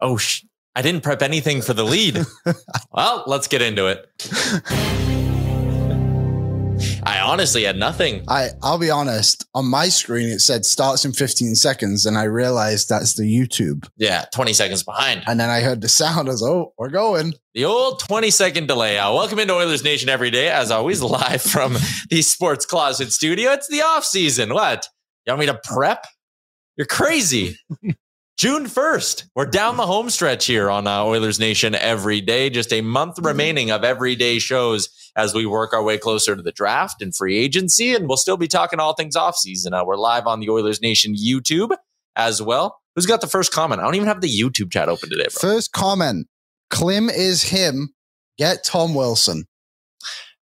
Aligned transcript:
Oh, 0.00 0.16
sh- 0.16 0.44
I 0.74 0.82
didn't 0.82 1.02
prep 1.02 1.20
anything 1.20 1.62
for 1.62 1.74
the 1.74 1.84
lead. 1.84 2.24
well, 2.92 3.24
let's 3.26 3.48
get 3.48 3.60
into 3.60 3.86
it. 3.86 4.06
I 7.02 7.20
honestly 7.20 7.64
had 7.64 7.76
nothing. 7.76 8.24
I 8.28 8.50
I'll 8.62 8.78
be 8.78 8.90
honest. 8.90 9.46
On 9.54 9.66
my 9.66 9.88
screen, 9.88 10.28
it 10.28 10.38
said 10.38 10.64
starts 10.64 11.04
in 11.04 11.12
15 11.12 11.54
seconds, 11.54 12.06
and 12.06 12.16
I 12.16 12.24
realized 12.24 12.88
that's 12.88 13.14
the 13.14 13.24
YouTube. 13.24 13.86
Yeah, 13.96 14.24
20 14.32 14.54
seconds 14.54 14.82
behind. 14.82 15.24
And 15.26 15.38
then 15.38 15.50
I 15.50 15.60
heard 15.60 15.82
the 15.82 15.88
sound. 15.88 16.28
I 16.28 16.32
was, 16.32 16.42
oh, 16.42 16.72
we're 16.78 16.88
going. 16.88 17.34
The 17.54 17.66
old 17.66 18.00
20 18.00 18.30
second 18.30 18.68
delay. 18.68 18.98
Uh, 18.98 19.12
welcome 19.12 19.38
into 19.38 19.54
Oilers 19.54 19.84
Nation 19.84 20.08
every 20.08 20.30
day, 20.30 20.48
as 20.48 20.70
always, 20.70 21.02
live 21.02 21.42
from 21.42 21.76
the 22.08 22.22
Sports 22.22 22.64
Closet 22.64 23.12
studio. 23.12 23.50
It's 23.52 23.68
the 23.68 23.82
off 23.82 24.04
season. 24.04 24.54
What? 24.54 24.88
You 25.26 25.32
want 25.32 25.40
me 25.40 25.46
to 25.46 25.60
prep? 25.62 26.06
You're 26.76 26.86
crazy. 26.86 27.58
June 28.40 28.64
1st. 28.64 29.24
We're 29.36 29.44
down 29.44 29.76
the 29.76 29.86
home 29.86 30.08
stretch 30.08 30.46
here 30.46 30.70
on 30.70 30.86
uh, 30.86 31.04
Oilers 31.04 31.38
Nation 31.38 31.74
every 31.74 32.22
day. 32.22 32.48
Just 32.48 32.72
a 32.72 32.80
month 32.80 33.18
remaining 33.18 33.70
of 33.70 33.84
everyday 33.84 34.38
shows 34.38 34.88
as 35.14 35.34
we 35.34 35.44
work 35.44 35.74
our 35.74 35.82
way 35.82 35.98
closer 35.98 36.34
to 36.34 36.40
the 36.40 36.50
draft 36.50 37.02
and 37.02 37.14
free 37.14 37.36
agency. 37.36 37.94
And 37.94 38.08
we'll 38.08 38.16
still 38.16 38.38
be 38.38 38.48
talking 38.48 38.80
all 38.80 38.94
things 38.94 39.14
offseason. 39.14 39.78
Uh, 39.78 39.84
we're 39.84 39.98
live 39.98 40.26
on 40.26 40.40
the 40.40 40.48
Oilers 40.48 40.80
Nation 40.80 41.14
YouTube 41.14 41.76
as 42.16 42.40
well. 42.40 42.80
Who's 42.96 43.04
got 43.04 43.20
the 43.20 43.26
first 43.26 43.52
comment? 43.52 43.82
I 43.82 43.84
don't 43.84 43.96
even 43.96 44.08
have 44.08 44.22
the 44.22 44.34
YouTube 44.34 44.72
chat 44.72 44.88
open 44.88 45.10
today, 45.10 45.24
bro. 45.24 45.50
First 45.50 45.72
comment 45.72 46.26
Klim 46.70 47.10
is 47.10 47.42
him. 47.42 47.92
Get 48.38 48.64
Tom 48.64 48.94
Wilson. 48.94 49.44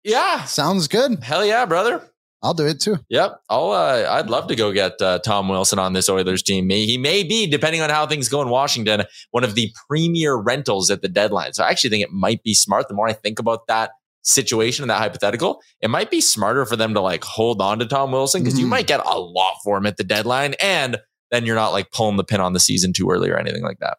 Yeah. 0.03 0.45
Sounds 0.45 0.89
good. 0.89 1.23
Hell 1.23 1.45
yeah, 1.45 1.67
brother. 1.67 2.01
I'll 2.43 2.55
do 2.55 2.67
it 2.67 2.81
too. 2.81 2.99
Yep. 3.09 3.41
I'll, 3.49 3.71
uh, 3.71 4.07
I'd 4.11 4.29
love 4.29 4.49
to 4.49 4.57
go 4.57 4.73
get 4.73 5.01
uh, 5.01 5.21
Tom 5.21 5.49
Wilson 5.49 5.79
on 5.79 5.93
this 5.93 6.09
Oilers 6.09 6.43
team. 6.43 6.69
He 6.71 6.99
may 6.99 7.23
be, 7.23 7.47
depending 7.47 7.83
on 7.83 7.91
how 7.91 8.07
things 8.07 8.29
go 8.29 8.43
in 8.43 8.49
Washington, 8.49 9.05
one 9.31 9.45
of 9.45 9.55
the 9.55 9.73
premier 9.89 10.35
rentals 10.35 10.91
at 10.91 11.03
the 11.03 11.09
deadline. 11.09 11.53
So 11.53 11.63
I 11.63 11.71
actually 11.71 11.91
think 11.91 12.03
it 12.03 12.11
might 12.11 12.43
be 12.43 12.55
smart. 12.55 12.89
The 12.89 12.95
more 12.95 13.07
I 13.07 13.13
think 13.13 13.39
about 13.39 13.69
that 13.69 13.91
situation 14.23 14.83
and 14.83 14.91
that 14.91 14.99
hypothetical, 14.99 15.61
it 15.81 15.89
might 15.89 16.11
be 16.11 16.21
smarter 16.21 16.67
for 16.67 16.75
them 16.75 16.95
to 16.95 17.01
like 17.01 17.23
hold 17.23 17.63
on 17.63 17.79
to 17.79 17.87
Tom 17.87 18.11
Wilson 18.11 18.43
because 18.43 18.55
mm-hmm. 18.55 18.63
you 18.63 18.67
might 18.67 18.89
get 18.89 19.01
a 19.05 19.19
lot 19.19 19.55
for 19.63 19.77
him 19.77 19.87
at 19.87 19.97
the 19.97 20.05
deadline. 20.05 20.55
And 20.61 20.99
then 21.31 21.47
you're 21.47 21.57
not 21.57 21.71
like 21.73 21.93
pulling 21.93 22.17
the 22.17 22.25
pin 22.25 22.41
on 22.41 22.55
the 22.55 22.61
season 22.61 22.93
too 22.93 23.09
early 23.09 23.31
or 23.31 23.39
anything 23.39 23.63
like 23.63 23.79
that. 23.79 23.99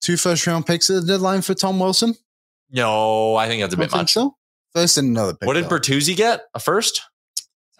Two 0.00 0.16
first 0.16 0.46
round 0.46 0.66
picks 0.66 0.90
at 0.90 1.02
the 1.02 1.06
deadline 1.06 1.42
for 1.42 1.54
Tom 1.54 1.78
Wilson? 1.78 2.14
No, 2.70 3.36
I 3.36 3.46
think 3.46 3.62
that's 3.62 3.74
a 3.74 3.76
bit 3.76 3.92
much. 3.92 4.12
So? 4.12 4.36
First 4.74 4.98
and 4.98 5.08
another 5.08 5.34
pick. 5.34 5.46
What 5.46 5.54
did 5.54 5.66
Bertuzzi 5.66 6.16
get? 6.16 6.42
A 6.54 6.60
first? 6.60 7.02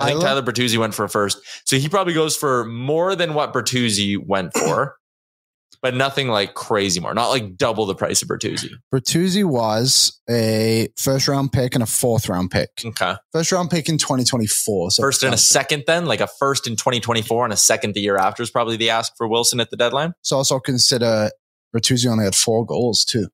I 0.00 0.06
think 0.06 0.20
Tyler 0.20 0.42
Bertuzzi 0.42 0.78
went 0.78 0.94
for 0.94 1.06
first. 1.08 1.38
So 1.64 1.76
he 1.76 1.88
probably 1.88 2.14
goes 2.14 2.36
for 2.36 2.64
more 2.64 3.14
than 3.14 3.34
what 3.34 3.52
Bertuzzi 3.52 4.16
went 4.18 4.52
for, 4.54 4.96
but 5.82 5.94
nothing 5.94 6.28
like 6.28 6.54
crazy 6.54 7.00
more. 7.00 7.14
Not 7.14 7.28
like 7.28 7.56
double 7.56 7.86
the 7.86 7.94
price 7.94 8.22
of 8.22 8.28
Bertuzzi. 8.28 8.70
Bertuzzi 8.92 9.44
was 9.44 10.20
a 10.28 10.88
first 10.96 11.28
round 11.28 11.52
pick 11.52 11.74
and 11.74 11.82
a 11.82 11.86
fourth 11.86 12.28
round 12.28 12.50
pick. 12.50 12.70
Okay. 12.84 13.14
First 13.32 13.52
round 13.52 13.70
pick 13.70 13.88
in 13.88 13.98
2024. 13.98 14.92
So 14.92 15.02
first 15.02 15.22
and 15.22 15.34
a 15.34 15.38
second, 15.38 15.84
then? 15.86 16.06
Like 16.06 16.20
a 16.20 16.28
first 16.38 16.66
in 16.66 16.76
2024 16.76 17.44
and 17.44 17.52
a 17.52 17.56
second 17.56 17.94
the 17.94 18.00
year 18.00 18.16
after 18.16 18.42
is 18.42 18.50
probably 18.50 18.76
the 18.76 18.90
ask 18.90 19.12
for 19.16 19.28
Wilson 19.28 19.60
at 19.60 19.70
the 19.70 19.76
deadline. 19.76 20.12
So 20.22 20.36
also 20.36 20.60
consider 20.60 21.30
Bertuzzi 21.74 22.10
only 22.10 22.24
had 22.24 22.34
four 22.34 22.64
goals 22.64 23.04
too 23.04 23.28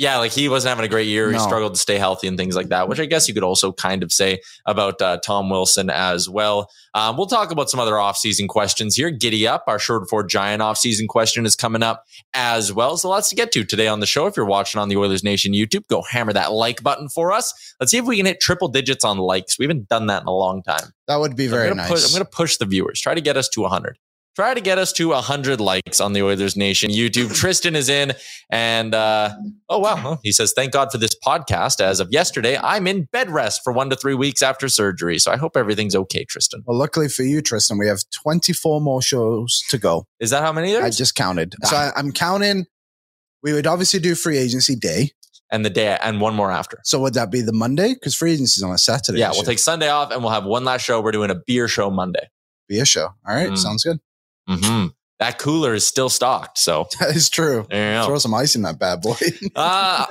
yeah, 0.00 0.16
like 0.16 0.32
he 0.32 0.48
wasn't 0.48 0.70
having 0.70 0.86
a 0.86 0.88
great 0.88 1.08
year. 1.08 1.26
No. 1.30 1.36
He 1.36 1.38
struggled 1.44 1.74
to 1.74 1.78
stay 1.78 1.98
healthy 1.98 2.26
and 2.26 2.38
things 2.38 2.56
like 2.56 2.68
that, 2.68 2.88
which 2.88 2.98
I 2.98 3.04
guess 3.04 3.28
you 3.28 3.34
could 3.34 3.42
also 3.42 3.70
kind 3.70 4.02
of 4.02 4.10
say 4.10 4.40
about 4.64 5.02
uh, 5.02 5.18
Tom 5.18 5.50
Wilson 5.50 5.90
as 5.90 6.26
well. 6.26 6.70
Um, 6.94 7.18
we'll 7.18 7.26
talk 7.26 7.50
about 7.50 7.68
some 7.68 7.80
other 7.80 7.92
offseason 7.92 8.48
questions 8.48 8.94
here. 8.94 9.10
Giddy 9.10 9.46
up. 9.46 9.64
Our 9.66 9.78
short 9.78 10.08
for 10.08 10.24
giant 10.24 10.62
offseason 10.62 11.06
question 11.06 11.44
is 11.44 11.54
coming 11.54 11.82
up 11.82 12.06
as 12.32 12.72
well. 12.72 12.96
So 12.96 13.10
lots 13.10 13.28
to 13.28 13.36
get 13.36 13.52
to 13.52 13.62
today 13.62 13.88
on 13.88 14.00
the 14.00 14.06
show. 14.06 14.26
If 14.26 14.38
you're 14.38 14.46
watching 14.46 14.80
on 14.80 14.88
the 14.88 14.96
Oilers 14.96 15.22
Nation 15.22 15.52
YouTube, 15.52 15.86
go 15.88 16.00
hammer 16.00 16.32
that 16.32 16.50
like 16.50 16.82
button 16.82 17.10
for 17.10 17.30
us. 17.30 17.74
Let's 17.78 17.92
see 17.92 17.98
if 17.98 18.06
we 18.06 18.16
can 18.16 18.24
hit 18.24 18.40
triple 18.40 18.68
digits 18.68 19.04
on 19.04 19.18
likes. 19.18 19.58
We 19.58 19.66
haven't 19.66 19.88
done 19.88 20.06
that 20.06 20.22
in 20.22 20.28
a 20.28 20.34
long 20.34 20.62
time. 20.62 20.94
That 21.08 21.16
would 21.16 21.36
be 21.36 21.48
so 21.48 21.56
very 21.56 21.68
I'm 21.68 21.76
nice. 21.76 21.90
Push, 21.90 22.04
I'm 22.06 22.12
going 22.12 22.24
to 22.24 22.30
push 22.30 22.56
the 22.56 22.64
viewers. 22.64 23.02
Try 23.02 23.12
to 23.12 23.20
get 23.20 23.36
us 23.36 23.50
to 23.50 23.60
100 23.60 23.98
try 24.40 24.54
to 24.54 24.60
get 24.62 24.78
us 24.78 24.90
to 24.90 25.08
100 25.08 25.60
likes 25.60 26.00
on 26.00 26.14
the 26.14 26.22
Oilers 26.22 26.56
Nation 26.56 26.90
YouTube. 26.90 27.34
Tristan 27.34 27.76
is 27.76 27.90
in, 27.90 28.12
and 28.48 28.94
uh, 28.94 29.34
oh, 29.68 29.78
wow. 29.78 30.18
He 30.22 30.32
says, 30.32 30.54
Thank 30.56 30.72
God 30.72 30.90
for 30.90 30.96
this 30.96 31.14
podcast. 31.22 31.78
As 31.78 32.00
of 32.00 32.08
yesterday, 32.10 32.56
I'm 32.56 32.86
in 32.86 33.04
bed 33.12 33.30
rest 33.30 33.60
for 33.62 33.70
one 33.70 33.90
to 33.90 33.96
three 33.96 34.14
weeks 34.14 34.40
after 34.40 34.66
surgery. 34.70 35.18
So 35.18 35.30
I 35.30 35.36
hope 35.36 35.58
everything's 35.58 35.94
okay, 35.94 36.24
Tristan. 36.24 36.62
Well, 36.64 36.78
luckily 36.78 37.08
for 37.08 37.22
you, 37.22 37.42
Tristan, 37.42 37.76
we 37.76 37.86
have 37.86 37.98
24 38.22 38.80
more 38.80 39.02
shows 39.02 39.62
to 39.68 39.76
go. 39.76 40.06
Is 40.20 40.30
that 40.30 40.40
how 40.40 40.52
many 40.52 40.72
there? 40.72 40.84
I 40.84 40.88
just 40.88 41.14
counted. 41.14 41.54
Ah. 41.64 41.66
So 41.66 41.76
I, 41.76 41.92
I'm 41.94 42.10
counting. 42.10 42.64
We 43.42 43.52
would 43.52 43.66
obviously 43.66 44.00
do 44.00 44.14
free 44.14 44.38
agency 44.38 44.74
day 44.74 45.10
and 45.50 45.66
the 45.66 45.70
day 45.70 45.98
and 46.02 46.18
one 46.18 46.34
more 46.34 46.50
after. 46.50 46.78
So 46.84 46.98
would 47.00 47.12
that 47.12 47.30
be 47.30 47.42
the 47.42 47.52
Monday? 47.52 47.92
Because 47.92 48.14
free 48.14 48.32
agency 48.32 48.60
is 48.60 48.62
on 48.62 48.72
a 48.72 48.78
Saturday. 48.78 49.18
Yeah, 49.18 49.32
we'll 49.32 49.42
take 49.42 49.58
Sunday 49.58 49.90
off 49.90 50.12
and 50.12 50.22
we'll 50.22 50.32
have 50.32 50.46
one 50.46 50.64
last 50.64 50.82
show. 50.82 51.02
We're 51.02 51.12
doing 51.12 51.30
a 51.30 51.40
beer 51.46 51.68
show 51.68 51.90
Monday. 51.90 52.30
Beer 52.68 52.86
show. 52.86 53.08
All 53.28 53.34
right, 53.34 53.50
mm. 53.50 53.58
sounds 53.58 53.84
good. 53.84 53.98
Mm-hmm. 54.50 54.86
That 55.20 55.38
cooler 55.38 55.74
is 55.74 55.86
still 55.86 56.08
stocked. 56.08 56.56
So 56.56 56.88
that 56.98 57.14
is 57.14 57.28
true. 57.28 57.64
Throw 57.64 58.18
some 58.18 58.34
ice 58.34 58.56
in 58.56 58.62
that 58.62 58.78
bad 58.78 59.02
boy. 59.02 59.16
uh, 59.54 60.06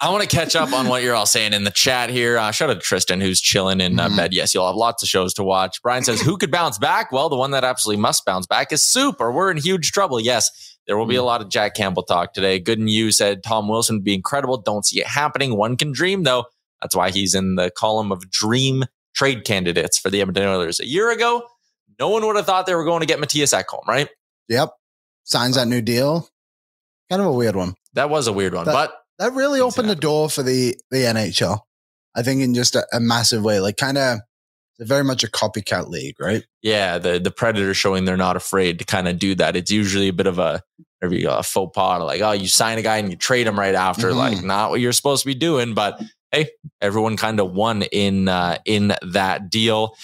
I 0.00 0.10
want 0.10 0.22
to 0.22 0.28
catch 0.28 0.54
up 0.54 0.72
on 0.72 0.86
what 0.88 1.02
you're 1.02 1.16
all 1.16 1.26
saying 1.26 1.52
in 1.52 1.64
the 1.64 1.72
chat 1.72 2.10
here. 2.10 2.38
Uh, 2.38 2.52
shout 2.52 2.70
out 2.70 2.74
to 2.74 2.80
Tristan, 2.80 3.20
who's 3.20 3.40
chilling 3.40 3.80
in 3.80 3.98
uh, 3.98 4.06
mm-hmm. 4.06 4.16
bed. 4.16 4.32
Yes, 4.32 4.54
you'll 4.54 4.66
have 4.66 4.76
lots 4.76 5.02
of 5.02 5.08
shows 5.08 5.34
to 5.34 5.42
watch. 5.42 5.82
Brian 5.82 6.04
says, 6.04 6.20
Who 6.20 6.36
could 6.38 6.52
bounce 6.52 6.78
back? 6.78 7.10
Well, 7.10 7.28
the 7.28 7.36
one 7.36 7.50
that 7.50 7.64
absolutely 7.64 8.00
must 8.00 8.24
bounce 8.24 8.46
back 8.46 8.70
is 8.70 8.84
Soup, 8.84 9.16
or 9.18 9.32
we're 9.32 9.50
in 9.50 9.56
huge 9.56 9.90
trouble. 9.90 10.20
Yes, 10.20 10.78
there 10.86 10.96
will 10.96 11.06
be 11.06 11.16
a 11.16 11.20
mm. 11.20 11.26
lot 11.26 11.42
of 11.42 11.48
Jack 11.48 11.74
Campbell 11.74 12.04
talk 12.04 12.32
today. 12.32 12.60
Good 12.60 12.78
you 12.88 13.10
said 13.10 13.42
Tom 13.42 13.66
Wilson 13.68 13.96
would 13.96 14.04
be 14.04 14.14
incredible. 14.14 14.58
Don't 14.58 14.86
see 14.86 15.00
it 15.00 15.08
happening. 15.08 15.56
One 15.56 15.76
can 15.76 15.90
dream, 15.90 16.22
though. 16.22 16.44
That's 16.80 16.94
why 16.94 17.10
he's 17.10 17.34
in 17.34 17.56
the 17.56 17.70
column 17.76 18.12
of 18.12 18.30
dream 18.30 18.84
trade 19.16 19.44
candidates 19.44 19.98
for 19.98 20.10
the 20.10 20.20
Edmonton 20.20 20.46
Oilers. 20.46 20.78
A 20.78 20.86
year 20.86 21.10
ago, 21.10 21.42
no 21.98 22.08
one 22.10 22.24
would 22.26 22.36
have 22.36 22.46
thought 22.46 22.66
they 22.66 22.74
were 22.74 22.84
going 22.84 23.00
to 23.00 23.06
get 23.06 23.18
Mattias 23.18 23.58
Ekholm, 23.58 23.86
right? 23.86 24.08
Yep. 24.48 24.70
Signs 25.24 25.56
that 25.56 25.66
new 25.68 25.80
deal. 25.80 26.28
Kind 27.10 27.22
of 27.22 27.28
a 27.28 27.32
weird 27.32 27.56
one. 27.56 27.74
That 27.94 28.10
was 28.10 28.26
a 28.26 28.32
weird 28.32 28.54
one, 28.54 28.66
that, 28.66 28.72
but 28.72 28.94
that 29.18 29.32
really 29.32 29.60
opened 29.60 29.88
the 29.88 29.94
door 29.96 30.28
for 30.28 30.42
the 30.42 30.76
the 30.90 30.98
NHL. 30.98 31.60
I 32.14 32.22
think 32.22 32.42
in 32.42 32.54
just 32.54 32.74
a, 32.74 32.86
a 32.92 33.00
massive 33.00 33.42
way. 33.42 33.60
Like 33.60 33.76
kind 33.76 33.98
of 33.98 34.20
very 34.80 35.04
much 35.04 35.24
a 35.24 35.28
copycat 35.28 35.88
league, 35.88 36.16
right? 36.20 36.44
Yeah, 36.62 36.98
the 36.98 37.18
the 37.18 37.30
predator 37.30 37.72
showing 37.74 38.04
they're 38.04 38.16
not 38.16 38.36
afraid 38.36 38.78
to 38.80 38.84
kind 38.84 39.08
of 39.08 39.18
do 39.18 39.34
that. 39.36 39.56
It's 39.56 39.70
usually 39.70 40.08
a 40.08 40.12
bit 40.12 40.26
of 40.26 40.38
a 40.38 40.62
you 41.02 41.22
go, 41.22 41.36
a 41.36 41.42
faux 41.42 41.72
pas, 41.74 42.02
like 42.02 42.20
oh, 42.20 42.32
you 42.32 42.48
sign 42.48 42.78
a 42.78 42.82
guy 42.82 42.96
and 42.98 43.10
you 43.10 43.16
trade 43.16 43.46
him 43.46 43.58
right 43.58 43.74
after, 43.76 44.10
Mhm. 44.10 44.16
like 44.16 44.42
not 44.42 44.70
what 44.70 44.80
you're 44.80 44.92
supposed 44.92 45.22
to 45.22 45.26
be 45.26 45.34
doing. 45.36 45.72
But 45.72 46.00
hey, 46.32 46.48
everyone 46.80 47.16
kind 47.16 47.38
of 47.38 47.52
won 47.52 47.82
in 47.82 48.28
uh, 48.28 48.58
in 48.64 48.92
that 49.02 49.48
deal. 49.50 49.94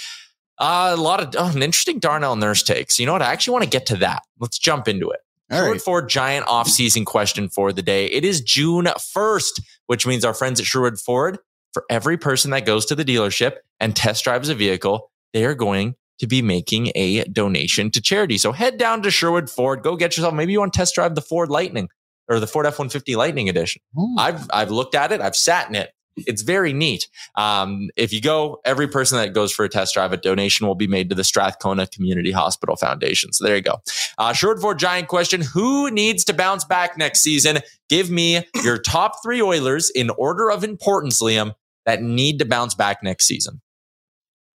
Uh, 0.62 0.94
a 0.94 0.96
lot 0.96 1.20
of 1.20 1.34
oh, 1.36 1.50
an 1.54 1.62
interesting 1.62 1.98
Darnell 1.98 2.36
Nurse 2.36 2.62
takes. 2.62 3.00
You 3.00 3.06
know 3.06 3.12
what? 3.12 3.22
I 3.22 3.32
actually 3.32 3.54
want 3.54 3.64
to 3.64 3.70
get 3.70 3.86
to 3.86 3.96
that. 3.96 4.22
Let's 4.38 4.58
jump 4.58 4.86
into 4.86 5.10
it. 5.10 5.18
All 5.50 5.58
Sherwood 5.58 5.72
right. 5.72 5.80
Ford 5.82 6.08
giant 6.08 6.46
off-season 6.46 7.04
question 7.04 7.48
for 7.48 7.72
the 7.72 7.82
day. 7.82 8.06
It 8.06 8.24
is 8.24 8.40
June 8.40 8.84
1st, 8.84 9.60
which 9.88 10.06
means 10.06 10.24
our 10.24 10.32
friends 10.32 10.60
at 10.60 10.66
Sherwood 10.66 11.00
Ford, 11.00 11.38
for 11.74 11.84
every 11.90 12.16
person 12.16 12.52
that 12.52 12.64
goes 12.64 12.86
to 12.86 12.94
the 12.94 13.04
dealership 13.04 13.56
and 13.80 13.96
test 13.96 14.22
drives 14.24 14.48
a 14.48 14.54
vehicle, 14.54 15.10
they 15.32 15.44
are 15.44 15.54
going 15.54 15.96
to 16.20 16.26
be 16.28 16.42
making 16.42 16.92
a 16.94 17.24
donation 17.24 17.90
to 17.90 18.00
charity. 18.00 18.38
So 18.38 18.52
head 18.52 18.78
down 18.78 19.02
to 19.02 19.10
Sherwood 19.10 19.50
Ford, 19.50 19.82
go 19.82 19.96
get 19.96 20.16
yourself. 20.16 20.32
Maybe 20.32 20.52
you 20.52 20.60
want 20.60 20.72
to 20.72 20.78
test 20.78 20.94
drive 20.94 21.16
the 21.16 21.22
Ford 21.22 21.50
Lightning 21.50 21.88
or 22.28 22.38
the 22.38 22.46
Ford 22.46 22.66
F-150 22.66 23.16
Lightning 23.16 23.48
Edition. 23.48 23.82
Ooh. 23.98 24.14
I've 24.16 24.46
I've 24.52 24.70
looked 24.70 24.94
at 24.94 25.10
it. 25.10 25.20
I've 25.20 25.34
sat 25.34 25.68
in 25.68 25.74
it. 25.74 25.90
It's 26.16 26.42
very 26.42 26.72
neat. 26.72 27.08
Um, 27.36 27.90
if 27.96 28.12
you 28.12 28.20
go, 28.20 28.60
every 28.64 28.86
person 28.86 29.18
that 29.18 29.32
goes 29.32 29.52
for 29.52 29.64
a 29.64 29.68
test 29.68 29.94
drive, 29.94 30.12
a 30.12 30.16
donation 30.16 30.66
will 30.66 30.74
be 30.74 30.86
made 30.86 31.08
to 31.08 31.14
the 31.14 31.24
Strathcona 31.24 31.86
Community 31.86 32.32
Hospital 32.32 32.76
Foundation. 32.76 33.32
So 33.32 33.44
there 33.44 33.56
you 33.56 33.62
go. 33.62 33.80
Uh, 34.18 34.32
short 34.32 34.60
for 34.60 34.74
giant 34.74 35.08
question: 35.08 35.40
Who 35.40 35.90
needs 35.90 36.24
to 36.24 36.34
bounce 36.34 36.64
back 36.64 36.98
next 36.98 37.20
season? 37.20 37.60
Give 37.88 38.10
me 38.10 38.46
your 38.62 38.78
top 38.78 39.22
three 39.22 39.42
Oilers 39.42 39.90
in 39.90 40.10
order 40.10 40.50
of 40.50 40.64
importance, 40.64 41.22
Liam, 41.22 41.54
that 41.86 42.02
need 42.02 42.38
to 42.38 42.44
bounce 42.44 42.74
back 42.74 43.02
next 43.02 43.26
season. 43.26 43.60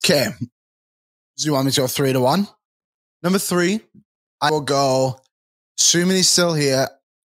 Okay. 0.03 0.27
So 1.37 1.47
you 1.47 1.53
want 1.53 1.65
me 1.65 1.71
to 1.71 1.81
go 1.81 1.87
three 1.87 2.13
to 2.13 2.21
one? 2.21 2.47
Number 3.23 3.39
three, 3.39 3.81
I 4.39 4.51
will 4.51 4.61
go, 4.61 5.19
assuming 5.79 6.17
he's 6.17 6.29
still 6.29 6.53
here, 6.53 6.87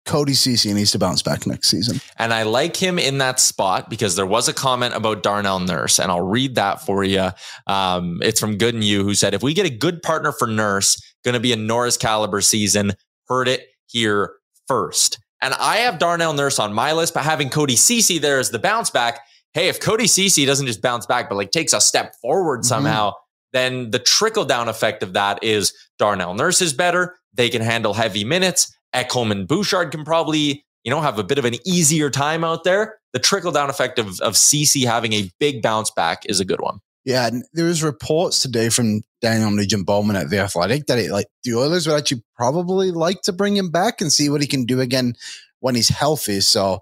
Cody 0.05 0.33
Cece 0.33 0.73
needs 0.73 0.91
to 0.91 0.99
bounce 0.99 1.21
back 1.21 1.47
next 1.47 1.69
season. 1.69 2.01
And 2.17 2.33
I 2.33 2.43
like 2.43 2.75
him 2.75 2.99
in 2.99 3.19
that 3.19 3.39
spot 3.39 3.89
because 3.89 4.15
there 4.15 4.25
was 4.25 4.47
a 4.49 4.53
comment 4.53 4.93
about 4.93 5.23
Darnell 5.23 5.59
Nurse, 5.59 5.97
and 5.99 6.11
I'll 6.11 6.25
read 6.25 6.55
that 6.55 6.81
for 6.85 7.03
you. 7.03 7.29
Um, 7.67 8.19
it's 8.21 8.39
from 8.39 8.57
Good 8.57 8.75
and 8.75 8.83
You, 8.83 9.03
who 9.03 9.13
said, 9.13 9.33
If 9.33 9.41
we 9.43 9.53
get 9.53 9.65
a 9.65 9.69
good 9.69 10.01
partner 10.01 10.31
for 10.33 10.47
Nurse, 10.47 11.01
going 11.23 11.33
to 11.35 11.39
be 11.39 11.53
a 11.53 11.57
Norris 11.57 11.97
caliber 11.97 12.41
season. 12.41 12.93
Heard 13.27 13.47
it 13.47 13.67
here 13.87 14.33
first. 14.67 15.19
And 15.41 15.53
I 15.55 15.77
have 15.77 15.99
Darnell 15.99 16.33
Nurse 16.33 16.59
on 16.59 16.73
my 16.73 16.91
list, 16.93 17.13
but 17.13 17.23
having 17.23 17.49
Cody 17.49 17.75
Cece 17.75 18.19
there 18.19 18.39
as 18.39 18.49
the 18.49 18.59
bounce 18.59 18.89
back. 18.89 19.21
Hey, 19.53 19.67
if 19.69 19.79
Cody 19.79 20.05
Cece 20.05 20.45
doesn't 20.45 20.67
just 20.67 20.81
bounce 20.81 21.05
back, 21.05 21.29
but 21.29 21.35
like 21.35 21.51
takes 21.51 21.73
a 21.73 21.79
step 21.81 22.15
forward 22.21 22.61
Mhm. 22.61 22.65
somehow, 22.65 23.13
then 23.53 23.91
the 23.91 23.99
trickle 23.99 24.45
down 24.45 24.67
effect 24.67 25.03
of 25.03 25.13
that 25.13 25.43
is 25.43 25.73
Darnell 25.99 26.33
Nurse 26.33 26.61
is 26.61 26.73
better. 26.73 27.15
They 27.33 27.49
can 27.49 27.61
handle 27.61 27.93
heavy 27.93 28.23
minutes. 28.25 28.75
Ekholm 28.95 29.31
and 29.31 29.47
Bouchard 29.47 29.91
can 29.91 30.03
probably, 30.05 30.65
you 30.83 30.91
know, 30.91 31.01
have 31.01 31.19
a 31.19 31.23
bit 31.23 31.37
of 31.37 31.45
an 31.45 31.55
easier 31.65 32.09
time 32.09 32.43
out 32.43 32.63
there. 32.63 32.99
The 33.13 33.19
trickle 33.19 33.51
down 33.51 33.69
effect 33.69 33.99
of, 33.99 34.19
of 34.21 34.33
Cece 34.33 34.85
having 34.85 35.13
a 35.13 35.29
big 35.39 35.61
bounce 35.61 35.91
back 35.91 36.23
is 36.25 36.39
a 36.39 36.45
good 36.45 36.61
one. 36.61 36.79
Yeah, 37.05 37.27
and 37.27 37.43
there 37.53 37.65
was 37.65 37.83
reports 37.83 38.39
today 38.41 38.69
from 38.69 39.01
Daniel 39.21 39.51
Nugent 39.51 39.85
Bowman 39.85 40.15
at 40.15 40.29
the 40.29 40.39
Athletic 40.39 40.85
that 40.85 40.99
it, 40.99 41.11
like 41.11 41.27
the 41.43 41.55
Oilers 41.55 41.85
would 41.85 41.97
actually 41.97 42.23
probably 42.35 42.91
like 42.91 43.21
to 43.23 43.33
bring 43.33 43.57
him 43.57 43.71
back 43.71 43.99
and 43.99 44.11
see 44.11 44.29
what 44.29 44.41
he 44.41 44.47
can 44.47 44.65
do 44.65 44.79
again 44.79 45.15
when 45.59 45.75
he's 45.75 45.89
healthy. 45.89 46.39
So 46.39 46.79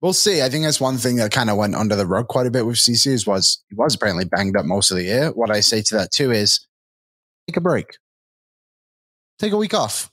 we'll 0.00 0.12
see. 0.12 0.42
I 0.42 0.48
think 0.48 0.64
that's 0.64 0.80
one 0.80 0.96
thing 0.96 1.16
that 1.16 1.32
kind 1.32 1.50
of 1.50 1.56
went 1.56 1.74
under 1.74 1.96
the 1.96 2.06
rug 2.06 2.28
quite 2.28 2.46
a 2.46 2.52
bit 2.52 2.66
with 2.66 2.76
Cece 2.76 3.26
was 3.26 3.62
he 3.68 3.74
was 3.74 3.96
apparently 3.96 4.24
banged 4.24 4.56
up 4.56 4.64
most 4.64 4.92
of 4.92 4.96
the 4.96 5.04
year. 5.04 5.30
What 5.30 5.50
I 5.50 5.60
say 5.60 5.82
to 5.82 5.96
that 5.96 6.12
too 6.12 6.30
is 6.30 6.66
take 7.48 7.56
a 7.56 7.60
break, 7.60 7.96
take 9.40 9.52
a 9.52 9.56
week 9.56 9.74
off. 9.74 10.08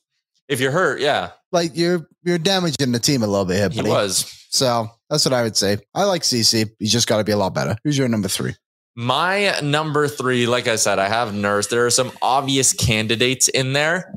If 0.49 0.59
you're 0.59 0.71
hurt, 0.71 0.99
yeah, 0.99 1.31
Like 1.51 1.71
you're 1.75 2.07
you're 2.23 2.37
damaging 2.39 2.91
the 2.91 2.99
team 2.99 3.23
a 3.23 3.27
little 3.27 3.45
bit 3.45 3.57
here, 3.73 3.83
he 3.83 3.89
was. 3.89 4.35
So 4.49 4.89
that's 5.09 5.23
what 5.23 5.33
I 5.33 5.43
would 5.43 5.55
say. 5.55 5.77
I 5.95 6.03
like 6.05 6.23
Cece. 6.23 6.69
He's 6.79 6.91
just 6.91 7.07
got 7.07 7.17
to 7.19 7.23
be 7.23 7.31
a 7.31 7.37
lot 7.37 7.53
better. 7.53 7.75
Who's 7.83 7.97
your 7.97 8.07
number 8.09 8.27
three? 8.27 8.55
My 8.95 9.57
number 9.61 10.07
three, 10.07 10.47
like 10.47 10.67
I 10.67 10.75
said, 10.75 10.99
I 10.99 11.07
have 11.07 11.33
Nurse. 11.33 11.67
There 11.67 11.85
are 11.85 11.89
some 11.91 12.11
obvious 12.21 12.73
candidates 12.73 13.47
in 13.47 13.73
there. 13.73 14.13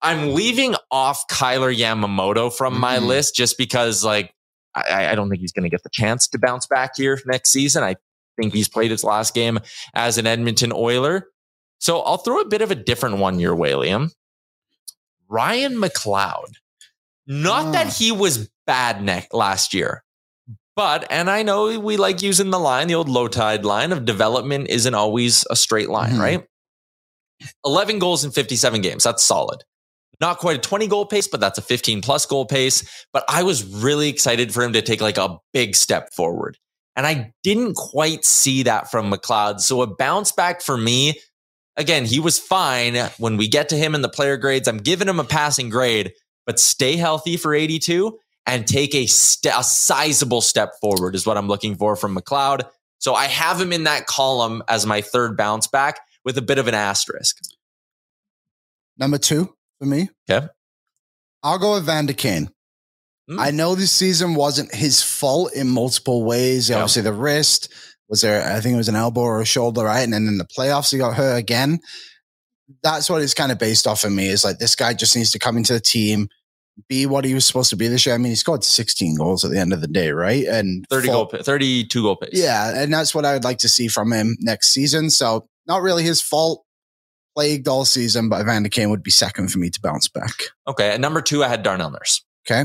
I'm 0.00 0.34
leaving 0.34 0.74
off 0.90 1.24
Kailer 1.28 1.72
Yamamoto 1.74 2.54
from 2.56 2.78
my 2.78 2.98
Mhm. 2.98 3.06
list 3.06 3.34
just 3.34 3.58
because, 3.58 4.04
like, 4.04 4.32
I, 4.74 5.08
I 5.08 5.14
don't 5.16 5.28
think 5.28 5.40
he's 5.40 5.52
going 5.52 5.64
to 5.64 5.68
get 5.70 5.82
the 5.82 5.90
chance 5.92 6.28
to 6.28 6.38
bounce 6.38 6.66
back 6.66 6.92
here 6.96 7.20
next 7.26 7.50
season. 7.50 7.82
I 7.82 7.96
think 8.40 8.54
he's 8.54 8.68
played 8.68 8.90
his 8.90 9.02
last 9.02 9.34
game 9.34 9.58
as 9.94 10.16
an 10.18 10.26
Edmonton 10.26 10.72
Oiler. 10.72 11.28
So 11.80 12.00
I'll 12.00 12.18
throw 12.18 12.40
a 12.40 12.44
bit 12.48 12.62
of 12.62 12.70
a 12.70 12.74
different 12.74 13.18
one 13.18 13.40
your 13.40 13.56
way, 13.56 13.72
Liam. 13.72 14.12
Ryan 15.28 15.76
McLeod. 15.76 16.54
Not 17.26 17.66
Ah. 17.66 17.72
that 17.72 17.92
he 17.94 18.12
was 18.12 18.48
bad 18.66 19.02
neck 19.02 19.28
last 19.32 19.74
year, 19.74 20.04
but, 20.76 21.06
and 21.10 21.28
I 21.30 21.42
know 21.42 21.78
we 21.80 21.96
like 21.96 22.22
using 22.22 22.50
the 22.50 22.58
line, 22.58 22.86
the 22.86 22.94
old 22.94 23.08
Lowetide 23.08 23.64
line 23.64 23.92
of 23.92 24.04
development 24.04 24.68
isn't 24.68 24.94
always 24.94 25.44
a 25.50 25.56
straight 25.56 25.88
line, 25.90 26.14
Mhm. 26.14 26.20
right? 26.20 26.46
11 27.64 27.98
goals 27.98 28.24
in 28.24 28.30
57 28.30 28.80
games. 28.80 29.04
That's 29.04 29.22
solid. 29.24 29.64
Not 30.20 30.38
quite 30.38 30.56
a 30.56 30.60
20 30.60 30.86
goal 30.86 31.04
pace, 31.04 31.28
but 31.28 31.40
that's 31.40 31.58
a 31.58 31.62
15 31.62 32.00
plus 32.00 32.24
goal 32.24 32.46
pace. 32.46 32.82
But 33.12 33.24
I 33.28 33.42
was 33.42 33.64
really 33.64 34.08
excited 34.08 34.54
for 34.54 34.62
him 34.62 34.72
to 34.72 34.80
take 34.82 35.00
like 35.02 35.18
a 35.18 35.36
big 35.52 35.76
step 35.76 36.14
forward. 36.14 36.56
And 36.94 37.06
I 37.06 37.32
didn't 37.42 37.74
quite 37.74 38.24
see 38.24 38.62
that 38.62 38.90
from 38.90 39.12
McLeod. 39.12 39.60
So 39.60 39.82
a 39.82 39.86
bounce 39.86 40.32
back 40.32 40.62
for 40.62 40.78
me, 40.78 41.20
again, 41.76 42.04
he 42.04 42.20
was 42.20 42.38
fine 42.38 42.96
when 43.18 43.36
we 43.36 43.48
get 43.48 43.68
to 43.70 43.76
him 43.76 43.94
in 43.94 44.02
the 44.02 44.08
player 44.08 44.36
grades. 44.36 44.68
I'm 44.68 44.78
giving 44.78 45.08
him 45.08 45.20
a 45.20 45.24
passing 45.24 45.68
grade, 45.68 46.12
but 46.44 46.58
stay 46.58 46.96
healthy 46.96 47.36
for 47.36 47.54
82 47.54 48.18
and 48.46 48.66
take 48.66 48.94
a, 48.94 49.06
st- 49.06 49.54
a 49.56 49.62
sizable 49.62 50.40
step 50.40 50.72
forward 50.80 51.14
is 51.14 51.26
what 51.26 51.36
I'm 51.36 51.48
looking 51.48 51.76
for 51.76 51.96
from 51.96 52.16
McLeod. 52.16 52.68
So 52.98 53.14
I 53.14 53.26
have 53.26 53.60
him 53.60 53.72
in 53.72 53.84
that 53.84 54.06
column 54.06 54.62
as 54.68 54.86
my 54.86 55.00
third 55.00 55.36
bounce 55.36 55.66
back 55.66 56.00
with 56.24 56.38
a 56.38 56.42
bit 56.42 56.58
of 56.58 56.68
an 56.68 56.74
asterisk. 56.74 57.38
Number 58.96 59.18
two 59.18 59.54
for 59.78 59.86
me. 59.86 60.08
Okay. 60.28 60.46
I'll 61.42 61.58
go 61.58 61.74
with 61.74 61.84
Evander 61.84 62.14
Kane. 62.14 62.50
Hmm. 63.28 63.40
I 63.40 63.50
know 63.50 63.74
this 63.74 63.92
season 63.92 64.34
wasn't 64.34 64.74
his 64.74 65.02
fault 65.02 65.52
in 65.54 65.68
multiple 65.68 66.24
ways. 66.24 66.70
Yeah. 66.70 66.76
Obviously, 66.76 67.02
the 67.02 67.12
wrist 67.12 67.72
was 68.08 68.20
there. 68.20 68.42
I 68.50 68.60
think 68.60 68.74
it 68.74 68.78
was 68.78 68.88
an 68.88 68.96
elbow 68.96 69.22
or 69.22 69.40
a 69.40 69.46
shoulder, 69.46 69.84
right? 69.84 70.02
And 70.02 70.12
then 70.12 70.26
in 70.26 70.38
the 70.38 70.46
playoffs, 70.46 70.92
he 70.92 70.98
got 70.98 71.14
hurt 71.14 71.36
again. 71.36 71.78
That's 72.82 73.08
what 73.08 73.22
it's 73.22 73.34
kind 73.34 73.52
of 73.52 73.58
based 73.58 73.86
off 73.86 74.04
of 74.04 74.12
me. 74.12 74.28
Is 74.28 74.44
like 74.44 74.58
this 74.58 74.74
guy 74.76 74.94
just 74.94 75.16
needs 75.16 75.32
to 75.32 75.38
come 75.38 75.56
into 75.56 75.72
the 75.72 75.80
team, 75.80 76.28
be 76.88 77.06
what 77.06 77.24
he 77.24 77.34
was 77.34 77.46
supposed 77.46 77.70
to 77.70 77.76
be 77.76 77.88
this 77.88 78.06
year. 78.06 78.14
I 78.14 78.18
mean, 78.18 78.30
he 78.30 78.36
scored 78.36 78.64
16 78.64 79.16
goals 79.16 79.44
at 79.44 79.50
the 79.50 79.58
end 79.58 79.72
of 79.72 79.80
the 79.80 79.88
day, 79.88 80.10
right? 80.10 80.44
And 80.46 80.84
30 80.90 81.06
four- 81.08 81.28
goal, 81.28 81.42
32 81.42 82.02
goal 82.02 82.16
pace. 82.16 82.30
Yeah, 82.32 82.72
and 82.76 82.92
that's 82.92 83.14
what 83.14 83.24
I 83.24 83.32
would 83.34 83.44
like 83.44 83.58
to 83.58 83.68
see 83.68 83.88
from 83.88 84.12
him 84.12 84.36
next 84.40 84.70
season. 84.72 85.10
So 85.10 85.48
not 85.66 85.82
really 85.82 86.02
his 86.02 86.20
fault. 86.20 86.62
Plagued 87.36 87.68
all 87.68 87.84
season, 87.84 88.30
but 88.30 88.40
Evander 88.40 88.70
Kane 88.70 88.88
would 88.88 89.02
be 89.02 89.10
second 89.10 89.52
for 89.52 89.58
me 89.58 89.68
to 89.68 89.78
bounce 89.82 90.08
back. 90.08 90.32
Okay. 90.66 90.88
At 90.88 91.00
number 91.00 91.20
two, 91.20 91.44
I 91.44 91.48
had 91.48 91.62
Darnell 91.62 91.90
Nurse. 91.90 92.24
Okay. 92.50 92.64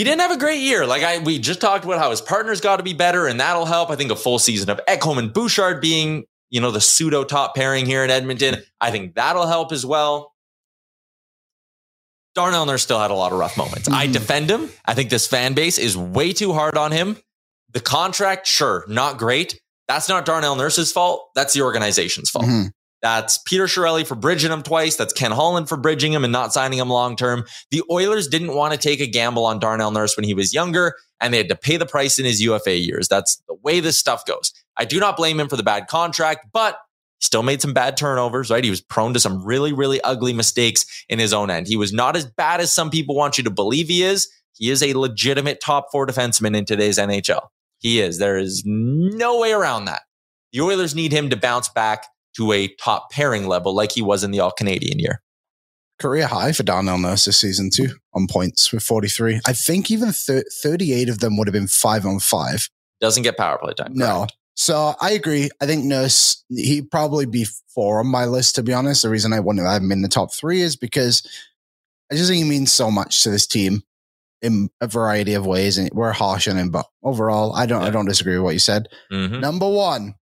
He 0.00 0.04
didn't 0.04 0.22
have 0.22 0.30
a 0.30 0.38
great 0.38 0.60
year. 0.62 0.86
Like 0.86 1.02
I, 1.02 1.18
we 1.18 1.38
just 1.38 1.60
talked 1.60 1.84
about 1.84 1.98
how 1.98 2.08
his 2.08 2.22
partners 2.22 2.62
got 2.62 2.78
to 2.78 2.82
be 2.82 2.94
better, 2.94 3.26
and 3.26 3.38
that'll 3.38 3.66
help. 3.66 3.90
I 3.90 3.96
think 3.96 4.10
a 4.10 4.16
full 4.16 4.38
season 4.38 4.70
of 4.70 4.80
Ekholm 4.88 5.18
and 5.18 5.30
Bouchard 5.30 5.82
being, 5.82 6.24
you 6.48 6.58
know, 6.58 6.70
the 6.70 6.80
pseudo 6.80 7.22
top 7.22 7.54
pairing 7.54 7.84
here 7.84 8.02
in 8.02 8.08
Edmonton. 8.08 8.62
I 8.80 8.92
think 8.92 9.14
that'll 9.16 9.46
help 9.46 9.72
as 9.72 9.84
well. 9.84 10.32
Darnell 12.34 12.64
Nurse 12.64 12.82
still 12.82 12.98
had 12.98 13.10
a 13.10 13.14
lot 13.14 13.30
of 13.32 13.38
rough 13.38 13.58
moments. 13.58 13.90
I 13.90 14.06
Mhm. 14.06 14.12
defend 14.14 14.50
him. 14.50 14.72
I 14.86 14.94
think 14.94 15.10
this 15.10 15.26
fan 15.26 15.52
base 15.52 15.76
is 15.76 15.98
way 15.98 16.32
too 16.32 16.54
hard 16.54 16.78
on 16.78 16.92
him. 16.92 17.18
The 17.74 17.80
contract, 17.80 18.46
sure, 18.46 18.86
not 18.88 19.18
great. 19.18 19.60
That's 19.86 20.08
not 20.08 20.24
Darnell 20.24 20.56
Nurse's 20.56 20.90
fault. 20.92 21.28
That's 21.34 21.52
the 21.52 21.60
organization's 21.60 22.30
fault. 22.30 22.46
Mhm. 22.46 22.70
That's 23.02 23.38
Peter 23.38 23.64
Chiarelli 23.64 24.06
for 24.06 24.14
bridging 24.14 24.52
him 24.52 24.62
twice. 24.62 24.96
That's 24.96 25.12
Ken 25.12 25.30
Holland 25.30 25.68
for 25.68 25.76
bridging 25.76 26.12
him 26.12 26.22
and 26.22 26.32
not 26.32 26.52
signing 26.52 26.78
him 26.78 26.90
long 26.90 27.16
term. 27.16 27.44
The 27.70 27.82
Oilers 27.90 28.28
didn't 28.28 28.54
want 28.54 28.74
to 28.74 28.78
take 28.78 29.00
a 29.00 29.06
gamble 29.06 29.46
on 29.46 29.58
Darnell 29.58 29.90
Nurse 29.90 30.16
when 30.16 30.24
he 30.24 30.34
was 30.34 30.52
younger, 30.52 30.96
and 31.20 31.32
they 31.32 31.38
had 31.38 31.48
to 31.48 31.56
pay 31.56 31.76
the 31.76 31.86
price 31.86 32.18
in 32.18 32.26
his 32.26 32.42
UFA 32.42 32.76
years. 32.76 33.08
That's 33.08 33.36
the 33.48 33.54
way 33.62 33.80
this 33.80 33.96
stuff 33.96 34.26
goes. 34.26 34.52
I 34.76 34.84
do 34.84 35.00
not 35.00 35.16
blame 35.16 35.40
him 35.40 35.48
for 35.48 35.56
the 35.56 35.62
bad 35.62 35.86
contract, 35.86 36.48
but 36.52 36.78
still 37.20 37.42
made 37.42 37.62
some 37.62 37.72
bad 37.72 37.96
turnovers, 37.96 38.50
right? 38.50 38.64
He 38.64 38.70
was 38.70 38.80
prone 38.80 39.14
to 39.14 39.20
some 39.20 39.44
really, 39.44 39.72
really 39.72 40.00
ugly 40.02 40.32
mistakes 40.32 40.84
in 41.08 41.18
his 41.18 41.32
own 41.32 41.50
end. 41.50 41.68
He 41.68 41.76
was 41.76 41.92
not 41.92 42.16
as 42.16 42.26
bad 42.26 42.60
as 42.60 42.72
some 42.72 42.90
people 42.90 43.14
want 43.14 43.38
you 43.38 43.44
to 43.44 43.50
believe 43.50 43.88
he 43.88 44.02
is. 44.02 44.28
He 44.54 44.70
is 44.70 44.82
a 44.82 44.92
legitimate 44.94 45.60
top 45.60 45.88
four 45.92 46.06
defenseman 46.06 46.56
in 46.56 46.64
today's 46.64 46.98
NHL. 46.98 47.48
He 47.78 48.00
is. 48.00 48.18
There 48.18 48.36
is 48.36 48.62
no 48.66 49.38
way 49.38 49.52
around 49.52 49.86
that. 49.86 50.02
The 50.52 50.60
Oilers 50.60 50.94
need 50.94 51.12
him 51.12 51.30
to 51.30 51.36
bounce 51.36 51.68
back 51.68 52.06
to 52.36 52.52
a 52.52 52.68
top 52.80 53.10
pairing 53.10 53.46
level 53.46 53.74
like 53.74 53.92
he 53.92 54.02
was 54.02 54.22
in 54.24 54.30
the 54.30 54.40
All 54.40 54.50
Canadian 54.52 54.98
year. 54.98 55.22
Career 55.98 56.26
high 56.26 56.52
for 56.52 56.62
Darnell 56.62 56.96
Nurse 56.98 57.26
this 57.26 57.36
season 57.38 57.68
too 57.74 57.88
on 58.14 58.26
points 58.26 58.72
with 58.72 58.82
43. 58.82 59.40
I 59.46 59.52
think 59.52 59.90
even 59.90 60.12
thir- 60.12 60.44
38 60.62 61.08
of 61.10 61.18
them 61.18 61.36
would 61.36 61.46
have 61.46 61.52
been 61.52 61.68
five 61.68 62.06
on 62.06 62.18
five. 62.20 62.68
Doesn't 63.00 63.22
get 63.22 63.36
power 63.36 63.58
play 63.58 63.74
time. 63.74 63.92
No. 63.94 64.16
correct? 64.20 64.32
So 64.56 64.94
I 65.00 65.10
agree. 65.12 65.50
I 65.60 65.66
think 65.66 65.84
Nurse, 65.84 66.42
he'd 66.50 66.90
probably 66.90 67.26
be 67.26 67.46
four 67.74 68.00
on 68.00 68.06
my 68.06 68.24
list, 68.26 68.54
to 68.56 68.62
be 68.62 68.72
honest. 68.72 69.02
The 69.02 69.10
reason 69.10 69.32
I 69.32 69.40
wouldn't 69.40 69.66
have 69.66 69.82
him 69.82 69.92
in 69.92 70.02
the 70.02 70.08
top 70.08 70.32
three 70.34 70.60
is 70.62 70.76
because 70.76 71.22
I 72.10 72.14
just 72.16 72.28
think 72.30 72.42
he 72.44 72.48
means 72.48 72.72
so 72.72 72.90
much 72.90 73.22
to 73.22 73.30
this 73.30 73.46
team 73.46 73.82
in 74.42 74.68
a 74.80 74.86
variety 74.86 75.34
of 75.34 75.46
ways. 75.46 75.76
And 75.78 75.90
we're 75.92 76.12
harsh 76.12 76.48
on 76.48 76.56
him, 76.56 76.70
but 76.70 76.86
overall, 77.02 77.54
I 77.54 77.66
don't, 77.66 77.82
I 77.82 77.90
don't 77.90 78.06
disagree 78.06 78.36
with 78.36 78.44
what 78.44 78.54
you 78.54 78.58
said. 78.58 78.88
Mhm. 79.12 79.40
Number 79.40 79.68
one. 79.68 80.14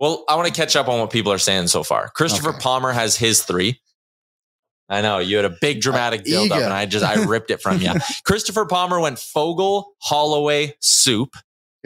Well, 0.00 0.24
I 0.28 0.34
want 0.36 0.48
to 0.48 0.54
catch 0.54 0.74
up 0.76 0.88
on 0.88 0.98
what 0.98 1.10
people 1.10 1.30
are 1.32 1.38
saying 1.38 1.68
so 1.68 1.82
far. 1.82 2.08
Christopher 2.08 2.50
Okay. 2.50 2.58
Palmer 2.60 2.90
has 2.92 3.16
his 3.16 3.42
three. 3.44 3.80
I 4.88 5.02
know 5.02 5.18
you 5.18 5.36
had 5.36 5.44
a 5.44 5.54
big 5.60 5.80
dramatic 5.80 6.24
build 6.24 6.50
up, 6.50 6.60
and 6.62 6.72
I 6.72 6.86
just 6.86 7.04
I 7.04 7.22
ripped 7.24 7.50
it 7.52 7.62
from 7.62 7.80
you. 7.80 7.92
Christopher 8.24 8.64
Palmer 8.66 8.98
went 8.98 9.18
Foegele, 9.18 9.84
Holloway, 9.98 10.74
Soup. 10.80 11.36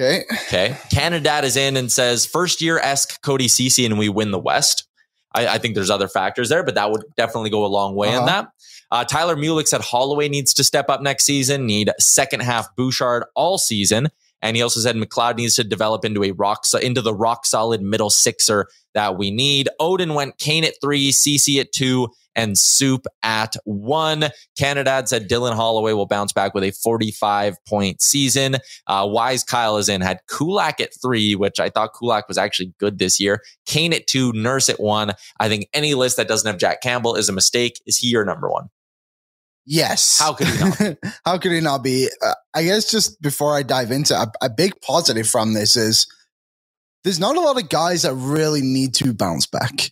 Okay. 0.01 0.25
Okay. 0.47 0.77
Canada 0.91 1.41
is 1.45 1.57
in 1.57 1.77
and 1.77 1.93
says 1.93 2.25
first 2.25 2.63
year 2.63 2.79
esque 2.79 3.21
Cody 3.23 3.47
Cece 3.47 3.85
and 3.85 3.99
we 3.99 4.09
win 4.09 4.31
the 4.31 4.39
West. 4.39 4.89
I, 5.35 5.47
I 5.49 5.59
think 5.59 5.75
there's 5.75 5.91
other 5.91 6.09
factors 6.09 6.49
there, 6.49 6.63
but 6.65 6.77
that 6.77 6.91
would 6.91 7.03
definitely 7.17 7.51
go 7.51 7.65
a 7.65 7.69
long 7.69 7.95
way 7.95 8.09
in 8.09 8.15
Uh-huh. 8.15 8.27
that. 8.27 8.49
Uh, 8.91 9.05
Tyler 9.05 9.35
Mulick 9.37 9.67
said 9.67 9.81
Holloway 9.83 10.29
needs 10.29 10.55
to 10.55 10.65
step 10.65 10.89
up 10.89 11.01
next 11.03 11.25
season, 11.25 11.67
need 11.67 11.91
second 11.99 12.41
half 12.41 12.75
Bouchard 12.77 13.25
all 13.35 13.59
season. 13.59 14.09
And 14.45 14.57
he 14.57 14.63
also 14.63 14.79
said 14.79 14.95
McLeod 14.95 15.37
needs 15.37 15.57
to 15.57 15.65
develop 15.65 16.05
into 16.05 16.23
a 16.23 16.31
rock 16.33 16.65
into 16.81 17.01
the 17.01 17.15
rock 17.15 17.47
solid 17.47 17.81
middle 17.81 18.11
sixer 18.11 18.69
that 18.93 19.17
we 19.17 19.31
need. 19.31 19.71
Odin 19.81 20.13
went 20.13 20.39
Kane 20.39 20.65
at 20.65 20.75
three, 20.83 21.11
Cece 21.11 21.59
at 21.59 21.73
two, 21.73 22.09
and 22.37 22.59
Soup 22.59 23.07
at 23.23 23.57
one. 23.65 24.27
Canada 24.59 25.03
said 25.07 25.31
Dylan 25.31 25.55
Holloway 25.55 25.95
will 25.95 26.07
bounce 26.07 26.33
back 26.33 26.53
with 26.53 26.63
a 26.63 26.73
45 26.73 27.57
point 27.67 28.03
season. 28.03 28.57
Uh, 28.87 29.09
Wise 29.11 29.43
Kyle 29.43 29.79
is 29.79 29.89
in, 29.89 30.03
had 30.03 30.21
Kulak 30.29 30.79
at 30.79 30.91
three, 31.01 31.35
which 31.35 31.59
I 31.59 31.71
thought 31.71 31.95
Kulak 31.99 32.29
was 32.29 32.37
actually 32.37 32.75
good 32.79 32.99
this 32.99 33.19
year. 33.19 33.41
Kane 33.65 33.95
at 33.95 34.07
two, 34.07 34.31
Nurse 34.35 34.69
at 34.69 34.79
one. 34.79 35.13
I 35.41 35.49
think 35.49 35.69
any 35.73 35.95
list 35.95 36.19
that 36.19 36.29
doesn't 36.29 36.47
have 36.47 36.61
Jack 36.61 36.83
Campbell 36.83 37.15
is 37.15 37.31
a 37.31 37.33
mistake. 37.33 37.81
Is 37.87 37.97
he 37.97 38.09
your 38.09 38.27
number 38.27 38.51
one? 38.51 38.69
Yes. 39.67 40.19
How 40.21 40.35
could 40.35 40.47
he 40.49 40.59
not? 40.59 40.97
How 41.25 41.39
could 41.39 41.53
he 41.53 41.61
not 41.61 41.83
be? 41.83 42.09
Uh, 42.25 42.35
I 42.55 42.65
guess 42.65 42.91
just 42.91 43.21
before 43.23 43.55
I 43.57 43.63
dive 43.63 43.91
into 43.91 44.15
a, 44.15 44.31
a 44.43 44.51
big 44.51 44.81
positive 44.83 45.27
from 45.29 45.55
this 45.55 45.77
is 45.77 46.07
there's 47.03 47.21
not 47.21 47.37
a 47.37 47.41
lot 47.41 47.61
of 47.61 47.69
guys 47.69 48.03
that 48.03 48.15
really 48.15 48.61
need 48.63 48.95
to 48.95 49.13
bounce 49.15 49.47
back. 49.47 49.91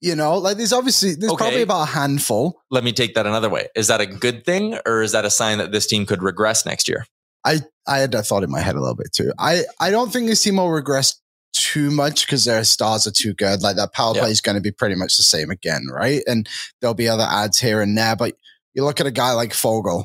You 0.00 0.14
know, 0.14 0.38
like 0.38 0.56
there's 0.56 0.72
obviously 0.72 1.14
there's 1.14 1.32
Okay. 1.32 1.38
probably 1.44 1.62
about 1.62 1.82
a 1.82 1.86
handful. 1.92 2.60
Let 2.70 2.84
me 2.84 2.92
take 2.92 3.14
that 3.14 3.26
another 3.26 3.48
way. 3.48 3.66
Is 3.74 3.88
that 3.88 4.00
a 4.00 4.06
good 4.06 4.44
thing 4.44 4.78
or 4.86 5.02
is 5.02 5.12
that 5.12 5.24
a 5.24 5.30
sign 5.30 5.58
that 5.58 5.72
this 5.72 5.86
team 5.88 6.06
could 6.06 6.22
regress 6.22 6.64
next 6.64 6.88
year? 6.88 7.06
I 7.44 7.60
had 7.86 8.12
that 8.12 8.26
thought 8.26 8.42
in 8.44 8.50
my 8.50 8.60
head 8.60 8.74
a 8.76 8.80
little 8.80 8.94
bit 8.94 9.12
too. 9.12 9.32
I 9.38 9.64
I 9.80 9.90
don't 9.90 10.12
think 10.12 10.26
this 10.28 10.42
team 10.42 10.56
will 10.56 10.70
regress 10.70 11.20
too 11.52 11.90
much 11.90 12.26
because 12.26 12.44
their 12.44 12.62
stars 12.62 13.06
are 13.06 13.10
too 13.10 13.32
good. 13.34 13.62
Like 13.62 13.76
that 13.76 13.92
power 13.92 14.12
Yeah. 14.14 14.22
play 14.22 14.30
is 14.30 14.40
going 14.40 14.56
to 14.56 14.60
be 14.60 14.70
pretty 14.70 14.94
much 14.94 15.16
the 15.16 15.22
same 15.22 15.50
again, 15.50 15.86
right? 15.90 16.22
And 16.26 16.48
there'll 16.80 16.94
be 16.94 17.08
other 17.08 17.26
ads 17.28 17.58
here 17.58 17.80
and 17.80 17.96
there. 17.96 18.14
But 18.16 18.34
you 18.78 18.84
look 18.84 19.00
at 19.00 19.06
a 19.08 19.10
guy 19.10 19.32
like 19.32 19.50
Foegele, 19.50 20.04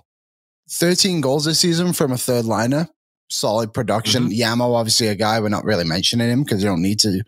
13 0.72 1.22
goals 1.22 1.46
this 1.46 1.60
season 1.60 1.94
from 1.94 2.12
a 2.12 2.18
third 2.18 2.44
liner, 2.46 2.90
solid 3.30 3.72
production. 3.72 4.30
Yamo, 4.32 4.76
obviously 4.76 5.08
a 5.10 5.16
guy 5.16 5.40
we're 5.40 5.50
not 5.50 5.64
really 5.64 5.84
mentioning 5.84 6.28
him 6.28 6.42
because 6.42 6.64
you 6.64 6.70
don't 6.70 6.82
need 6.82 7.00
to. 7.02 7.22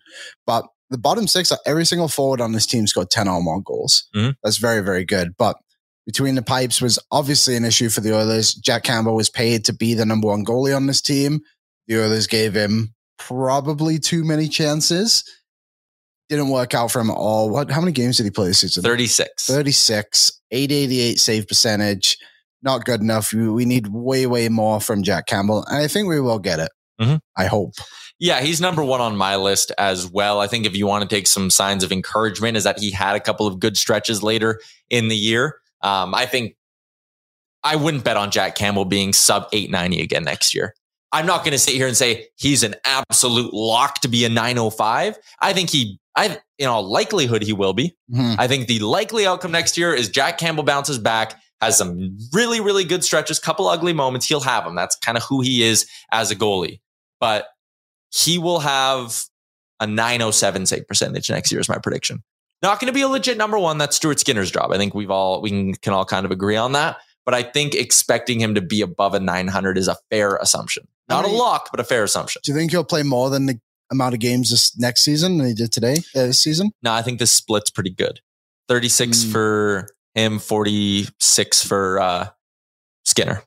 But 0.48 0.66
the 0.90 0.98
bottom 0.98 1.28
six, 1.28 1.52
every 1.68 1.86
single 1.86 2.08
forward 2.08 2.42
on 2.42 2.54
this 2.54 2.66
team 2.66 2.88
scored 2.88 3.12
10 3.12 3.28
or 3.28 3.44
more 3.44 3.62
goals. 3.62 4.10
Mhm. 4.16 4.34
That's 4.44 4.58
very, 4.58 4.82
very 4.82 5.06
good. 5.06 5.36
But 5.38 5.58
between 6.08 6.34
the 6.34 6.42
pipes 6.42 6.82
was 6.82 6.98
obviously 7.12 7.56
an 7.56 7.64
issue 7.64 7.90
for 7.90 8.02
the 8.02 8.16
Oilers. 8.16 8.56
Jack 8.56 8.82
Campbell 8.84 9.16
was 9.16 9.30
paid 9.30 9.66
to 9.66 9.74
be 9.74 9.94
the 9.94 10.06
number 10.06 10.28
one 10.28 10.44
goalie 10.44 10.76
on 10.76 10.88
this 10.88 11.02
team. 11.02 11.42
The 11.88 12.02
Oilers 12.02 12.26
gave 12.26 12.56
him 12.56 12.96
probably 13.20 14.00
too 14.00 14.24
many 14.24 14.48
chances. 14.48 15.24
Didn't 16.28 16.50
work 16.50 16.74
out 16.74 16.92
for 16.92 17.00
him 17.02 17.12
at 17.12 17.18
all. 17.18 17.52
What? 17.52 17.70
How 17.70 17.82
many 17.82 17.92
games 17.92 18.18
did 18.18 18.24
he 18.24 18.32
play 18.32 18.48
this 18.48 18.62
season? 18.62 18.82
36. 18.82 19.46
36, 19.46 20.35
888 20.52 21.20
save 21.20 21.48
percentage. 21.48 22.18
Not 22.62 22.86
good 22.86 23.02
enough. 23.02 23.32
We, 23.34 23.50
we 23.50 23.66
need 23.66 23.88
way, 23.88 24.26
way 24.26 24.50
more 24.50 24.80
from 24.80 25.04
Jack 25.04 25.28
Campbell. 25.28 25.66
And 25.68 25.78
I 25.78 25.88
think 25.88 26.08
we 26.08 26.20
will 26.20 26.40
get 26.40 26.60
it. 26.60 26.72
Mhm. 27.00 27.20
I 27.38 27.46
hope. 27.46 27.74
Yeah, 28.20 28.40
he's 28.42 28.62
number 28.62 28.84
one 28.84 29.02
on 29.02 29.18
my 29.18 29.36
list 29.36 29.72
as 29.78 30.10
well. 30.10 30.40
I 30.40 30.48
think 30.48 30.66
if 30.66 30.76
you 30.76 30.88
want 30.88 31.08
to 31.08 31.14
take 31.14 31.28
some 31.28 31.50
signs 31.50 31.84
of 31.84 31.92
encouragement, 31.92 32.56
is 32.56 32.64
that 32.64 32.80
he 32.80 32.92
had 32.92 33.16
a 33.16 33.20
couple 33.20 33.46
of 33.46 33.60
good 33.60 33.76
stretches 33.76 34.24
later 34.24 34.62
in 34.90 35.10
the 35.10 35.18
year. 35.18 35.60
Um, 35.82 36.16
I 36.16 36.26
think 36.26 36.56
I 37.64 37.76
wouldn't 37.76 38.06
bet 38.06 38.16
on 38.16 38.32
Jack 38.32 38.56
Campbell 38.56 38.86
being 38.86 39.12
sub 39.12 39.50
890 39.52 40.02
again 40.02 40.24
next 40.24 40.56
year. 40.56 40.74
I'm 41.12 41.26
not 41.26 41.40
going 41.44 41.52
to 41.52 41.60
sit 41.60 41.76
here 41.76 41.88
and 41.88 41.98
say 41.98 42.28
he's 42.38 42.64
an 42.64 42.76
absolute 42.86 43.54
lock 43.54 44.00
to 44.02 44.08
be 44.08 44.24
a 44.26 44.30
905. 44.30 45.18
I 45.42 45.54
think 45.54 45.70
he, 45.70 46.00
I, 46.16 46.38
in 46.58 46.68
all 46.68 46.84
likelihood, 46.84 47.42
he 47.44 47.54
will 47.54 47.74
be. 47.74 47.96
Mhm. 48.14 48.36
I 48.38 48.48
think 48.48 48.68
the 48.68 48.80
likely 48.80 49.26
outcome 49.26 49.52
next 49.52 49.78
year 49.78 49.94
is 49.94 50.10
Jack 50.10 50.38
Campbell 50.38 50.64
bounces 50.64 50.98
back, 50.98 51.42
has 51.62 51.78
some 51.78 52.18
really, 52.34 52.60
really 52.60 52.84
good 52.84 53.04
stretches, 53.04 53.40
couple 53.40 53.68
ugly 53.68 53.94
moments. 53.94 54.26
He'll 54.26 54.40
have 54.42 54.64
them. 54.64 54.76
That's 54.76 54.96
kind 54.98 55.18
of 55.18 55.24
who 55.24 55.42
he 55.42 55.64
is 55.64 55.86
as 56.12 56.32
a 56.32 56.36
goalie. 56.36 56.80
But 57.20 57.48
he 58.14 58.38
will 58.38 58.60
have 58.60 59.24
a 59.80 59.88
907 59.88 60.66
save 60.66 60.88
percentage 60.88 61.30
next 61.30 61.52
year 61.52 61.60
is 61.60 61.68
my 61.70 61.78
prediction. 61.78 62.24
Not 62.62 62.80
going 62.80 62.88
to 62.88 62.94
be 62.94 63.02
a 63.02 63.08
legit 63.08 63.38
number 63.38 63.60
one. 63.60 63.78
That's 63.78 63.98
Stuart 63.98 64.20
Skinner's 64.20 64.50
job. 64.50 64.72
I 64.72 64.78
think 64.78 64.94
we've 64.96 65.12
all 65.12 65.42
we 65.42 65.50
can, 65.50 65.74
can 65.76 65.94
all 65.94 66.06
kind 66.06 66.26
of 66.26 66.32
agree 66.32 66.56
on 66.56 66.72
that. 66.72 66.98
But 67.26 67.34
I 67.34 67.44
think 67.44 67.74
expecting 67.74 68.40
him 68.40 68.56
to 68.56 68.62
be 68.62 68.82
above 68.82 69.14
a 69.16 69.20
900 69.20 69.78
is 69.78 69.88
a 69.88 69.98
fair 70.12 70.36
assumption. 70.38 70.88
Not 71.10 71.26
a 71.26 71.28
lock, 71.28 71.70
but 71.72 71.80
a 71.80 71.84
fair 71.84 72.04
assumption. 72.04 72.42
Do 72.44 72.52
you 72.52 72.58
think 72.58 72.72
he'll 72.72 72.84
play 72.84 73.04
more 73.04 73.30
than 73.30 73.46
the 73.48 73.60
amount 73.96 74.14
of 74.14 74.20
games 74.20 74.52
this 74.52 74.78
next 74.78 75.04
season 75.04 75.38
than 75.38 75.48
he 75.48 75.54
did 75.54 75.72
today, 75.72 75.96
uh, 76.16 76.28
this 76.28 76.40
season? 76.42 76.72
No, 76.84 76.92
I 76.94 77.02
think 77.02 77.20
this 77.20 77.32
split's 77.32 77.70
pretty 77.72 77.92
good. 77.92 78.20
36 78.68 79.24
Mm. 79.26 79.32
for 79.32 79.88
him, 80.16 80.40
46 80.40 81.64
for 81.68 82.00
uh, 82.00 82.28
Skinner. 83.06 83.44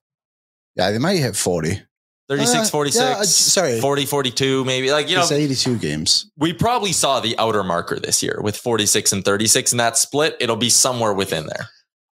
Yeah, 0.76 0.90
they 0.90 0.98
might 0.98 1.16
hit 1.18 1.36
40. 1.36 1.82
36, 2.28 2.54
Uh, 2.68 2.70
46, 2.70 3.02
yeah, 3.02 3.10
uh, 3.18 3.24
sorry. 3.24 3.80
40, 3.80 4.04
42, 4.04 4.64
maybe. 4.66 4.92
Like, 4.92 5.08
you 5.08 5.16
know, 5.16 5.22
it's 5.22 5.32
82 5.32 5.78
games. 5.78 6.30
we 6.36 6.52
probably 6.52 6.92
saw 6.92 7.20
the 7.20 7.34
outer 7.38 7.64
marker 7.64 7.98
this 7.98 8.22
year 8.22 8.38
with 8.42 8.54
46 8.56 9.12
and 9.12 9.24
36 9.24 9.72
and 9.72 9.80
that 9.80 9.96
split. 9.96 10.36
It'll 10.38 10.56
be 10.56 10.68
somewhere 10.68 11.14
within 11.14 11.46
there. 11.46 11.68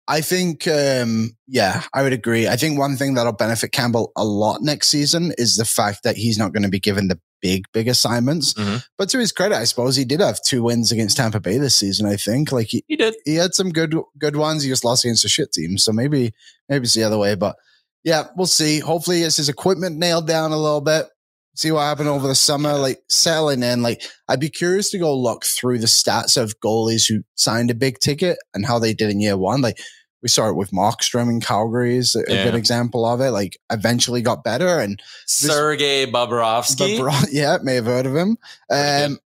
I 0.07 0.21
think, 0.21 0.69
um, 0.69 1.37
yeah, 1.49 1.83
I 1.93 2.03
would 2.03 2.13
agree. 2.13 2.47
I 2.47 2.57
think 2.57 2.79
one 2.79 2.97
thing 2.97 3.15
that'll 3.15 3.33
benefit 3.33 3.73
Campbell 3.73 4.13
a 4.17 4.25
lot 4.25 4.61
next 4.63 4.89
season 4.89 5.33
is 5.37 5.57
the 5.57 5.65
fact 5.65 6.05
that 6.05 6.17
he's 6.17 6.39
not 6.39 6.53
going 6.53 6.63
to 6.63 6.69
be 6.69 6.79
given 6.79 7.09
the 7.09 7.19
big, 7.45 7.67
big 7.75 7.89
assignments. 7.89 8.55
Mhm. 8.55 8.83
But 8.97 9.11
to 9.11 9.19
his 9.19 9.31
credit, 9.33 9.57
I 9.59 9.65
suppose 9.65 9.97
he 9.97 10.07
did 10.07 10.21
have 10.21 10.41
two 10.43 10.63
wins 10.63 10.91
against 10.91 11.19
Tampa 11.19 11.41
Bay 11.41 11.59
this 11.59 11.77
season. 11.77 12.07
I 12.07 12.17
think, 12.17 12.51
like 12.53 12.69
he, 12.69 12.83
He 12.89 12.97
did. 12.97 13.15
he 13.27 13.35
had 13.35 13.55
some 13.55 13.69
good, 13.71 13.95
good 14.19 14.37
ones. 14.37 14.63
He 14.63 14.71
just 14.71 14.85
lost 14.85 15.05
against 15.05 15.27
a 15.27 15.29
shit 15.29 15.53
team, 15.53 15.77
so 15.77 15.93
maybe, 15.93 16.33
maybe 16.71 16.85
it's 16.85 16.95
the 16.95 17.03
other 17.05 17.19
way. 17.19 17.35
But 17.35 17.57
yeah, 18.03 18.29
we'll 18.37 18.47
see. 18.47 18.81
Hopefully, 18.81 19.21
gets 19.21 19.37
his 19.37 19.51
equipment 19.51 19.99
nailed 19.99 20.27
down 20.27 20.53
a 20.53 20.57
little 20.57 20.81
bit. 20.81 21.07
See 21.57 21.71
what 21.71 21.83
happened 21.83 22.09
over 22.09 22.27
the 22.27 22.35
summer, 22.35 22.73
like 22.79 23.01
settling 23.11 23.63
in. 23.63 23.83
Like 23.83 24.03
I'd 24.29 24.41
be 24.41 24.49
curious 24.51 24.91
to 24.91 24.99
go 24.99 25.15
look 25.17 25.45
through 25.45 25.79
the 25.81 25.87
stats 25.87 26.37
of 26.43 26.59
goalies 26.61 27.05
who 27.09 27.23
signed 27.35 27.71
a 27.71 27.75
big 27.75 27.99
ticket 27.99 28.39
and 28.55 28.65
how 28.67 28.79
they 28.79 28.93
did 28.95 29.11
in 29.11 29.21
year 29.21 29.37
one. 29.37 29.61
Like 29.61 29.79
we 30.25 30.29
saw 30.31 30.49
it 30.49 30.57
with 30.57 30.71
Markstrom 30.73 31.29
in 31.29 31.39
Calgary 31.41 31.97
is 31.99 32.17
a, 32.17 32.25
Yeah. 32.27 32.45
good 32.45 32.55
example 32.57 33.05
of 33.05 33.21
it. 33.21 33.31
Like 33.31 33.59
eventually 33.71 34.23
got 34.23 34.43
better 34.43 34.81
and 34.81 35.01
Sergei 35.27 36.07
Bobrovsky. 36.11 36.99
Bobro- 36.99 37.29
yeah, 37.31 37.59
may 37.63 37.75
have 37.75 37.85
heard 37.85 38.07
of 38.07 38.17
him. 38.17 38.39
Um, 38.71 39.19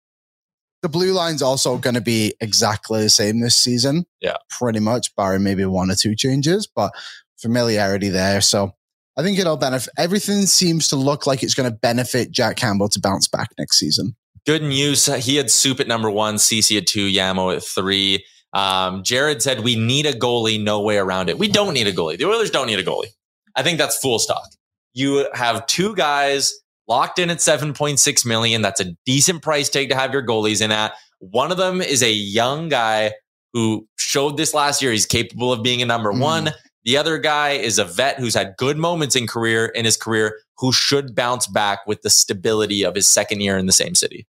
the 0.83 0.89
blue 0.89 1.13
line's 1.13 1.41
also 1.41 1.79
going 1.79 1.95
to 1.95 2.01
be 2.01 2.35
exactly 2.41 3.01
the 3.03 3.09
same 3.11 3.41
this 3.41 3.57
season. 3.57 4.07
Yeah. 4.21 4.37
pretty 4.51 4.81
much, 4.81 5.15
barring 5.15 5.45
maybe 5.45 5.65
one 5.65 5.89
or 5.91 5.95
two 5.95 6.15
changes, 6.17 6.67
but 6.67 6.93
familiarity 7.41 8.09
there. 8.09 8.41
So 8.41 8.75
I 9.17 9.23
think 9.23 9.39
it'll 9.39 9.57
benefit. 9.57 9.93
Everything 9.97 10.47
seems 10.47 10.89
to 10.89 10.97
look 10.97 11.27
like 11.29 11.43
it's 11.45 11.55
going 11.55 11.71
to 11.71 11.77
benefit 11.77 12.33
Jack 12.33 12.57
Campbell 12.57 12.89
to 12.91 13.01
bounce 13.01 13.29
back 13.29 13.51
next 13.57 13.79
season. 13.79 14.17
Good 14.47 14.63
news. 14.65 15.07
He 15.07 15.37
had 15.37 15.49
Soup 15.51 15.79
at 15.79 15.87
number 15.87 16.11
one, 16.11 16.37
Cece 16.37 16.77
at 16.79 16.87
two, 16.89 17.07
Yamo 17.09 17.55
at 17.57 17.63
three. 17.65 18.25
Um, 18.53 19.03
Jared 19.03 19.43
said, 19.43 19.61
We 19.61 19.77
need 19.77 20.07
a 20.07 20.13
goalie, 20.13 20.63
no 20.63 20.81
way 20.81 20.97
around 20.99 21.29
it. 21.29 21.39
We 21.39 21.49
don't 21.49 21.75
need 21.75 21.87
a 21.87 21.93
goalie. 21.93 22.19
The 22.19 22.27
Oilers 22.27 22.51
don't 22.51 22.67
need 22.67 22.79
a 22.79 22.85
goalie. 22.85 23.09
I 23.55 23.63
think 23.63 23.79
that's 23.79 23.99
full 23.99 24.19
stock. 24.19 24.49
You 24.95 25.29
have 25.35 25.67
two 25.67 25.95
guys 25.95 26.55
locked 26.87 27.19
in 27.19 27.29
at 27.31 27.39
7.6 27.39 28.25
million. 28.27 28.63
That's 28.63 28.81
a 28.81 28.95
decent 29.05 29.43
price 29.43 29.69
tag 29.69 29.91
to 29.91 29.95
have 29.95 30.13
your 30.13 30.25
goalies 30.25 30.63
in 30.63 30.73
at. 30.73 30.95
One 31.19 31.51
of 31.53 31.59
them 31.59 31.81
is 31.83 32.03
a 32.03 32.11
young 32.13 32.69
guy 32.69 33.13
who 33.53 33.87
showed 33.97 34.37
this 34.37 34.55
last 34.55 34.81
year. 34.81 34.93
He's 34.93 35.07
capable 35.07 35.53
of 35.53 35.63
being 35.63 35.83
a 35.83 35.87
number 35.87 36.13
Mhm. 36.13 36.21
one. 36.21 36.51
The 36.85 36.97
other 36.97 37.19
guy 37.19 37.51
is 37.51 37.79
a 37.79 37.85
vet 37.85 38.19
who's 38.19 38.35
had 38.35 38.55
good 38.57 38.79
moments 38.79 39.15
in 39.17 39.27
career 39.27 39.67
in 39.67 39.85
his 39.85 39.97
career 39.97 40.39
who 40.59 40.73
should 40.73 41.15
bounce 41.15 41.47
back 41.47 41.81
with 41.87 42.01
the 42.03 42.11
stability 42.11 42.83
of 42.85 42.95
his 42.95 43.09
second 43.09 43.41
year 43.41 43.59
in 43.59 43.67
the 43.67 43.73
same 43.73 43.95
city. 43.95 44.27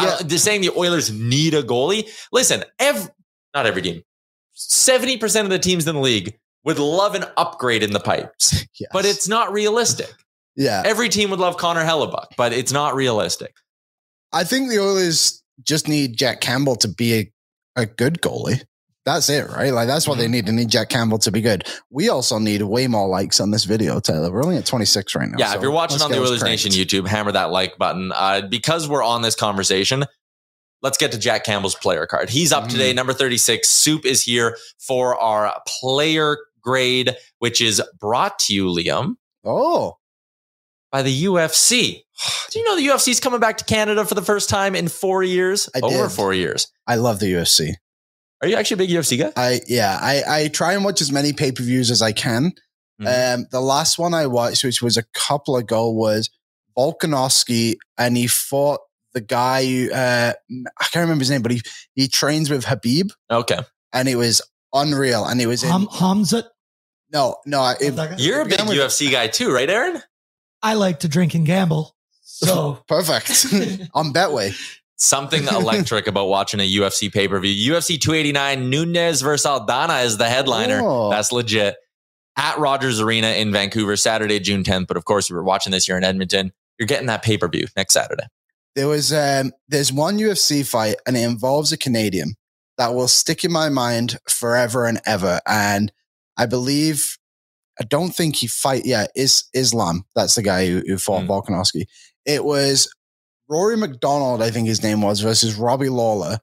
Yeah. 0.00 0.16
don't- 0.18 0.28
Just 0.28 0.44
saying 0.44 0.62
the 0.62 0.70
Oilers 0.76 1.10
need 1.12 1.54
a 1.54 1.62
goalie. 1.62 2.08
Listen, 2.32 2.64
every, 2.80 3.08
not 3.54 3.66
every 3.66 3.82
team, 3.82 4.02
70% 4.56 5.42
of 5.42 5.50
the 5.50 5.58
teams 5.58 5.86
in 5.86 5.94
the 5.94 6.00
league 6.00 6.38
would 6.64 6.78
love 6.78 7.14
an 7.14 7.24
upgrade 7.36 7.82
in 7.82 7.92
the 7.92 8.00
pipes, 8.00 8.64
Yes. 8.80 8.90
but 8.92 9.04
it's 9.04 9.28
not 9.28 9.52
realistic. 9.52 10.12
yeah. 10.56 10.82
Every 10.84 11.08
team 11.08 11.30
would 11.30 11.40
love 11.40 11.56
Connor 11.56 11.84
Hellebuyck, 11.84 12.36
but 12.36 12.52
it's 12.52 12.72
not 12.72 12.94
realistic. 12.94 13.54
I 14.32 14.44
think 14.44 14.70
the 14.70 14.78
Oilers 14.80 15.42
just 15.62 15.88
need 15.88 16.16
Jack 16.16 16.40
Campbell 16.40 16.76
to 16.76 16.88
be 16.88 17.14
a, 17.14 17.32
a 17.82 17.86
good 17.86 18.20
goalie. 18.20 18.62
That's 19.04 19.28
it, 19.28 19.48
right? 19.50 19.70
Like 19.70 19.86
that's 19.86 20.08
what 20.08 20.16
they 20.16 20.28
need. 20.28 20.46
They 20.46 20.52
need 20.52 20.70
Jack 20.70 20.88
Campbell 20.88 21.18
to 21.18 21.30
be 21.30 21.42
good. 21.42 21.64
We 21.90 22.08
also 22.08 22.38
need 22.38 22.62
way 22.62 22.86
more 22.86 23.06
likes 23.06 23.38
on 23.38 23.50
this 23.50 23.64
video, 23.64 24.00
Taylor. 24.00 24.32
We're 24.32 24.42
only 24.42 24.56
at 24.56 24.64
26 24.64 25.14
right 25.14 25.28
now. 25.28 25.36
Yeah, 25.38 25.50
so 25.50 25.56
if 25.56 25.62
you're 25.62 25.70
watching 25.70 26.00
on 26.00 26.10
the 26.10 26.16
Oilers 26.18 26.40
cranked. 26.40 26.64
Nation 26.64 26.70
YouTube, 26.72 27.06
hammer 27.06 27.30
that 27.32 27.50
like 27.50 27.76
button. 27.76 28.12
Uh, 28.14 28.40
because 28.48 28.88
we're 28.88 29.02
on 29.04 29.20
this 29.20 29.34
conversation, 29.34 30.04
let's 30.84 30.98
get 30.98 31.10
to 31.12 31.18
Jack 31.18 31.42
Campbell's 31.44 31.74
player 31.74 32.06
card. 32.06 32.28
He's 32.30 32.52
up 32.52 32.64
Mhm. 32.64 32.68
today, 32.70 32.92
number 32.92 33.12
36. 33.14 33.68
Soup 33.70 34.04
is 34.04 34.22
here 34.22 34.56
for 34.78 35.18
our 35.18 35.60
player 35.66 36.36
grade, 36.60 37.16
which 37.38 37.60
is 37.60 37.82
brought 37.98 38.38
to 38.40 38.54
you, 38.54 38.66
Liam, 38.66 39.14
Oh, 39.44 39.96
by 40.92 41.02
the 41.02 41.24
UFC. 41.24 42.04
Do 42.52 42.58
you 42.58 42.64
know 42.66 42.76
the 42.76 42.86
UFC 42.86 43.08
is 43.10 43.18
coming 43.18 43.40
back 43.40 43.56
to 43.58 43.64
Canada 43.64 44.04
for 44.04 44.14
the 44.14 44.22
first 44.22 44.48
time 44.50 44.76
in 44.76 44.88
four 44.88 45.22
years? 45.22 45.68
I 45.74 45.80
Over 45.80 46.04
did. 46.08 46.12
four 46.12 46.32
years. 46.34 46.68
I 46.86 46.94
love 46.96 47.18
the 47.18 47.26
UFC. 47.32 47.74
Are 48.42 48.48
you 48.48 48.56
actually 48.56 48.74
a 48.74 48.78
big 48.86 48.90
UFC 48.90 49.16
guy? 49.16 49.32
I 49.36 49.60
yeah, 49.66 49.98
I 50.00 50.22
I 50.42 50.48
try 50.48 50.74
and 50.74 50.84
watch 50.84 51.00
as 51.00 51.10
many 51.10 51.32
pay 51.32 51.50
per 51.50 51.62
views 51.64 51.90
as 51.90 52.02
I 52.02 52.12
can. 52.12 52.52
Mhm. 53.00 53.34
Um, 53.34 53.46
the 53.50 53.60
last 53.60 53.98
one 53.98 54.12
I 54.14 54.26
watched, 54.26 54.62
which 54.64 54.82
was 54.82 54.96
a 54.98 55.04
couple 55.14 55.56
ago, 55.56 55.88
was 55.90 56.28
Volkanovski, 56.76 57.76
and 57.98 58.16
he 58.16 58.26
fought 58.26 58.80
the 59.14 59.20
guy. 59.20 59.64
who, 59.64 59.90
Uh, 59.92 60.32
I 60.78 60.84
can't 60.84 61.02
remember 61.02 61.22
his 61.22 61.30
name, 61.30 61.42
but 61.42 61.52
he 61.52 61.62
he 61.94 62.08
trains 62.08 62.50
with 62.50 62.64
Khabib, 62.64 63.10
Okay. 63.30 63.58
and 63.92 64.08
it 64.08 64.16
was 64.16 64.42
unreal. 64.72 65.24
And 65.24 65.40
it 65.40 65.46
was 65.46 65.62
in, 65.62 65.70
Ham, 65.70 65.86
Hamzat. 65.86 66.44
no, 67.12 67.36
no, 67.46 67.74
it, 67.80 67.94
You're 68.20 68.40
a 68.40 68.44
big 68.44 68.52
began 68.58 68.66
with- 68.68 68.78
UFC 68.78 69.10
guy 69.10 69.28
too, 69.28 69.52
right, 69.52 69.70
Aaron? 69.70 70.02
I 70.62 70.74
like 70.74 71.00
to 71.00 71.08
drink 71.08 71.34
and 71.34 71.46
gamble. 71.46 71.94
So 72.22 72.82
perfect 72.88 73.46
on 73.94 74.12
Betway. 74.12 74.54
Something 74.96 75.44
electric 75.48 76.06
about 76.06 76.26
watching 76.28 76.60
a 76.60 76.68
UFC 76.78 77.12
pay 77.12 77.26
per 77.28 77.38
view. 77.40 77.72
UFC 77.74 77.98
289, 78.00 78.70
Nunes 78.70 79.20
versus 79.22 79.44
Aldana 79.46 80.04
is 80.04 80.16
the 80.18 80.28
headliner. 80.28 80.80
Oh. 80.82 81.10
That's 81.10 81.32
legit. 81.32 81.76
At 82.36 82.58
Rogers 82.58 83.00
Arena 83.00 83.28
in 83.28 83.52
Vancouver, 83.52 83.96
Saturday, 83.96 84.40
June 84.40 84.62
10th. 84.64 84.86
But 84.86 84.96
of 84.96 85.04
course, 85.04 85.28
we 85.30 85.36
were 85.36 85.44
watching 85.44 85.72
this 85.72 85.84
here 85.86 85.96
in 85.96 86.04
Edmonton. 86.04 86.52
You're 86.78 86.86
getting 86.86 87.06
that 87.08 87.22
pay 87.22 87.36
per 87.38 87.48
view 87.48 87.66
next 87.76 87.92
Saturday. 87.94 88.24
There 88.76 88.88
was 88.88 89.12
um, 89.12 89.52
there's 89.68 89.92
one 89.92 90.18
UFC 90.18 90.66
fight, 90.66 90.96
and 91.06 91.16
it 91.16 91.20
involves 91.22 91.72
a 91.72 91.78
Canadian 91.78 92.34
that 92.78 92.94
will 92.94 93.08
stick 93.08 93.44
in 93.44 93.52
my 93.52 93.68
mind 93.68 94.18
forever 94.28 94.84
and 94.86 95.00
ever. 95.06 95.40
And 95.46 95.92
I 96.36 96.46
believe, 96.46 97.16
I 97.80 97.84
don't 97.84 98.14
think 98.14 98.36
he 98.36 98.46
fight. 98.48 98.82
Yeah, 98.84 99.06
is 99.14 99.44
Islam. 99.54 100.04
That's 100.16 100.34
the 100.34 100.42
guy 100.42 100.66
who, 100.66 100.82
who 100.86 100.98
fought 100.98 101.22
Hmm. 101.22 101.30
Volkanovski. 101.30 101.84
It 102.26 102.44
was 102.44 102.92
Rory 103.48 103.76
MacDonald, 103.76 104.42
I 104.42 104.50
think 104.50 104.66
his 104.66 104.82
name 104.82 105.02
was, 105.02 105.20
versus 105.20 105.54
Robbie 105.54 105.88
Lawler, 105.90 106.38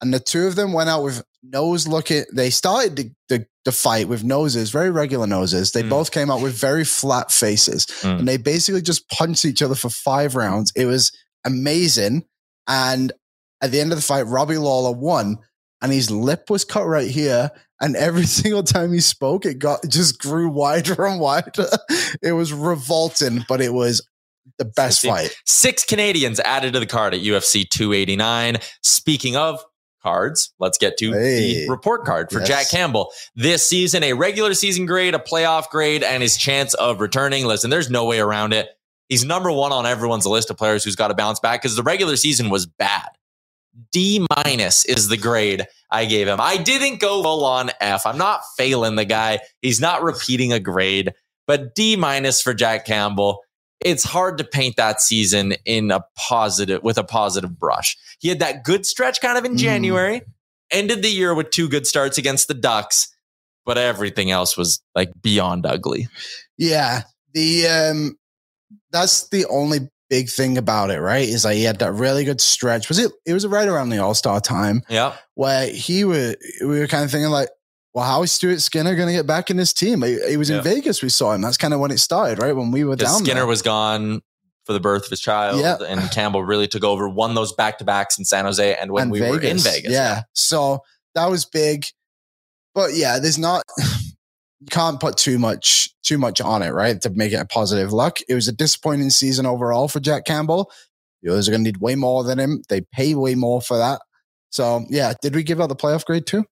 and 0.00 0.14
the 0.14 0.20
two 0.20 0.46
of 0.46 0.54
them 0.56 0.72
went 0.72 0.88
out 0.88 1.02
with 1.02 1.22
nose 1.42 1.86
looking. 1.86 2.24
They 2.32 2.48
started 2.48 2.96
the, 2.96 3.10
the, 3.28 3.46
the 3.66 3.72
fight 3.72 4.08
with 4.08 4.24
noses, 4.24 4.70
very 4.70 4.90
regular 4.90 5.26
noses. 5.26 5.72
They 5.72 5.82
Hmm. 5.82 5.90
both 5.90 6.12
came 6.12 6.30
out 6.30 6.40
with 6.40 6.54
very 6.54 6.84
flat 6.84 7.30
faces 7.30 7.86
Hmm. 8.00 8.08
and 8.20 8.28
they 8.28 8.38
basically 8.38 8.80
just 8.80 9.06
punched 9.10 9.44
each 9.44 9.60
other 9.60 9.74
for 9.74 9.90
five 9.90 10.34
rounds. 10.34 10.72
It 10.74 10.86
was 10.86 11.12
amazing. 11.44 12.24
And 12.66 13.12
at 13.60 13.70
the 13.72 13.80
end 13.80 13.92
of 13.92 13.98
the 13.98 14.02
fight, 14.02 14.22
Robbie 14.26 14.58
Lawler 14.58 14.92
won, 14.96 15.38
and 15.82 15.92
his 15.92 16.10
lip 16.10 16.50
was 16.50 16.64
cut 16.64 16.86
right 16.86 17.10
here. 17.10 17.50
And 17.80 17.96
every 17.96 18.24
single 18.26 18.62
time 18.62 18.92
he 18.92 19.00
spoke, 19.00 19.44
it 19.44 19.58
got 19.58 19.80
just 19.88 20.18
grew 20.18 20.48
wider 20.48 21.04
and 21.06 21.20
wider. 21.20 21.66
It 22.22 22.32
was 22.32 22.52
revolting, 22.52 23.44
but 23.48 23.60
it 23.60 23.72
was 23.74 24.00
the 24.58 24.64
best 24.64 25.04
fight. 25.04 25.34
Six 25.44 25.84
Canadians 25.84 26.38
added 26.40 26.72
to 26.74 26.80
the 26.80 26.86
card 26.86 27.12
at 27.12 27.20
UFC 27.20 27.68
289. 27.68 28.58
Speaking 28.82 29.36
of 29.36 29.60
cards, 30.02 30.52
let's 30.60 30.78
get 30.78 30.96
to 30.98 31.12
Hey. 31.12 31.64
the 31.64 31.70
report 31.70 32.04
card 32.04 32.30
for 32.30 32.38
Yes. 32.38 32.48
Jack 32.48 32.70
Campbell. 32.70 33.10
This 33.34 33.66
season, 33.68 34.04
a 34.04 34.12
regular 34.12 34.54
season 34.54 34.86
grade, 34.86 35.14
a 35.14 35.18
playoff 35.18 35.68
grade, 35.70 36.02
and 36.04 36.22
his 36.22 36.36
chance 36.36 36.72
of 36.74 37.00
returning. 37.00 37.46
Listen, 37.46 37.68
there's 37.70 37.90
no 37.90 38.04
way 38.04 38.20
around 38.20 38.52
it. 38.52 38.68
He's 39.08 39.24
number 39.24 39.52
one 39.52 39.72
on 39.72 39.86
everyone's 39.86 40.26
list 40.26 40.50
of 40.50 40.56
players 40.56 40.84
who's 40.84 40.96
got 40.96 41.08
to 41.08 41.14
bounce 41.14 41.40
back 41.40 41.62
because 41.62 41.76
the 41.76 41.82
regular 41.82 42.16
season 42.16 42.50
was 42.50 42.66
bad. 42.66 43.08
D 43.92 44.24
minus 44.36 44.84
is 44.84 45.08
the 45.08 45.16
grade 45.16 45.66
I 45.90 46.04
gave 46.04 46.28
him. 46.28 46.40
I 46.40 46.56
didn't 46.56 47.00
go 47.00 47.22
full 47.22 47.44
on 47.44 47.70
F. 47.80 48.06
I'm 48.06 48.18
not 48.18 48.42
failing 48.56 48.94
the 48.94 49.04
guy. 49.04 49.40
He's 49.62 49.80
not 49.80 50.02
repeating 50.02 50.52
a 50.52 50.60
grade, 50.60 51.12
but 51.46 51.74
D 51.74 51.96
minus 51.96 52.40
for 52.40 52.54
Jack 52.54 52.84
Campbell. 52.86 53.42
It's 53.80 54.04
hard 54.04 54.38
to 54.38 54.44
paint 54.44 54.76
that 54.76 55.00
season 55.00 55.54
in 55.64 55.90
a 55.90 56.04
positive 56.16 56.82
with 56.82 56.96
a 56.98 57.04
positive 57.04 57.58
brush. 57.58 57.96
He 58.20 58.28
had 58.28 58.38
that 58.38 58.64
good 58.64 58.86
stretch 58.86 59.20
kind 59.20 59.36
of 59.36 59.44
in 59.44 59.54
Mm. 59.54 59.58
January, 59.58 60.22
ended 60.70 61.02
the 61.02 61.10
year 61.10 61.34
with 61.34 61.50
two 61.50 61.68
good 61.68 61.86
starts 61.86 62.16
against 62.16 62.48
the 62.48 62.54
Ducks, 62.54 63.08
but 63.66 63.76
everything 63.76 64.30
else 64.30 64.56
was 64.56 64.80
like 64.94 65.10
beyond 65.20 65.66
ugly. 65.66 66.08
Yeah. 66.56 67.02
The 67.34 67.66
um 67.66 68.16
that's 68.94 69.28
the 69.28 69.44
only 69.46 69.90
big 70.08 70.30
thing 70.30 70.56
about 70.56 70.90
it, 70.90 71.00
right? 71.00 71.28
Is 71.28 71.44
like 71.44 71.56
he 71.56 71.64
had 71.64 71.78
that 71.80 71.92
really 71.92 72.24
good 72.24 72.40
stretch. 72.40 72.88
Was 72.88 72.98
it 72.98 73.10
it 73.26 73.32
was 73.34 73.46
right 73.46 73.68
around 73.68 73.90
the 73.90 73.98
All-Star 73.98 74.40
time. 74.40 74.82
Yeah. 74.88 75.14
where 75.34 75.66
he 75.68 76.04
was. 76.04 76.36
we 76.60 76.78
were 76.78 76.86
kind 76.86 77.04
of 77.04 77.10
thinking 77.10 77.30
like, 77.30 77.48
well, 77.92 78.04
how 78.04 78.22
is 78.22 78.32
Stuart 78.32 78.60
Skinner 78.60 78.94
going 78.96 79.08
to 79.08 79.12
get 79.14 79.26
back 79.26 79.50
in 79.50 79.56
this 79.56 79.72
team? 79.72 80.02
He, 80.02 80.18
he 80.28 80.36
was 80.36 80.48
Yeah. 80.50 80.58
in 80.58 80.64
Vegas. 80.64 81.02
We 81.02 81.08
saw 81.08 81.32
him. 81.32 81.40
That's 81.42 81.56
kind 81.56 81.74
of 81.74 81.80
when 81.80 81.90
it 81.90 81.98
started, 81.98 82.40
right? 82.42 82.54
When 82.54 82.70
we 82.70 82.84
were 82.84 82.96
down 82.96 83.18
Skinner 83.24 83.40
there. 83.40 83.46
was 83.46 83.62
gone 83.62 84.20
for 84.66 84.72
the 84.72 84.80
birth 84.80 85.04
of 85.04 85.10
his 85.10 85.20
child, 85.20 85.60
Yeah. 85.60 85.76
and 85.86 86.00
Campbell 86.10 86.42
really 86.44 86.66
took 86.66 86.84
over, 86.84 87.08
won 87.08 87.34
those 87.34 87.52
back 87.52 87.78
to 87.78 87.84
backs 87.84 88.18
in 88.18 88.24
San 88.24 88.46
Jose, 88.46 88.74
and 88.76 88.90
when 88.92 89.02
and 89.04 89.12
we 89.12 89.20
were 89.20 89.40
in 89.40 89.58
Vegas. 89.58 89.92
Yeah. 89.92 90.22
So 90.32 90.82
that 91.14 91.26
was 91.30 91.44
big. 91.44 91.86
But 92.74 92.94
yeah, 92.94 93.18
there's 93.20 93.38
not 93.38 93.62
you 94.60 94.66
can't 94.70 95.00
put 95.00 95.16
too 95.16 95.38
much 95.38 95.90
too 96.02 96.18
much 96.18 96.40
on 96.40 96.62
it, 96.62 96.70
right? 96.70 97.00
To 97.02 97.10
make 97.10 97.32
it 97.32 97.36
a 97.36 97.46
positive 97.46 97.92
luck. 97.92 98.18
It 98.28 98.34
was 98.34 98.48
a 98.48 98.52
disappointing 98.52 99.10
season 99.10 99.46
overall 99.46 99.88
for 99.88 100.00
Jack 100.00 100.24
Campbell. 100.24 100.70
Others 101.26 101.48
are 101.48 101.52
gonna 101.52 101.64
need 101.64 101.78
way 101.78 101.94
more 101.94 102.22
than 102.22 102.38
him. 102.38 102.62
They 102.68 102.82
pay 102.92 103.14
way 103.14 103.34
more 103.34 103.62
for 103.62 103.78
that. 103.78 104.02
So 104.50 104.84
yeah, 104.90 105.14
did 105.22 105.34
we 105.34 105.42
give 105.42 105.60
out 105.60 105.68
the 105.68 105.76
playoff 105.76 106.04
grade 106.04 106.26
too? 106.26 106.44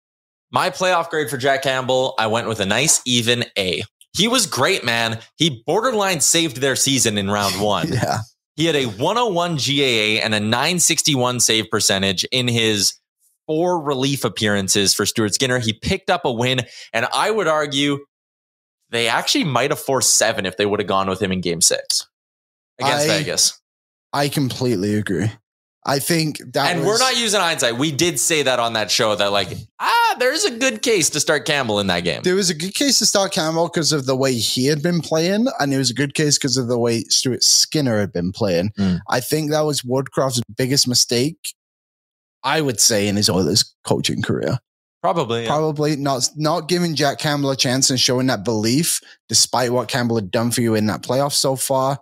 My 0.50 0.70
playoff 0.70 1.08
grade 1.08 1.30
for 1.30 1.36
Jack 1.36 1.62
Campbell, 1.62 2.14
I 2.18 2.26
went 2.26 2.48
with 2.48 2.60
a 2.60 2.66
nice 2.66 3.00
even 3.06 3.44
A. 3.58 3.82
He 4.14 4.28
was 4.28 4.46
great, 4.46 4.84
man. 4.84 5.18
He 5.36 5.62
borderline 5.66 6.20
saved 6.20 6.58
their 6.58 6.76
season 6.76 7.16
in 7.16 7.30
round 7.30 7.60
one. 7.62 7.88
Yeah. 7.88 8.18
He 8.56 8.66
had 8.66 8.76
a 8.76 8.84
101 8.84 9.56
GAA 9.56 10.22
and 10.22 10.34
a 10.34 10.40
961 10.40 11.40
save 11.40 11.70
percentage 11.70 12.24
in 12.24 12.48
his 12.48 12.92
four 13.52 13.78
relief 13.82 14.24
appearances 14.24 14.94
for 14.94 15.04
Stuart 15.04 15.34
Skinner. 15.34 15.58
He 15.58 15.74
picked 15.74 16.08
up 16.08 16.24
a 16.24 16.32
win, 16.32 16.62
and 16.94 17.06
I 17.12 17.30
would 17.30 17.46
argue 17.46 17.98
they 18.88 19.08
actually 19.08 19.44
might 19.44 19.70
have 19.70 19.78
forced 19.78 20.14
seven 20.14 20.46
if 20.46 20.56
they 20.56 20.64
would 20.64 20.80
have 20.80 20.86
gone 20.86 21.06
with 21.06 21.20
him 21.20 21.32
in 21.32 21.42
game 21.42 21.60
six 21.60 22.08
against 22.78 23.04
I- 23.04 23.18
Vegas. 23.18 23.60
I 24.14 24.28
completely 24.28 24.94
agree. 24.94 25.30
I 25.84 25.98
think 25.98 26.38
that 26.52 26.70
and 26.70 26.80
was, 26.80 26.86
we're 26.86 26.98
not 26.98 27.18
using 27.18 27.40
hindsight. 27.40 27.76
We 27.76 27.90
did 27.90 28.20
say 28.20 28.44
that 28.44 28.60
on 28.60 28.74
that 28.74 28.90
show 28.90 29.16
that, 29.16 29.32
like, 29.32 29.48
ah, 29.80 30.16
there's 30.18 30.44
a 30.44 30.50
good 30.56 30.80
case 30.80 31.10
to 31.10 31.20
start 31.20 31.44
Campbell 31.44 31.80
in 31.80 31.88
that 31.88 32.04
game. 32.04 32.22
There 32.22 32.36
was 32.36 32.50
a 32.50 32.54
good 32.54 32.74
case 32.74 33.00
to 33.00 33.06
start 33.06 33.32
Campbell 33.32 33.68
because 33.68 33.92
of 33.92 34.06
the 34.06 34.14
way 34.14 34.32
he 34.34 34.66
had 34.66 34.80
been 34.80 35.00
playing, 35.00 35.48
and 35.58 35.74
it 35.74 35.78
was 35.78 35.90
a 35.90 35.94
good 35.94 36.14
case 36.14 36.38
because 36.38 36.56
of 36.56 36.68
the 36.68 36.78
way 36.78 37.00
Stuart 37.08 37.42
Skinner 37.42 37.98
had 37.98 38.12
been 38.12 38.30
playing. 38.30 38.70
Mm. 38.78 39.00
I 39.10 39.18
think 39.20 39.50
that 39.50 39.62
was 39.62 39.82
Woodcroft's 39.82 40.40
biggest 40.56 40.86
mistake, 40.86 41.36
I 42.44 42.60
would 42.60 42.80
say, 42.80 43.08
in 43.08 43.16
his 43.16 43.30
Oilers 43.30 43.74
coaching 43.84 44.22
career. 44.22 44.58
Probably. 45.02 45.42
yeah. 45.42 45.48
Probably 45.48 45.96
not 45.96 46.28
not 46.36 46.68
giving 46.68 46.94
Jack 46.94 47.18
Campbell 47.18 47.50
a 47.50 47.56
chance 47.56 47.90
and 47.90 47.98
showing 47.98 48.28
that 48.28 48.44
belief, 48.44 49.00
despite 49.28 49.72
what 49.72 49.88
Campbell 49.88 50.16
had 50.16 50.30
done 50.30 50.52
for 50.52 50.60
you 50.60 50.76
in 50.76 50.86
that 50.86 51.02
playoff 51.02 51.32
so 51.32 51.56
far. 51.56 51.98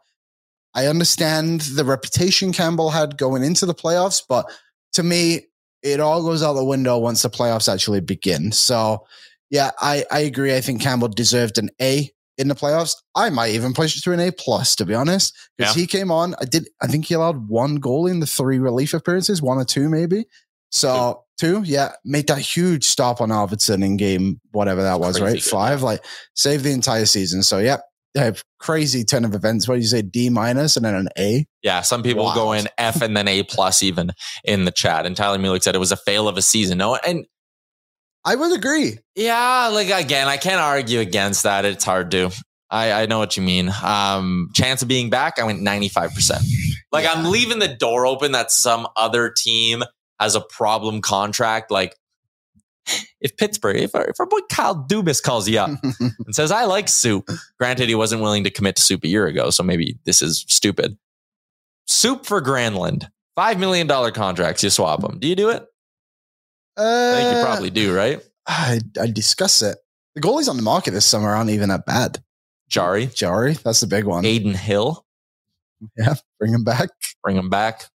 I 0.75 0.87
understand 0.87 1.63
the 1.63 1.85
reputation 1.85 2.53
Campbell 2.53 2.91
had 2.91 3.17
going 3.17 3.43
into 3.43 3.67
the 3.67 3.75
playoffs, 3.75 4.23
but 4.29 4.47
to 4.93 5.03
me, 5.03 5.47
it 5.83 5.99
all 5.99 6.23
goes 6.23 6.43
out 6.43 6.53
the 6.53 6.65
window 6.65 6.99
once 6.99 7.23
the 7.23 7.31
playoffs 7.31 7.73
actually 7.73 8.01
begin. 8.01 8.53
So, 8.53 9.07
yeah, 9.49 9.71
I, 9.81 10.05
I 10.11 10.21
agree. 10.21 10.55
I 10.55 10.61
think 10.61 10.81
Campbell 10.83 11.09
deserved 11.09 11.59
an 11.59 11.71
A 11.81 12.11
in 12.41 12.49
the 12.49 12.55
playoffs. 12.55 12.95
I 13.15 13.31
might 13.31 13.51
even 13.53 13.73
push 13.75 13.97
it 13.97 14.03
to 14.05 14.13
an 14.13 14.21
A 14.21 14.33
plus, 14.33 14.75
to 14.77 14.85
be 14.87 14.95
honest, 14.95 15.33
because 15.57 15.77
Yeah. 15.77 15.81
he 15.83 15.87
came 15.87 16.11
on. 16.11 16.35
I 16.41 16.45
did. 16.47 16.69
I 16.83 16.87
think 16.89 17.07
he 17.07 17.15
allowed 17.15 17.49
one 17.49 17.77
goal 17.77 18.07
in 18.07 18.21
the 18.21 18.27
three 18.27 18.59
relief 18.59 18.95
appearances, 18.95 19.41
one 19.43 19.59
or 19.59 19.65
two 19.65 19.89
maybe. 19.89 20.25
So 20.73 21.25
two, 21.39 21.63
yeah, 21.65 21.93
made 22.05 22.29
that 22.29 22.39
huge 22.39 22.85
stop 22.85 23.21
on 23.21 23.31
Arvidsson 23.31 23.85
in 23.85 23.97
game 23.97 24.41
whatever 24.53 24.83
that 24.83 25.01
was, 25.01 25.17
Crazy 25.19 25.25
right? 25.25 25.33
good, 25.35 25.43
Five, 25.43 25.83
like 25.83 26.05
saved 26.35 26.65
the 26.65 26.71
entire 26.73 27.07
season. 27.07 27.43
So 27.43 27.59
yeah, 27.59 27.79
yeah, 28.15 28.33
crazy 28.61 29.05
turn 29.05 29.25
of 29.25 29.35
events. 29.35 29.67
What 29.69 29.75
do 29.77 29.81
you 29.81 29.87
say, 29.87 30.03
D 30.03 30.31
minus 30.31 30.77
and 30.77 30.85
then 30.85 30.95
an 30.95 31.09
A? 31.19 31.47
Yeah, 31.63 31.81
some 31.83 32.03
people 32.03 32.25
will 32.25 32.35
go 32.35 32.53
in 32.53 32.69
F 32.79 33.03
and 33.03 33.17
then 33.17 33.27
A 33.29 33.43
plus 33.43 33.83
even 33.83 34.11
in 34.45 34.65
the 34.65 34.71
chat. 34.71 35.07
And 35.07 35.17
Tyler 35.17 35.39
Mulick 35.39 35.63
said 35.63 35.75
it 35.75 35.79
was 35.79 35.93
a 35.93 35.97
fail 35.97 36.29
of 36.29 36.37
a 36.37 36.43
season. 36.43 36.79
No, 36.79 36.95
and 36.97 37.27
I 38.25 38.35
would 38.35 38.57
agree. 38.57 38.99
yeah, 39.15 39.69
like 39.69 39.91
again, 39.91 40.29
I 40.29 40.37
can't 40.37 40.61
argue 40.61 41.01
against 41.01 41.45
that. 41.45 41.65
It's 41.65 41.85
hard 41.85 42.11
to. 42.13 42.31
I, 42.73 42.93
I 43.03 43.07
know 43.07 43.19
what 43.19 43.37
you 43.37 43.43
mean. 43.43 43.71
Um, 43.83 44.51
chance 44.55 44.83
of 44.83 44.89
being 44.89 45.11
back, 45.11 45.39
I 45.39 45.45
went 45.45 45.61
ninety 45.61 45.89
five 45.89 46.15
percent. 46.15 46.43
Like 46.93 47.05
Yeah. 47.05 47.13
I'm 47.15 47.31
leaving 47.31 47.59
the 47.59 47.75
door 47.75 48.07
open 48.07 48.33
that 48.33 48.51
some 48.51 48.87
other 48.97 49.33
team 49.35 49.83
has 50.19 50.35
a 50.35 50.41
problem 50.41 51.01
contract. 51.01 51.71
Like 51.71 51.97
if 53.21 53.37
Pittsburgh, 53.37 53.77
if 53.77 53.95
our, 53.95 54.05
if 54.05 54.19
our 54.19 54.27
boy 54.27 54.41
Kyle 54.51 54.75
Dubas 54.75 55.23
calls 55.23 55.49
you 55.49 55.59
up 55.59 55.71
and 56.01 56.35
says, 56.35 56.51
I 56.51 56.65
like 56.65 56.89
Soup. 56.89 57.29
Granted, 57.59 57.89
he 57.89 57.95
wasn't 57.95 58.23
willing 58.23 58.45
to 58.45 58.51
commit 58.51 58.77
to 58.77 58.83
Soup 58.83 59.03
a 59.05 59.09
year 59.09 59.27
ago, 59.27 59.51
so 59.51 59.63
maybe 59.63 59.99
this 60.05 60.23
is 60.23 60.45
stupid. 60.49 60.99
Soup 61.87 62.25
for 62.25 62.41
Granlund. 62.41 63.09
$5 63.39 63.59
million 63.59 63.89
contracts, 64.13 64.63
you 64.63 64.71
swap 64.71 65.01
them. 65.01 65.19
Do 65.19 65.29
you 65.29 65.37
do 65.37 65.49
it? 65.51 65.65
I 66.81 67.15
think 67.15 67.33
you 67.33 67.39
Uh, 67.39 67.45
probably 67.45 67.71
do, 67.71 67.95
right? 67.95 68.21
I 68.47 68.81
I 69.01 69.07
discuss 69.09 69.63
it. 69.63 69.79
The 70.15 70.21
goalies 70.21 70.49
on 70.49 70.57
the 70.57 70.63
market 70.63 70.91
this 70.93 71.05
summer 71.07 71.29
aren't 71.31 71.51
even 71.51 71.69
that 71.69 71.87
bad. 71.87 72.23
Jarry, 72.69 73.07
Jarry, 73.07 73.55
that's 73.55 73.81
the 73.81 73.87
big 73.87 74.05
one. 74.05 74.25
Adin 74.25 74.55
Hill, 74.55 75.05
Yeah, 75.97 76.15
bring 76.39 76.53
him 76.53 76.65
back. 76.65 76.91
bring 77.23 77.37
him 77.37 77.49
back 77.51 77.89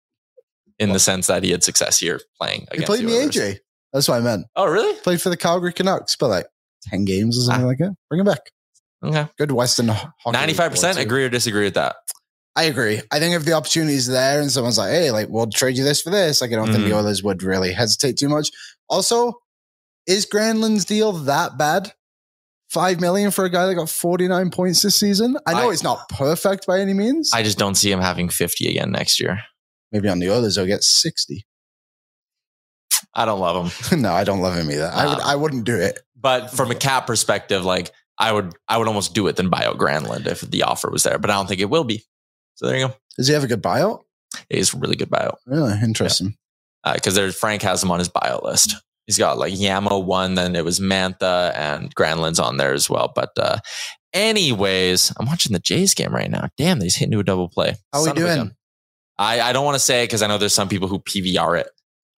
in 0.79 0.93
the 0.93 0.99
sense 0.99 1.27
that 1.29 1.43
he 1.45 1.51
had 1.51 1.63
success 1.63 1.99
here 1.99 2.21
playing 2.41 2.67
He 2.75 2.81
played 2.85 3.01
in 3.01 3.07
the 3.07 3.13
AJ. 3.13 3.59
That's 3.93 4.09
what 4.09 4.17
I 4.17 4.21
meant. 4.21 4.47
Oh, 4.57 4.67
really? 4.67 4.95
Played 5.01 5.21
for 5.21 5.29
the 5.31 5.37
Calgary 5.37 5.73
Canucks, 5.73 6.17
but 6.17 6.29
like 6.29 6.47
ten 6.83 7.05
games 7.05 7.39
or 7.39 7.43
something 7.43 7.65
Ah. 7.65 7.69
like 7.69 7.79
that. 7.79 7.95
Bring 8.09 8.21
him 8.21 8.27
back. 8.27 8.51
Okay. 9.05 9.29
Good 9.37 9.53
Western 9.53 9.89
hockey. 9.89 10.31
95% 10.33 10.99
agree 10.99 11.25
or 11.25 11.29
disagree 11.29 11.65
with 11.65 11.75
that? 11.75 11.97
I 12.55 12.65
agree. 12.65 13.01
I 13.11 13.19
think 13.19 13.35
if 13.35 13.45
the 13.47 13.55
opportunity 13.55 13.95
is 13.95 14.07
there 14.07 14.41
and 14.41 14.51
someone's 14.53 14.77
like, 14.79 14.91
"Hey, 14.91 15.11
like 15.11 15.29
we'll 15.31 15.47
trade 15.49 15.77
you 15.79 15.85
this 15.85 16.03
for 16.03 16.11
this," 16.11 16.41
like 16.43 16.53
I 16.53 16.57
don't 16.57 16.71
think 16.71 16.85
Mhm. 16.85 16.89
the 16.91 16.97
Oilers 16.97 17.23
would 17.23 17.43
really 17.43 17.73
hesitate 17.73 18.19
too 18.19 18.29
much. 18.29 18.51
Also, 18.91 19.35
is 20.07 20.27
Granlund's 20.27 20.85
deal 20.85 21.13
that 21.13 21.57
bad? 21.57 21.93
Five 22.69 23.01
million 23.01 23.31
for 23.31 23.45
a 23.45 23.51
guy 23.51 23.67
that 23.67 23.75
got 23.75 23.89
forty 23.89 24.29
nine 24.29 24.51
points 24.51 24.83
this 24.83 24.97
season. 24.97 25.37
I 25.47 25.53
know 25.55 25.71
I- 25.71 25.73
it's 25.73 25.83
not 25.83 26.09
perfect 26.11 26.67
by 26.67 26.81
any 26.81 26.93
means. 26.95 27.31
I 27.33 27.43
just 27.43 27.59
don't 27.59 27.75
see 27.75 27.91
him 27.91 28.01
having 28.01 28.29
50 28.29 28.69
again 28.69 28.91
next 28.93 29.19
year. 29.21 29.41
Maybe 29.91 30.09
on 30.09 30.19
the 30.19 30.31
Oilers 30.31 30.57
he'll 30.57 30.67
get 30.67 30.83
sixty. 30.85 31.47
I 33.15 33.25
don't 33.25 33.41
love 33.41 33.73
him. 33.91 34.01
no, 34.03 34.13
I 34.13 34.25
don't 34.25 34.41
love 34.41 34.55
him 34.57 34.71
either. 34.71 34.91
I 34.93 35.07
would. 35.07 35.15
Um, 35.19 35.21
I 35.25 35.37
wouldn't 35.37 35.65
do 35.65 35.77
it. 35.77 36.01
But 36.17 36.51
from 36.51 36.71
a 36.71 36.75
cap 36.75 37.07
perspective, 37.07 37.65
like 37.65 37.91
I 38.19 38.33
would 38.33 38.53
I 38.69 38.79
would 38.79 38.89
almost 38.89 39.15
do 39.15 39.27
it 39.29 39.37
than 39.37 39.49
buy 39.51 39.65
out 39.65 39.79
Granlund 39.79 40.27
if 40.27 40.41
the 40.43 40.63
offer 40.65 40.91
was 40.91 41.03
there, 41.03 41.19
but 41.19 41.31
I 41.31 41.35
don't 41.35 41.47
think 41.49 41.61
it 41.61 41.71
will 41.71 41.85
be. 41.85 42.05
So 42.63 42.69
there 42.69 42.79
you 42.79 42.87
go. 42.89 42.95
Does 43.17 43.27
he 43.27 43.35
have 43.35 43.45
a 43.45 43.49
good 43.49 43.63
buyout? 43.63 44.03
He's 44.49 44.73
a 44.73 44.79
really 44.79 44.97
good 44.97 45.11
buyout. 45.11 45.37
Really 45.47 45.75
interesting. 45.83 46.37
Because 46.95 47.15
there's 47.15 47.37
Frank 47.37 47.63
has 47.63 47.83
him 47.83 47.91
on 47.91 47.99
his 47.99 48.09
buyout 48.09 48.43
list. 48.45 48.77
He's 49.07 49.19
got 49.19 49.37
like 49.37 49.53
Yamo 49.53 50.05
one, 50.05 50.35
then 50.37 50.55
it 50.55 50.65
was 50.65 50.79
Mantha 50.79 51.53
and 51.57 51.95
Granlund's 51.95 52.39
on 52.39 52.57
there 52.57 52.73
as 52.73 52.89
well. 52.89 53.13
But 53.15 53.31
uh 53.37 53.59
anyways, 54.13 55.13
I'm 55.19 55.27
watching 55.27 55.53
the 55.53 55.59
Jays 55.59 55.95
game 55.95 56.15
right 56.15 56.31
now. 56.31 56.49
Damn, 56.57 56.79
they 56.79 56.87
just 56.87 56.99
hit 56.99 57.07
into 57.07 57.19
a 57.19 57.25
double 57.25 57.49
play. 57.49 57.75
How 57.93 58.01
we 58.01 58.07
Son 58.07 58.17
of 58.17 58.23
doing? 58.23 58.51
I, 59.19 59.41
I 59.41 59.53
don't 59.53 59.65
want 59.65 59.75
to 59.75 59.81
say 59.81 60.03
it 60.03 60.07
because 60.07 60.23
I 60.23 60.27
know 60.27 60.39
there's 60.39 60.55
some 60.55 60.69
people 60.69 60.89
who 60.89 60.99
PVR 61.01 61.61
it. 61.61 61.69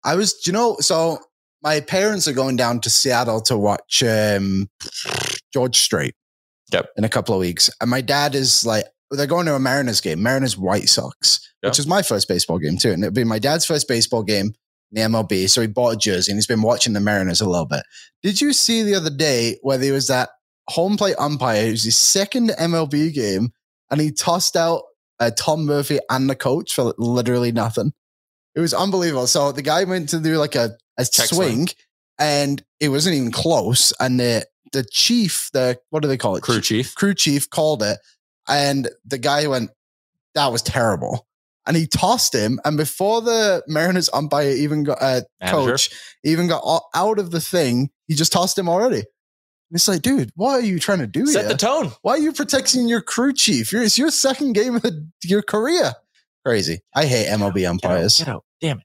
I 0.04 0.14
was, 0.14 0.46
you 0.46 0.52
know, 0.52 0.76
so 0.80 1.18
my 1.62 1.80
parents 1.80 2.28
are 2.28 2.32
going 2.32 2.56
down 2.56 2.80
to 2.80 2.90
Seattle 2.90 3.40
to 3.42 3.56
watch 3.56 4.02
um, 4.02 4.68
George 5.52 5.78
Strait 5.78 6.14
Yep. 6.72 6.86
in 6.96 7.04
a 7.04 7.08
couple 7.08 7.34
of 7.34 7.40
weeks. 7.40 7.70
And 7.80 7.90
my 7.90 8.00
dad 8.00 8.34
is 8.34 8.64
like, 8.64 8.84
they're 9.16 9.26
going 9.26 9.46
to 9.46 9.54
a 9.54 9.58
Mariners 9.60 10.00
game, 10.00 10.22
Mariners 10.22 10.56
White 10.56 10.88
Sox, 10.88 11.40
Yeah. 11.62 11.70
which 11.70 11.78
is 11.78 11.86
my 11.86 12.02
first 12.02 12.28
baseball 12.28 12.58
game 12.58 12.76
too. 12.78 12.90
And 12.92 13.02
it'd 13.02 13.14
be 13.14 13.24
my 13.24 13.38
dad's 13.38 13.64
first 13.66 13.88
baseball 13.88 14.22
game 14.22 14.54
in 14.92 14.94
the 14.94 15.00
MLB. 15.02 15.48
So 15.48 15.60
he 15.60 15.66
bought 15.66 15.94
a 15.94 15.96
jersey 15.96 16.32
and 16.32 16.36
he's 16.38 16.46
been 16.46 16.62
watching 16.62 16.92
the 16.92 17.00
Mariners 17.00 17.40
a 17.40 17.48
little 17.48 17.66
bit. 17.66 17.82
Did 18.22 18.40
you 18.40 18.52
see 18.52 18.82
the 18.82 18.94
other 18.94 19.10
day 19.10 19.58
where 19.62 19.78
there 19.78 19.92
was 19.92 20.08
that 20.08 20.30
home 20.68 20.96
plate 20.96 21.16
umpire? 21.18 21.66
It 21.66 21.70
was 21.72 21.84
his 21.84 21.96
second 21.98 22.50
MLB 22.50 23.12
game 23.14 23.52
and 23.90 24.00
he 24.00 24.10
tossed 24.12 24.56
out 24.56 24.82
uh, 25.20 25.30
Tom 25.36 25.64
Murphy 25.64 25.98
and 26.10 26.28
the 26.28 26.34
coach 26.36 26.74
for 26.74 26.92
literally 26.98 27.52
nothing. 27.52 27.92
It 28.54 28.60
was 28.60 28.74
unbelievable. 28.74 29.26
So 29.26 29.52
the 29.52 29.62
guy 29.62 29.84
went 29.84 30.08
to 30.10 30.20
do 30.20 30.36
like 30.38 30.54
a, 30.54 30.76
a 30.98 31.04
Check 31.04 31.26
swing, 31.26 31.66
swing. 31.66 31.68
and 32.18 32.64
it 32.80 32.88
wasn't 32.88 33.16
even 33.16 33.32
close. 33.32 33.92
And 34.00 34.18
the 34.20 34.46
the 34.72 34.84
chief, 34.90 35.50
the 35.52 35.78
what 35.90 36.02
do 36.02 36.08
they 36.08 36.16
call 36.16 36.34
it? 36.36 36.42
Crew 36.42 36.60
chief. 36.60 36.94
crew 36.96 37.14
chief 37.14 37.48
called 37.50 37.82
it, 37.82 37.98
and 38.48 38.88
the 39.04 39.18
guy 39.18 39.46
went, 39.46 39.70
"That 40.34 40.52
was 40.52 40.62
terrible." 40.62 41.26
And 41.66 41.76
he 41.76 41.86
tossed 41.86 42.34
him, 42.34 42.60
and 42.64 42.76
before 42.76 43.22
the 43.22 43.62
Mariners 43.66 44.10
umpire 44.12 44.50
even 44.50 44.84
got 44.84 44.98
uh, 45.00 45.22
Manager. 45.40 45.56
coach 45.56 45.90
even 46.22 46.46
got 46.46 46.82
out 46.94 47.18
of 47.18 47.30
the 47.30 47.40
thing, 47.40 47.90
he 48.06 48.14
just 48.14 48.32
tossed 48.32 48.58
him 48.58 48.68
already. 48.68 49.04
And 49.74 49.76
it's 49.76 49.88
like, 49.88 50.02
dude, 50.02 50.30
what 50.36 50.60
are 50.60 50.64
you 50.64 50.78
trying 50.78 50.98
to 50.98 51.06
do 51.06 51.26
Set 51.26 51.40
here? 51.40 51.48
the 51.48 51.56
tone. 51.56 51.92
Why 52.02 52.12
are 52.12 52.18
you 52.18 52.32
protecting 52.32 52.86
your 52.86 53.00
crew 53.00 53.32
chief? 53.32 53.72
You're, 53.72 53.82
it's 53.82 53.96
your 53.96 54.10
second 54.10 54.52
game 54.52 54.76
of 54.76 54.82
the, 54.82 55.08
your 55.24 55.40
career. 55.40 55.94
Crazy. 56.44 56.80
I 56.94 57.06
hate 57.06 57.28
MLB 57.28 57.54
Get 57.54 57.64
out, 57.64 57.70
umpires. 57.70 58.18
Get 58.18 58.28
out. 58.28 58.44
Damn 58.60 58.78
it. 58.78 58.84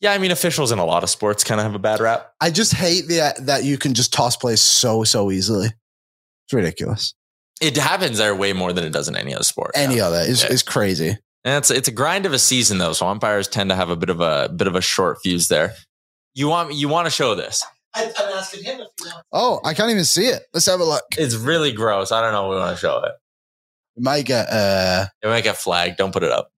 Yeah, 0.00 0.12
I 0.12 0.18
mean, 0.18 0.30
officials 0.30 0.70
in 0.70 0.78
a 0.78 0.84
lot 0.84 1.02
of 1.02 1.10
sports 1.10 1.42
kind 1.42 1.58
of 1.60 1.64
have 1.64 1.74
a 1.74 1.78
bad 1.80 2.00
rap. 2.00 2.32
I 2.40 2.50
just 2.50 2.72
hate 2.72 3.08
that 3.08 3.46
that 3.46 3.64
you 3.64 3.78
can 3.78 3.94
just 3.94 4.12
toss 4.12 4.36
plays 4.36 4.60
so 4.60 5.02
so 5.02 5.32
easily. 5.32 5.66
It's 5.66 6.52
ridiculous. 6.52 7.14
It 7.60 7.76
happens 7.76 8.18
there 8.18 8.34
way 8.34 8.52
more 8.52 8.72
than 8.72 8.84
it 8.84 8.90
does 8.90 9.08
in 9.08 9.16
any 9.16 9.34
other 9.34 9.44
sport. 9.44 9.72
Any 9.74 9.96
Yeah. 9.96 10.06
other 10.06 10.20
is 10.20 10.42
Yeah. 10.42 10.52
is 10.52 10.62
crazy. 10.62 11.18
And 11.44 11.54
it's 11.56 11.70
it's 11.70 11.88
a 11.88 11.92
grind 11.92 12.26
of 12.26 12.32
a 12.32 12.38
season 12.38 12.78
though, 12.78 12.92
so 12.92 13.06
umpires 13.06 13.48
tend 13.48 13.70
to 13.70 13.76
have 13.76 13.90
a 13.90 13.96
bit 13.96 14.10
of 14.10 14.20
a 14.20 14.48
bit 14.48 14.66
of 14.66 14.74
a 14.74 14.80
short 14.80 15.18
fuse 15.22 15.48
there. 15.48 15.74
You 16.34 16.48
want 16.48 16.74
you 16.74 16.88
want 16.88 17.06
to 17.06 17.10
show 17.10 17.34
this? 17.34 17.64
I, 17.94 18.04
I'm 18.18 18.32
asking 18.36 18.64
him 18.64 18.80
if 18.80 18.88
he 18.98 19.04
wants. 19.08 19.22
Oh, 19.32 19.60
I 19.64 19.72
can't 19.74 19.90
even 19.90 20.04
see 20.04 20.26
it. 20.26 20.42
Let's 20.52 20.66
have 20.66 20.78
a 20.80 20.84
look. 20.84 21.02
It's 21.16 21.34
really 21.34 21.72
gross. 21.72 22.12
I 22.12 22.20
don't 22.20 22.32
know. 22.32 22.46
if 22.46 22.54
We 22.54 22.60
want 22.60 22.76
to 22.76 22.80
show 22.80 22.98
it. 23.02 23.12
We 23.96 24.02
might 24.02 24.24
get 24.26 24.48
uh 24.50 25.06
It 25.22 25.28
might 25.28 25.42
get 25.44 25.56
flagged. 25.56 25.96
Don't 25.96 26.12
put 26.12 26.22
it 26.22 26.30
up. 26.30 26.50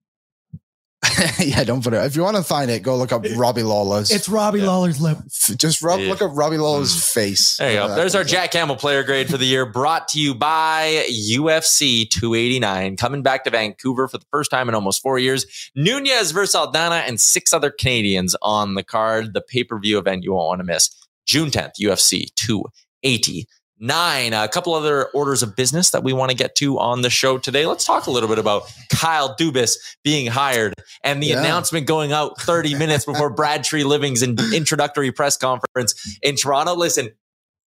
yeah, 1.39 1.63
don't 1.63 1.83
put 1.83 1.93
it. 1.93 2.03
If 2.05 2.15
you 2.15 2.21
want 2.21 2.37
to 2.37 2.43
find 2.43 2.69
it, 2.69 2.83
go 2.83 2.95
look 2.95 3.11
up 3.11 3.25
Robbie 3.35 3.63
Lawler's. 3.63 4.11
It's 4.11 4.29
Robbie 4.29 4.59
Yeah. 4.59 4.67
Lawler's 4.67 5.01
lip. 5.01 5.17
Just 5.57 5.81
rub, 5.81 5.99
Yeah. 5.99 6.09
look 6.09 6.21
up 6.21 6.29
Robbie 6.33 6.57
Lawler's 6.59 6.93
Mm. 6.95 7.03
face. 7.11 7.57
There 7.57 7.71
you 7.71 7.77
go. 7.77 7.95
There's 7.95 8.13
our. 8.15 8.23
Jack 8.23 8.51
Campbell 8.51 8.75
player 8.75 9.01
grade 9.03 9.27
for 9.29 9.37
the 9.37 9.45
year, 9.45 9.65
brought 9.65 10.07
to 10.09 10.19
you 10.19 10.35
by 10.35 11.05
UFC 11.09 12.05
289. 12.05 12.97
Coming 12.97 13.23
back 13.23 13.43
to 13.45 13.49
Vancouver 13.49 14.07
for 14.07 14.19
the 14.19 14.25
first 14.31 14.51
time 14.51 14.69
in 14.69 14.75
almost 14.75 15.01
four 15.01 15.17
years. 15.17 15.45
Nunes 15.75 16.31
versus 16.31 16.53
Aldana 16.55 17.01
and 17.07 17.19
six 17.19 17.51
other 17.51 17.71
Canadians 17.71 18.35
on 18.43 18.75
the 18.75 18.83
card. 18.83 19.33
The 19.33 19.41
pay 19.41 19.63
per 19.63 19.79
view 19.79 19.97
event 19.97 20.23
you 20.23 20.33
won't 20.33 20.47
want 20.47 20.59
to 20.59 20.65
miss. 20.65 20.91
June 21.25 21.49
10th, 21.49 21.73
UFC 21.81 22.27
289. 22.35 23.45
A 23.89 24.49
couple 24.51 24.73
other 24.73 25.05
orders 25.07 25.41
of 25.43 25.55
business 25.55 25.89
that 25.91 26.03
we 26.03 26.13
want 26.13 26.29
to 26.31 26.37
get 26.37 26.55
to 26.55 26.77
on 26.79 27.01
the 27.01 27.09
show 27.09 27.37
today. 27.37 27.65
Let's 27.65 27.85
talk 27.85 28.05
a 28.07 28.11
little 28.11 28.29
bit 28.29 28.37
about 28.39 28.63
Kyle 28.89 29.35
Dubas 29.35 29.75
being 30.03 30.27
hired 30.27 30.73
and 31.03 31.21
the 31.21 31.27
Yeah. 31.27 31.39
announcement 31.39 31.87
going 31.87 32.11
out 32.11 32.39
30 32.39 32.75
minutes 32.75 33.05
before 33.05 33.29
Brad 33.35 33.61
Treliving's 33.63 34.21
in- 34.21 34.37
introductory 34.53 35.11
press 35.11 35.35
conference 35.37 35.95
in 36.21 36.35
Toronto. 36.35 36.75
Listen, 36.75 37.09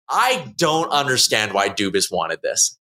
I 0.09 0.53
don't 0.57 0.89
understand 0.91 1.53
why 1.53 1.69
Dubas 1.69 2.11
wanted 2.11 2.41
this. 2.43 2.77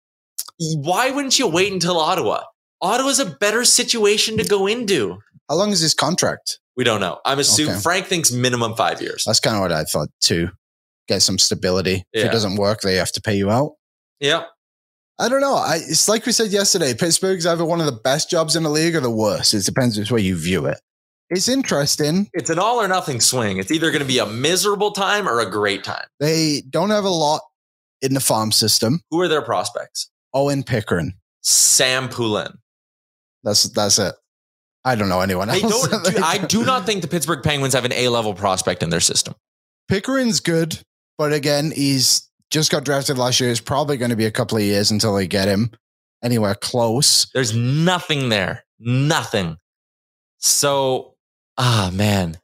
Why 0.60 1.12
wouldn't 1.12 1.38
you 1.38 1.48
wait 1.48 1.72
until 1.72 2.00
Ottawa? 2.00 2.44
Ottawa's 2.82 3.20
a 3.20 3.26
better 3.26 3.64
situation 3.66 4.38
to 4.38 4.44
go 4.44 4.66
into. 4.68 5.20
How 5.50 5.56
long 5.56 5.72
is 5.72 5.82
his 5.82 5.94
contract? 5.94 6.60
We 6.78 6.84
don't 6.84 7.02
know. 7.02 7.20
I'm 7.26 7.40
assuming 7.40 7.74
Okay. 7.74 7.82
Frank 7.82 8.06
thinks 8.08 8.32
minimum 8.32 8.76
five 8.76 9.02
years. 9.02 9.24
That's 9.26 9.40
kind 9.40 9.56
of 9.56 9.62
what 9.62 9.72
I 9.72 9.84
thought 9.84 10.08
too. 10.22 10.50
Get 11.10 11.24
some 11.24 11.40
stability. 11.40 12.04
If 12.14 12.26
it 12.26 12.32
doesn't 12.32 12.56
work, 12.58 12.82
they 12.82 12.96
have 12.98 13.12
to 13.14 13.22
pay 13.22 13.36
you 13.36 13.50
out. 13.50 13.72
Yeah. 14.20 14.44
I 15.18 15.28
don't 15.28 15.42
know. 15.42 15.56
I, 15.56 15.78
it's 15.78 16.08
like 16.08 16.24
we 16.28 16.32
said 16.32 16.52
yesterday. 16.52 16.94
Pittsburgh's 16.94 17.48
either 17.48 17.66
one 17.66 17.80
of 17.80 17.88
the 17.88 18.00
best 18.04 18.30
jobs 18.30 18.56
in 18.56 18.62
the 18.62 18.70
league 18.70 18.96
or 18.96 19.00
the 19.00 19.10
worst. 19.10 19.56
It 19.56 19.66
depends 19.66 19.98
which 19.98 20.12
way 20.12 20.22
you 20.22 20.38
view 20.38 20.68
it. 20.68 20.78
It's 21.32 21.50
interesting. 21.50 22.30
It's 22.34 22.52
an 22.52 22.60
all 22.60 22.80
or 22.80 22.88
nothing 22.88 23.22
swing. 23.22 23.58
It's 23.58 23.72
either 23.72 23.90
going 23.90 24.04
to 24.04 24.08
be 24.08 24.20
a 24.20 24.28
miserable 24.28 24.92
time 24.92 25.28
or 25.28 25.40
a 25.40 25.50
great 25.50 25.84
time. 25.84 26.06
They 26.20 26.62
don't 26.70 26.92
have 26.92 27.06
a 27.06 27.10
lot 27.10 27.42
in 28.04 28.14
the 28.14 28.20
farm 28.20 28.52
system. 28.52 29.02
Who 29.10 29.20
are 29.22 29.28
their 29.28 29.42
prospects? 29.42 30.12
Owen 30.36 30.62
Pickering. 30.62 31.14
Sam 31.42 32.08
Poulin. 32.08 32.54
That's 33.44 33.64
that's 33.64 33.98
it. 33.98 34.14
I 34.86 34.94
don't 34.94 35.10
know 35.10 35.22
anyone 35.22 35.50
I 35.50 35.60
else. 35.60 35.88
don't. 35.88 36.06
do- 36.16 36.22
I 36.24 36.38
do 36.38 36.64
not 36.64 36.86
think 36.86 37.02
the 37.02 37.08
Pittsburgh 37.08 37.44
Penguins 37.44 37.74
have 37.74 37.86
an 37.86 37.94
A 37.94 38.10
level 38.10 38.36
prospect 38.36 38.84
in 38.84 38.92
their 38.92 39.00
system. 39.00 39.34
Pickering's 39.90 40.40
good, 40.40 40.80
but 41.20 41.34
again, 41.34 41.72
he's 41.76 42.30
just 42.50 42.72
got 42.72 42.86
drafted 42.86 43.18
last 43.18 43.42
year. 43.42 43.52
It's 43.52 43.60
probably 43.60 43.98
going 43.98 44.12
to 44.12 44.16
be 44.16 44.26
a 44.26 44.32
couple 44.32 44.58
of 44.58 44.64
years 44.64 44.90
until 44.90 45.14
they 45.14 45.28
get 45.28 45.50
him 45.50 45.70
anywhere 46.24 46.56
close. 46.56 47.30
There's 47.34 47.54
nothing 47.54 48.30
there. 48.30 48.64
Nothing. 48.80 49.58
So, 50.38 51.16
ah, 51.58 51.92
man. 51.94 52.40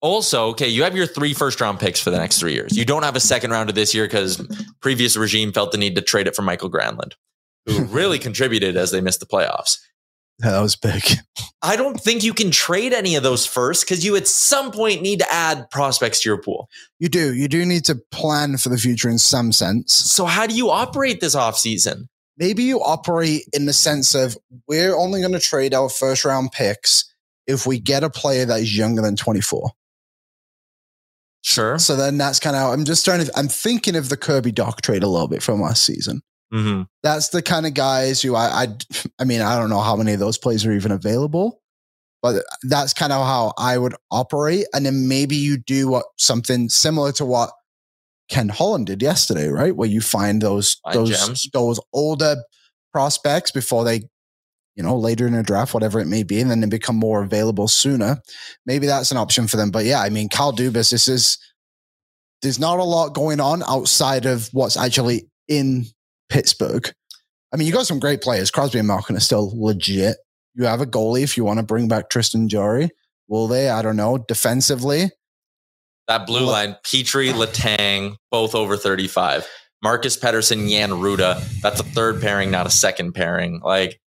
Also, 0.00 0.48
okay, 0.48 0.66
you 0.66 0.82
have 0.82 0.96
your 0.96 1.06
three 1.06 1.32
first 1.32 1.60
round 1.60 1.78
picks 1.78 2.00
for 2.00 2.10
the 2.10 2.18
next 2.18 2.40
three 2.40 2.54
years. 2.54 2.76
You 2.76 2.84
don't 2.84 3.04
have 3.04 3.14
a 3.14 3.20
second 3.20 3.52
round 3.52 3.68
of 3.68 3.76
this 3.76 3.94
year 3.94 4.06
because 4.06 4.44
previous 4.80 5.16
regime 5.16 5.52
felt 5.52 5.70
the 5.70 5.78
need 5.78 5.94
to 5.94 6.02
trade 6.02 6.26
it 6.26 6.34
for 6.34 6.42
Michael 6.42 6.70
Granlund, 6.70 7.12
who 7.66 7.84
really 7.84 8.18
contributed 8.18 8.76
as 8.76 8.90
they 8.90 9.00
missed 9.00 9.20
the 9.20 9.26
playoffs. 9.26 9.78
Yeah, 10.42 10.50
that 10.50 10.60
was 10.60 10.76
big. 10.76 11.02
I 11.62 11.76
don't 11.76 11.98
think 11.98 12.22
you 12.22 12.34
can 12.34 12.50
trade 12.50 12.92
any 12.92 13.16
of 13.16 13.22
those 13.22 13.46
first 13.46 13.84
because 13.84 14.04
you 14.04 14.16
at 14.16 14.28
some 14.28 14.70
point 14.70 15.02
need 15.02 15.20
to 15.20 15.32
add 15.32 15.70
prospects 15.70 16.22
to 16.22 16.28
your 16.28 16.40
pool. 16.40 16.68
You 16.98 17.08
do. 17.08 17.34
You 17.34 17.48
do 17.48 17.64
need 17.64 17.84
to 17.86 17.96
plan 18.10 18.58
for 18.58 18.68
the 18.68 18.76
future 18.76 19.08
in 19.08 19.18
some 19.18 19.50
sense. 19.50 19.94
So 19.94 20.26
how 20.26 20.46
do 20.46 20.54
you 20.54 20.70
operate 20.70 21.20
this 21.20 21.34
offseason? 21.34 22.08
maybe 22.36 22.62
you 22.64 22.82
operate 22.82 23.44
in 23.52 23.66
the 23.66 23.72
sense 23.72 24.14
of 24.14 24.36
we're 24.68 24.96
only 24.96 25.20
going 25.20 25.32
to 25.32 25.40
trade 25.40 25.74
our 25.74 25.88
first 25.88 26.24
round 26.24 26.52
picks 26.52 27.12
if 27.46 27.66
we 27.66 27.78
get 27.78 28.04
a 28.04 28.10
player 28.10 28.44
that 28.44 28.60
is 28.60 28.76
younger 28.76 29.02
than 29.02 29.16
24. 29.16 29.70
Sure. 31.42 31.78
So 31.78 31.94
then 31.94 32.18
that's 32.18 32.40
kind 32.40 32.56
of, 32.56 32.72
I'm 32.72 32.84
just 32.84 33.04
trying 33.04 33.24
to, 33.24 33.38
I'm 33.38 33.48
thinking 33.48 33.94
of 33.94 34.08
the 34.08 34.16
Kirby 34.16 34.52
Dach 34.52 34.80
trade 34.80 35.04
a 35.04 35.08
little 35.08 35.28
bit 35.28 35.42
from 35.42 35.60
last 35.60 35.84
season. 35.84 36.22
Hmm 36.52 36.82
That's 37.02 37.30
the 37.30 37.42
kind 37.42 37.66
of 37.66 37.74
guys 37.74 38.22
who 38.22 38.34
I, 38.34 38.64
I, 38.64 38.66
I 39.18 39.24
mean, 39.24 39.40
I 39.40 39.58
don't 39.58 39.70
know 39.70 39.80
how 39.80 39.96
many 39.96 40.12
of 40.12 40.20
those 40.20 40.38
plays 40.38 40.64
are 40.66 40.72
even 40.72 40.92
available, 40.92 41.60
but 42.22 42.44
that's 42.62 42.92
kind 42.92 43.12
of 43.12 43.26
how 43.26 43.52
I 43.58 43.78
would 43.78 43.94
operate. 44.10 44.66
And 44.74 44.84
then 44.86 45.08
maybe 45.08 45.36
you 45.36 45.58
do 45.58 45.88
what 45.88 46.06
something 46.18 46.68
similar 46.68 47.12
to 47.12 47.24
what 47.24 47.50
Ken 48.28 48.48
Holland 48.48 48.86
did 48.86 49.02
yesterday, 49.02 49.48
right? 49.48 49.74
Where 49.74 49.88
you 49.88 50.00
find 50.00 50.40
those 50.42 50.80
Find 50.82 50.96
those 50.96 51.26
gems. 51.26 51.48
those 51.52 51.80
older 51.92 52.36
prospects 52.92 53.50
before 53.50 53.84
they, 53.84 54.02
you 54.74 54.82
know, 54.82 54.96
later 54.96 55.26
in 55.26 55.34
the 55.34 55.42
draft, 55.42 55.74
whatever 55.74 56.00
it 56.00 56.06
may 56.06 56.22
be, 56.22 56.40
and 56.40 56.50
then 56.50 56.60
they 56.60 56.66
become 56.66 56.96
more 56.96 57.22
available 57.22 57.68
sooner. 57.68 58.20
Maybe 58.64 58.86
that's 58.86 59.10
an 59.10 59.16
option 59.16 59.46
for 59.46 59.56
them. 59.56 59.70
But 59.70 59.84
yeah, 59.84 60.00
I 60.00 60.10
mean, 60.10 60.28
Kyle 60.28 60.52
Dubas, 60.52 60.90
this 60.90 61.06
is 61.08 61.38
there's 62.42 62.58
not 62.58 62.78
a 62.78 62.84
lot 62.84 63.14
going 63.14 63.40
on 63.40 63.62
outside 63.62 64.26
of 64.26 64.48
what's 64.52 64.76
actually 64.76 65.28
in 65.48 65.86
Pittsburgh. 66.28 66.92
I 67.52 67.56
mean, 67.56 67.66
you 67.66 67.72
got 67.72 67.86
some 67.86 67.98
great 68.00 68.20
players. 68.22 68.50
Crosby 68.50 68.78
and 68.78 68.88
Malkin 68.88 69.16
are 69.16 69.20
still 69.20 69.52
legit. 69.54 70.16
You 70.54 70.64
have 70.64 70.80
a 70.80 70.86
goalie 70.86 71.22
if 71.22 71.36
you 71.36 71.44
want 71.44 71.58
to 71.58 71.62
bring 71.64 71.88
back 71.88 72.08
Tristan 72.10 72.48
Jarry. 72.48 72.90
Will 73.28 73.46
they? 73.48 73.68
I 73.70 73.82
don't 73.82 73.96
know. 73.96 74.18
Defensively, 74.18 75.10
That 76.08 76.26
blue 76.26 76.46
line, 76.46 76.76
Petry, 76.84 77.32
Letang, 77.32 78.16
both 78.30 78.54
over 78.54 78.76
35. 78.76 79.46
Marcus 79.82 80.16
Pettersson, 80.16 80.68
Jan 80.70 80.90
Rutta. 80.90 81.40
That's 81.60 81.80
a 81.80 81.84
third 81.84 82.20
pairing, 82.20 82.50
not 82.50 82.66
a 82.66 82.70
second 82.70 83.12
pairing. 83.12 83.60
Like 83.62 84.00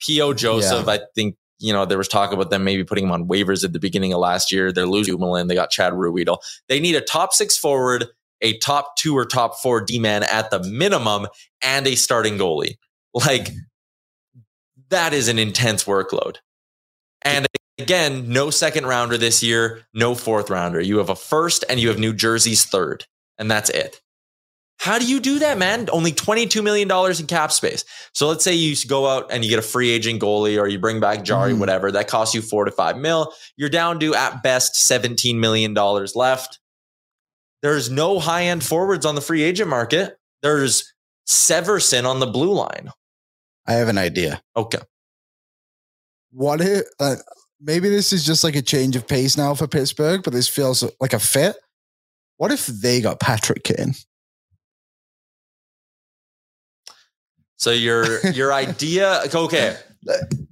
P.O. 0.00 0.34
Joseph, 0.34 0.88
I 0.88 1.00
think, 1.14 1.36
you 1.58 1.72
know, 1.72 1.84
there 1.84 1.98
was 1.98 2.08
talk 2.08 2.32
about 2.32 2.50
them 2.50 2.64
maybe 2.64 2.84
putting 2.84 3.04
him 3.04 3.12
on 3.12 3.28
waivers 3.28 3.64
at 3.64 3.72
the 3.72 3.78
beginning 3.78 4.12
of 4.12 4.18
last 4.18 4.50
year. 4.50 4.72
They're 4.72 4.86
losing 4.86 5.14
Dumoulin. 5.14 5.46
They 5.46 5.54
got 5.54 5.70
Chad 5.70 5.92
Ruhwedel. 5.92 6.38
They 6.68 6.80
need 6.80 6.96
a 6.96 7.00
top 7.00 7.32
six 7.32 7.56
forward, 7.56 8.06
a 8.42 8.58
top 8.58 8.96
two 8.96 9.16
or 9.16 9.24
top 9.24 9.56
four 9.60 9.80
D 9.80 9.98
man 9.98 10.22
at 10.24 10.50
the 10.50 10.62
minimum, 10.62 11.26
and 11.62 11.86
a 11.86 11.94
starting 11.94 12.36
goalie. 12.38 12.74
Like 13.14 13.50
that 14.90 15.12
is 15.12 15.28
an 15.28 15.38
intense 15.38 15.84
workload. 15.84 16.36
And 17.22 17.46
again, 17.78 18.28
no 18.30 18.50
second 18.50 18.86
rounder 18.86 19.16
this 19.16 19.42
year, 19.42 19.82
no 19.94 20.14
fourth 20.14 20.50
rounder. 20.50 20.80
You 20.80 20.98
have 20.98 21.08
a 21.10 21.16
first 21.16 21.64
and 21.68 21.78
you 21.80 21.88
have 21.88 21.98
New 21.98 22.12
Jersey's 22.12 22.64
third, 22.64 23.06
and 23.38 23.50
that's 23.50 23.70
it. 23.70 24.00
How 24.78 24.98
do 24.98 25.06
you 25.06 25.20
do 25.20 25.38
that, 25.38 25.58
man? 25.58 25.88
Only 25.92 26.10
$22 26.10 26.60
million 26.64 26.90
in 26.90 27.26
cap 27.28 27.52
space. 27.52 27.84
So 28.14 28.26
let's 28.26 28.42
say 28.42 28.54
you 28.54 28.74
go 28.88 29.06
out 29.06 29.30
and 29.30 29.44
you 29.44 29.50
get 29.50 29.60
a 29.60 29.62
free 29.62 29.90
agent 29.90 30.20
goalie 30.20 30.60
or 30.60 30.66
you 30.66 30.80
bring 30.80 30.98
back 30.98 31.22
Jarry, 31.22 31.52
Mhm. 31.52 31.58
whatever. 31.58 31.92
That 31.92 32.08
costs 32.08 32.34
you 32.34 32.42
four 32.42 32.64
to 32.64 32.72
five 32.72 32.96
mil. 32.96 33.32
You're 33.56 33.68
down 33.68 34.00
to 34.00 34.12
at 34.16 34.42
best 34.42 34.74
$17 34.74 35.36
million 35.38 35.72
left. 36.16 36.58
There's 37.62 37.90
no 37.90 38.18
high 38.18 38.44
end 38.44 38.64
forwards 38.64 39.06
on 39.06 39.14
the 39.14 39.20
free 39.20 39.42
agent 39.42 39.70
market. 39.70 40.18
There's 40.42 40.92
Severson 41.28 42.04
on 42.04 42.20
the 42.20 42.26
blue 42.26 42.52
line. 42.52 42.90
I 43.66 43.74
have 43.74 43.88
an 43.88 43.98
idea. 43.98 44.42
Okay. 44.56 44.80
What 46.32 46.60
if 46.60 46.84
uh, 46.98 47.16
maybe 47.60 47.88
this 47.88 48.12
is 48.12 48.24
just 48.24 48.42
like 48.42 48.56
a 48.56 48.62
change 48.62 48.96
of 48.96 49.06
pace 49.06 49.36
now 49.36 49.54
for 49.54 49.68
Pittsburgh, 49.68 50.22
but 50.22 50.32
this 50.32 50.48
feels 50.48 50.84
like 51.00 51.12
a 51.12 51.18
fit. 51.18 51.56
What 52.38 52.50
if 52.50 52.66
they 52.66 53.00
got 53.00 53.20
Patrick 53.20 53.62
Kane? 53.62 53.94
So 57.56 57.70
your 57.70 58.20
your 58.30 58.52
idea, 58.52 59.22
okay. 59.32 59.76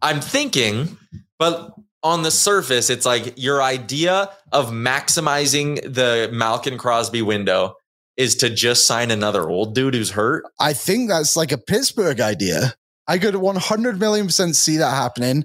I'm 0.00 0.20
thinking, 0.20 0.96
but 1.38 1.74
on 2.02 2.22
the 2.22 2.30
surface, 2.30 2.90
it's 2.90 3.06
like 3.06 3.34
your 3.36 3.62
idea 3.62 4.30
of 4.52 4.70
maximizing 4.70 5.82
the 5.82 6.30
Malkin 6.32 6.78
Crosby 6.78 7.22
window 7.22 7.74
is 8.16 8.36
to 8.36 8.50
just 8.50 8.86
sign 8.86 9.10
another 9.10 9.48
old 9.48 9.74
dude 9.74 9.94
who's 9.94 10.10
hurt. 10.10 10.44
I 10.58 10.72
think 10.72 11.08
that's 11.08 11.36
like 11.36 11.52
a 11.52 11.58
Pittsburgh 11.58 12.20
idea. 12.20 12.74
I 13.06 13.18
could 13.18 13.36
100 13.36 13.98
million 13.98 14.26
percent 14.26 14.56
see 14.56 14.76
that 14.78 14.94
happening. 14.94 15.44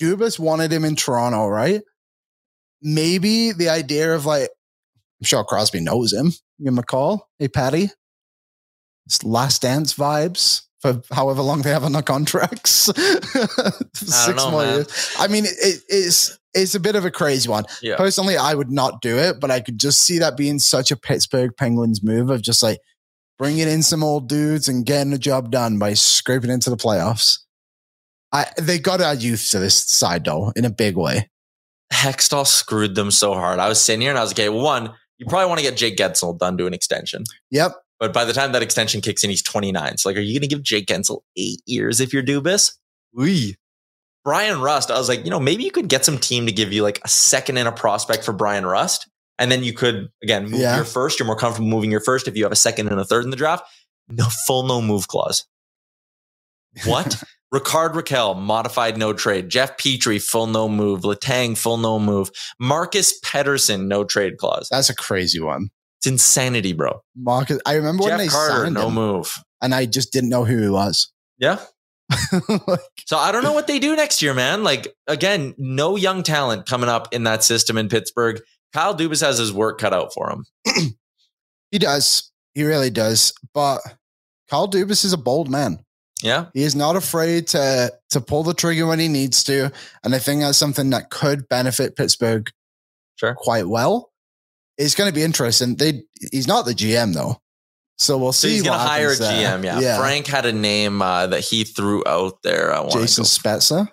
Dubas 0.00 0.38
wanted 0.38 0.72
him 0.72 0.84
in 0.84 0.96
Toronto, 0.96 1.46
right? 1.46 1.82
Maybe 2.82 3.52
the 3.52 3.68
idea 3.68 4.14
of 4.14 4.26
like, 4.26 4.50
I'm 5.20 5.24
sure 5.24 5.44
Crosby 5.44 5.80
knows 5.80 6.12
him. 6.12 6.32
Give 6.58 6.68
him 6.68 6.78
a 6.78 6.82
call. 6.82 7.28
Hey, 7.38 7.48
Patty. 7.48 7.90
It's 9.06 9.22
last 9.24 9.62
dance 9.62 9.94
vibes 9.94 10.65
for 10.86 11.14
however 11.14 11.42
long 11.42 11.62
they 11.62 11.70
have 11.70 11.84
on 11.84 11.92
their 11.92 12.02
contracts. 12.02 12.72
Six 13.94 14.36
know, 14.36 14.50
more 14.50 14.62
man. 14.62 14.74
years. 14.74 15.16
I 15.18 15.28
mean, 15.28 15.44
it, 15.44 15.82
it's 15.88 16.38
it's 16.54 16.74
a 16.74 16.80
bit 16.80 16.96
of 16.96 17.04
a 17.04 17.10
crazy 17.10 17.48
one. 17.48 17.64
Yeah. 17.82 17.96
Personally, 17.96 18.36
I 18.36 18.54
would 18.54 18.70
not 18.70 19.02
do 19.02 19.18
it, 19.18 19.40
but 19.40 19.50
I 19.50 19.60
could 19.60 19.78
just 19.78 20.02
see 20.02 20.18
that 20.18 20.36
being 20.36 20.58
such 20.58 20.90
a 20.90 20.96
Pittsburgh 20.96 21.50
Penguins 21.56 22.02
move 22.02 22.30
of 22.30 22.42
just 22.42 22.62
like 22.62 22.78
bringing 23.38 23.68
in 23.68 23.82
some 23.82 24.02
old 24.02 24.28
dudes 24.28 24.68
and 24.68 24.86
getting 24.86 25.10
the 25.10 25.18
job 25.18 25.50
done 25.50 25.78
by 25.78 25.94
scraping 25.94 26.50
into 26.50 26.70
the 26.70 26.76
playoffs. 26.76 27.40
I 28.32 28.46
they 28.58 28.78
got 28.78 29.00
our 29.00 29.14
youth 29.14 29.48
to 29.50 29.58
this 29.58 29.76
side 29.76 30.24
though 30.24 30.52
in 30.56 30.64
a 30.64 30.70
big 30.70 30.96
way. 30.96 31.28
Hextall 31.92 32.46
screwed 32.46 32.94
them 32.94 33.10
so 33.10 33.34
hard. 33.34 33.58
I 33.58 33.68
was 33.68 33.80
sitting 33.80 34.00
here 34.00 34.10
and 34.10 34.18
I 34.18 34.22
was 34.22 34.30
like, 34.30 34.40
okay, 34.40 34.48
one, 34.48 34.92
you 35.18 35.26
probably 35.26 35.46
want 35.46 35.60
to 35.60 35.64
get 35.64 35.76
Jake 35.76 35.96
Guentzel 35.96 36.36
done 36.36 36.56
to 36.58 36.66
an 36.66 36.74
extension. 36.74 37.24
Yep. 37.50 37.74
But 37.98 38.12
by 38.12 38.24
the 38.24 38.32
time 38.32 38.52
that 38.52 38.62
extension 38.62 39.00
kicks 39.00 39.24
in, 39.24 39.30
he's 39.30 39.42
29. 39.42 39.96
So 39.98 40.08
like, 40.08 40.16
are 40.16 40.20
you 40.20 40.34
going 40.38 40.48
to 40.48 40.54
give 40.54 40.62
Jake 40.62 40.86
Guentzel 40.86 41.20
eight 41.36 41.60
years 41.66 42.00
if 42.00 42.12
you're 42.12 42.22
Dubas? 42.22 42.74
We. 43.14 43.56
Bryan 44.24 44.60
Rust, 44.60 44.90
I 44.90 44.98
was 44.98 45.08
like, 45.08 45.24
you 45.24 45.30
know, 45.30 45.38
maybe 45.40 45.62
you 45.64 45.70
could 45.70 45.88
get 45.88 46.04
some 46.04 46.18
team 46.18 46.46
to 46.46 46.52
give 46.52 46.72
you 46.72 46.82
like 46.82 47.00
a 47.04 47.08
second 47.08 47.58
and 47.58 47.68
a 47.68 47.72
prospect 47.72 48.24
for 48.24 48.32
Bryan 48.32 48.66
Rust. 48.66 49.08
And 49.38 49.52
then 49.52 49.62
you 49.62 49.72
could, 49.72 50.08
again, 50.22 50.44
move 50.50 50.60
Yeah. 50.60 50.76
your 50.76 50.84
first. 50.84 51.18
You're 51.18 51.26
more 51.26 51.36
comfortable 51.36 51.68
moving 51.68 51.90
your 51.90 52.00
first 52.00 52.26
if 52.26 52.36
you 52.36 52.42
have 52.44 52.52
a 52.52 52.56
second 52.56 52.88
and 52.88 52.98
a 53.00 53.04
third 53.04 53.24
in 53.24 53.30
the 53.30 53.36
draft. 53.36 53.64
No 54.08 54.26
full 54.46 54.64
no 54.64 54.80
move 54.82 55.08
clause. 55.08 55.44
What? 56.84 57.22
Rickard 57.52 57.92
Rakell, 57.92 58.38
modified 58.38 58.98
no 58.98 59.12
trade. 59.12 59.48
Jeff 59.48 59.76
Petry, 59.78 60.20
full 60.20 60.46
no 60.46 60.68
move. 60.68 61.02
Letang, 61.02 61.56
full 61.56 61.76
no 61.78 61.98
move. 61.98 62.30
Marcus 62.60 63.18
Pettersson, 63.20 63.86
no 63.86 64.04
trade 64.04 64.36
clause. 64.36 64.68
That's 64.70 64.90
a 64.90 64.94
crazy 64.94 65.40
one. 65.40 65.70
It's 65.98 66.06
insanity, 66.06 66.72
bro. 66.72 67.02
Marcus, 67.16 67.58
I 67.66 67.74
remember 67.74 68.02
when 68.04 68.10
Jeff 68.12 68.18
they 68.18 68.28
Carter, 68.28 68.64
signed 68.64 68.74
no 68.74 68.88
him, 68.88 68.94
move. 68.94 69.42
and 69.62 69.74
I 69.74 69.86
just 69.86 70.12
didn't 70.12 70.30
know 70.30 70.44
who 70.44 70.62
he 70.62 70.68
was. 70.68 71.12
Yeah. 71.38 71.58
Like, 72.66 72.80
So 73.06 73.18
I 73.18 73.30
don't 73.32 73.42
know 73.42 73.52
what 73.52 73.66
they 73.66 73.78
do 73.78 73.94
next 73.96 74.22
year, 74.22 74.32
man. 74.32 74.62
Like 74.64 74.94
again, 75.06 75.54
no 75.58 75.96
young 75.96 76.22
talent 76.22 76.66
coming 76.66 76.88
up 76.88 77.12
in 77.12 77.24
that 77.24 77.44
system 77.44 77.76
in 77.76 77.88
Pittsburgh. 77.88 78.40
Kyle 78.72 78.94
Dubas 78.96 79.20
has 79.20 79.38
his 79.38 79.52
work 79.52 79.78
cut 79.78 79.92
out 79.92 80.14
for 80.14 80.30
him. 80.30 80.46
he 81.70 81.78
does. 81.78 82.30
He 82.54 82.64
really 82.64 82.90
does. 82.90 83.32
But 83.52 83.80
Kyle 84.48 84.68
Dubas 84.68 85.04
is 85.04 85.12
a 85.12 85.16
bold 85.18 85.50
man. 85.50 85.80
Yeah. 86.22 86.46
He 86.54 86.62
is 86.62 86.74
not 86.74 86.96
afraid 86.96 87.48
to 87.48 87.92
to 88.10 88.20
pull 88.20 88.42
the 88.44 88.54
trigger 88.54 88.86
when 88.86 88.98
he 88.98 89.08
needs 89.08 89.44
to, 89.44 89.70
and 90.02 90.14
I 90.14 90.18
think 90.18 90.40
that's 90.40 90.56
something 90.58 90.90
that 90.90 91.10
could 91.10 91.48
benefit 91.48 91.96
Pittsburgh 91.96 92.48
Sure. 93.16 93.34
quite 93.34 93.66
well. 93.68 94.10
It's 94.78 94.94
going 94.94 95.08
to 95.10 95.14
be 95.14 95.22
interesting. 95.22 95.76
They 95.76 96.02
he's 96.32 96.46
not 96.46 96.66
the 96.66 96.72
GM 96.72 97.14
though, 97.14 97.40
so 97.96 98.18
we'll 98.18 98.32
So 98.32 98.48
see. 98.48 98.54
he's 98.54 98.62
gonna 98.62 98.78
hire 98.78 99.10
a. 99.12 99.16
GM. 99.16 99.64
Yeah. 99.80 99.98
Frank 99.98 100.26
had 100.26 100.44
a 100.46 100.52
name 100.52 101.00
uh, 101.02 101.26
that 101.28 101.40
he 101.40 101.64
threw 101.64 102.02
out 102.06 102.42
there. 102.42 102.72
I 102.74 102.88
Jason. 102.88 103.24
Spezza. 103.24 103.88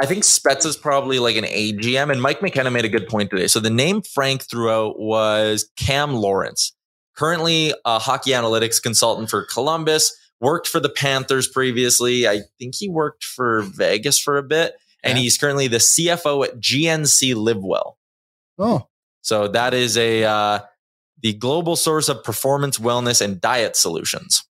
I 0.00 0.06
think 0.06 0.24
Spetz 0.24 0.64
is 0.64 0.76
probably 0.78 1.18
like 1.18 1.36
an 1.36 1.44
AGM, 1.44 2.10
and 2.10 2.22
Mike 2.22 2.40
McKenna 2.40 2.70
made 2.70 2.84
a 2.86 2.88
good 2.88 3.06
point 3.06 3.28
today. 3.30 3.46
So 3.48 3.60
the 3.60 3.68
name 3.70 4.00
Frank 4.02 4.42
threw 4.48 4.70
out 4.70 4.98
was 4.98 5.68
Cam 5.76 6.14
Lawrence, 6.14 6.72
currently 7.16 7.74
a 7.84 7.98
hockey 7.98 8.30
analytics 8.30 8.82
consultant 8.82 9.28
for 9.30 9.42
Columbus. 9.44 10.16
Worked 10.40 10.68
for 10.68 10.80
the 10.80 10.88
Panthers 10.88 11.46
previously. 11.48 12.26
I 12.26 12.40
think 12.58 12.74
he 12.74 12.88
worked 12.88 13.24
for 13.24 13.60
Vegas 13.60 14.18
for 14.18 14.38
a 14.38 14.42
bit, 14.42 14.72
and 15.04 15.18
Yeah. 15.18 15.22
he's 15.24 15.36
currently 15.36 15.68
the 15.68 15.76
CFO 15.80 16.44
at 16.46 16.58
GNC 16.58 17.34
Livewell. 17.34 17.92
Oh, 18.58 18.86
So 19.22 19.48
that 19.48 19.74
is 19.74 19.96
a 19.96 20.24
uh, 20.24 20.60
the 21.22 21.34
global 21.34 21.76
source 21.76 22.08
of 22.08 22.24
performance, 22.24 22.78
wellness, 22.78 23.20
and 23.20 23.40
diet 23.40 23.76
solutions. 23.76 24.44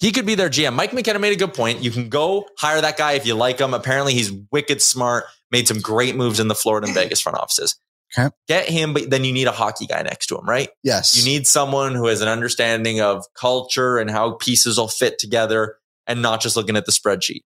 He 0.00 0.12
could 0.12 0.26
be 0.26 0.36
their 0.36 0.48
GM. 0.48 0.74
Mike 0.74 0.92
McKenna 0.92 1.18
made 1.18 1.32
a 1.32 1.36
good 1.36 1.54
point. 1.54 1.82
You 1.82 1.90
can 1.90 2.08
go 2.08 2.46
hire 2.58 2.80
that 2.80 2.96
guy 2.96 3.12
if 3.12 3.26
you 3.26 3.34
like 3.34 3.58
him. 3.58 3.74
Apparently, 3.74 4.14
he's 4.14 4.32
wicked 4.52 4.80
smart. 4.80 5.24
Made 5.50 5.66
some 5.66 5.80
great 5.80 6.14
moves 6.14 6.40
in 6.40 6.48
the 6.48 6.54
Florida 6.54 6.86
and 6.86 6.94
Vegas 6.94 7.20
front 7.20 7.38
offices. 7.38 7.74
Okay. 8.16 8.34
Get 8.46 8.68
him, 8.68 8.94
but 8.94 9.10
then 9.10 9.24
you 9.24 9.32
need 9.32 9.48
a 9.48 9.52
hockey 9.52 9.86
guy 9.86 10.02
next 10.02 10.26
to 10.26 10.38
him, 10.38 10.48
right? 10.48 10.68
yes. 10.82 11.16
You 11.16 11.24
need 11.24 11.46
someone 11.46 11.94
who 11.94 12.06
has 12.06 12.20
an 12.20 12.28
understanding 12.28 13.00
of 13.00 13.24
culture 13.34 13.98
and 13.98 14.10
how 14.10 14.32
pieces 14.32 14.78
will 14.78 14.88
fit 14.88 15.18
together, 15.18 15.76
and 16.06 16.22
not 16.22 16.40
just 16.40 16.56
looking 16.56 16.76
at 16.76 16.86
the 16.86 16.92
spreadsheet. 16.92 17.42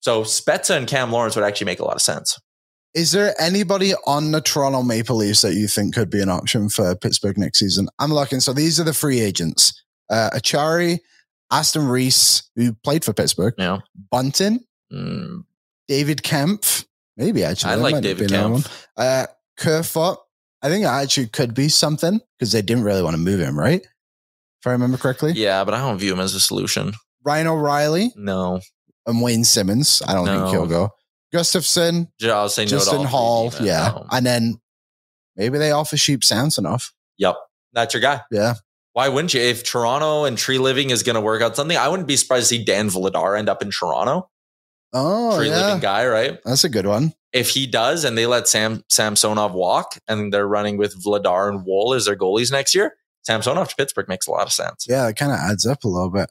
So 0.00 0.22
Spezza 0.22 0.76
and 0.76 0.86
Cam 0.86 1.12
Lawrence 1.12 1.36
would 1.36 1.44
actually 1.44 1.66
make 1.66 1.80
a 1.80 1.84
lot 1.84 1.94
of 1.94 2.02
sense. 2.02 2.38
Is 2.94 3.12
there 3.12 3.34
anybody 3.40 3.94
on 4.06 4.32
the 4.32 4.40
Toronto 4.40 4.82
Maple 4.82 5.16
Leafs 5.16 5.40
that 5.42 5.54
you 5.54 5.66
think 5.66 5.94
could 5.94 6.10
be 6.10 6.20
an 6.20 6.28
option 6.28 6.68
for 6.68 6.94
Pittsburgh 6.94 7.38
next 7.38 7.58
season? 7.58 7.88
I'm 7.98 8.12
looking. 8.12 8.40
So 8.40 8.52
these 8.52 8.78
are 8.78 8.84
the 8.84 8.92
free 8.92 9.20
agents: 9.20 9.82
uh, 10.10 10.30
Acciari, 10.34 10.98
Aston 11.50 11.86
Reese, 11.88 12.50
who 12.54 12.74
played 12.84 13.04
for 13.04 13.12
Pittsburgh, 13.14 13.54
Yeah. 13.56 13.78
Bunting, 14.10 14.60
Mm, 14.92 15.44
David 15.88 16.22
Kempf, 16.22 16.84
maybe 17.16 17.44
actually. 17.44 17.72
I 17.72 17.76
that 17.76 17.82
like 17.82 18.02
David 18.02 18.28
Kempf. 18.28 18.68
Uh, 18.96 19.26
Kerfoot, 19.56 20.18
I 20.60 20.68
think 20.68 20.84
it 20.84 20.88
actually 20.88 21.28
could 21.28 21.54
be 21.54 21.70
something 21.70 22.20
because 22.38 22.52
they 22.52 22.60
didn't 22.60 22.84
really 22.84 23.02
want 23.02 23.14
to 23.14 23.18
move 23.20 23.40
him, 23.40 23.58
right? 23.58 23.80
If 23.80 24.66
I 24.66 24.70
remember 24.72 24.98
correctly. 24.98 25.32
Yeah, 25.32 25.64
but 25.64 25.72
I 25.72 25.78
don't 25.78 25.96
view 25.98 26.12
him 26.12 26.20
as 26.20 26.34
a 26.34 26.40
solution. 26.40 26.92
Ryan 27.24 27.46
O'Reilly 27.46 28.12
No. 28.16 28.60
and 29.06 29.22
Wayne 29.22 29.44
Simmonds. 29.44 30.02
I 30.06 30.12
don't 30.12 30.26
No. 30.26 30.40
think 30.44 30.50
he'll 30.50 30.66
go. 30.66 30.90
Gustavsson, 31.32 32.08
I'll 32.24 32.48
say 32.48 32.64
no 32.64 32.68
to 32.68 32.74
all 32.74 32.80
Justin 32.80 32.98
three, 33.00 33.08
Hall, 33.08 33.52
yeah. 33.60 33.92
No. 33.94 34.06
And 34.10 34.26
then 34.26 34.60
maybe 35.36 35.58
they 35.58 35.70
offer 35.70 35.96
Sheep 35.96 36.24
Sounds 36.24 36.58
enough. 36.58 36.92
Yep. 37.18 37.36
That's 37.72 37.94
your 37.94 38.00
guy. 38.00 38.20
Yeah. 38.30 38.54
Why 38.92 39.08
wouldn't 39.08 39.32
you? 39.32 39.40
If 39.40 39.64
Toronto 39.64 40.24
and 40.24 40.36
Treliving 40.36 40.90
is 40.90 41.02
going 41.02 41.14
to 41.14 41.20
work 41.22 41.40
out 41.40 41.56
something, 41.56 41.76
I 41.76 41.88
wouldn't 41.88 42.06
be 42.06 42.16
surprised 42.16 42.50
to 42.50 42.56
see 42.56 42.64
Dan 42.64 42.90
Vladar 42.90 43.38
end 43.38 43.48
up 43.48 43.62
in 43.62 43.70
Toronto. 43.70 44.28
Oh, 44.92 45.38
Tree 45.38 45.48
yeah. 45.48 45.66
Living 45.66 45.80
guy, 45.80 46.06
right? 46.06 46.38
That's 46.44 46.64
a 46.64 46.68
good 46.68 46.86
one. 46.86 47.14
If 47.32 47.48
he 47.48 47.66
does 47.66 48.04
and 48.04 48.18
they 48.18 48.26
let 48.26 48.46
Sam 48.46 48.84
Samsonov 48.90 49.54
walk 49.54 49.98
and 50.06 50.30
they're 50.34 50.46
running 50.46 50.76
with 50.76 51.02
Vladar 51.02 51.48
and 51.48 51.64
Woll 51.64 51.94
as 51.94 52.04
their 52.04 52.16
goalies 52.16 52.52
next 52.52 52.74
year, 52.74 52.94
Samsonov 53.22 53.70
to 53.70 53.76
Pittsburgh 53.76 54.08
makes 54.08 54.26
a 54.26 54.30
lot 54.30 54.46
of 54.46 54.52
sense. 54.52 54.84
Yeah, 54.86 55.08
it 55.08 55.16
kind 55.16 55.32
of 55.32 55.38
adds 55.38 55.64
up 55.64 55.84
a 55.84 55.88
little 55.88 56.10
bit. 56.10 56.30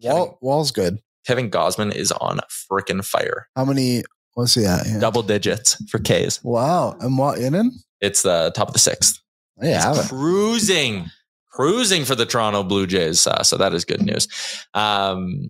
Woll, 0.00 0.38
Woll's 0.40 0.70
good. 0.70 1.00
Kevin 1.26 1.50
Gausman 1.50 1.92
is 1.92 2.12
on 2.12 2.38
freaking 2.70 3.04
fire. 3.04 3.48
How 3.56 3.64
many? 3.64 4.04
What's 4.38 4.54
he 4.54 4.64
at? 4.66 4.86
Yeah. 4.86 5.00
Double 5.00 5.24
digits 5.24 5.74
for 5.90 5.98
Ks. 5.98 6.44
Wow. 6.44 6.96
And 7.00 7.18
what 7.18 7.40
inning? 7.40 7.72
It's 8.00 8.22
the 8.22 8.52
top 8.54 8.68
of 8.68 8.72
the 8.72 8.78
sixth. 8.78 9.20
Yeah, 9.60 10.00
cruising, 10.06 11.06
cruising 11.50 12.04
for 12.04 12.14
the 12.14 12.24
Toronto 12.24 12.62
Blue 12.62 12.86
Jays. 12.86 13.26
Uh, 13.26 13.42
so 13.42 13.56
that 13.56 13.74
is 13.74 13.84
good 13.84 14.00
news. 14.00 14.28
Um, 14.74 15.48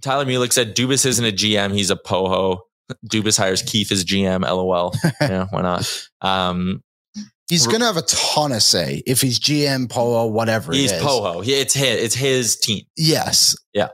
Tyler 0.00 0.24
Mulick 0.24 0.54
said 0.54 0.74
Dubas 0.74 1.04
isn't 1.04 1.22
a 1.22 1.30
GM; 1.32 1.74
he's 1.74 1.90
a 1.90 1.96
poho. 1.96 2.62
Dubas 3.10 3.36
hires 3.36 3.60
Keith 3.60 3.92
as 3.92 4.06
GM. 4.06 4.40
LOL. 4.40 4.94
Yeah, 5.20 5.44
why 5.50 5.60
not? 5.60 6.08
Um, 6.22 6.82
he's 7.50 7.66
going 7.66 7.80
to 7.80 7.86
have 7.86 7.98
a 7.98 8.02
ton 8.02 8.52
of 8.52 8.62
say 8.62 9.02
if 9.06 9.20
he's 9.20 9.38
GM, 9.38 9.90
Polo, 9.90 10.28
whatever. 10.28 10.72
he's 10.72 10.92
it 10.92 10.94
is. 10.94 11.02
poho. 11.02 11.42
It's 11.42 11.74
his. 11.74 12.02
It's 12.02 12.14
his 12.14 12.56
team. 12.56 12.86
Yes. 12.96 13.54
It- 13.74 13.90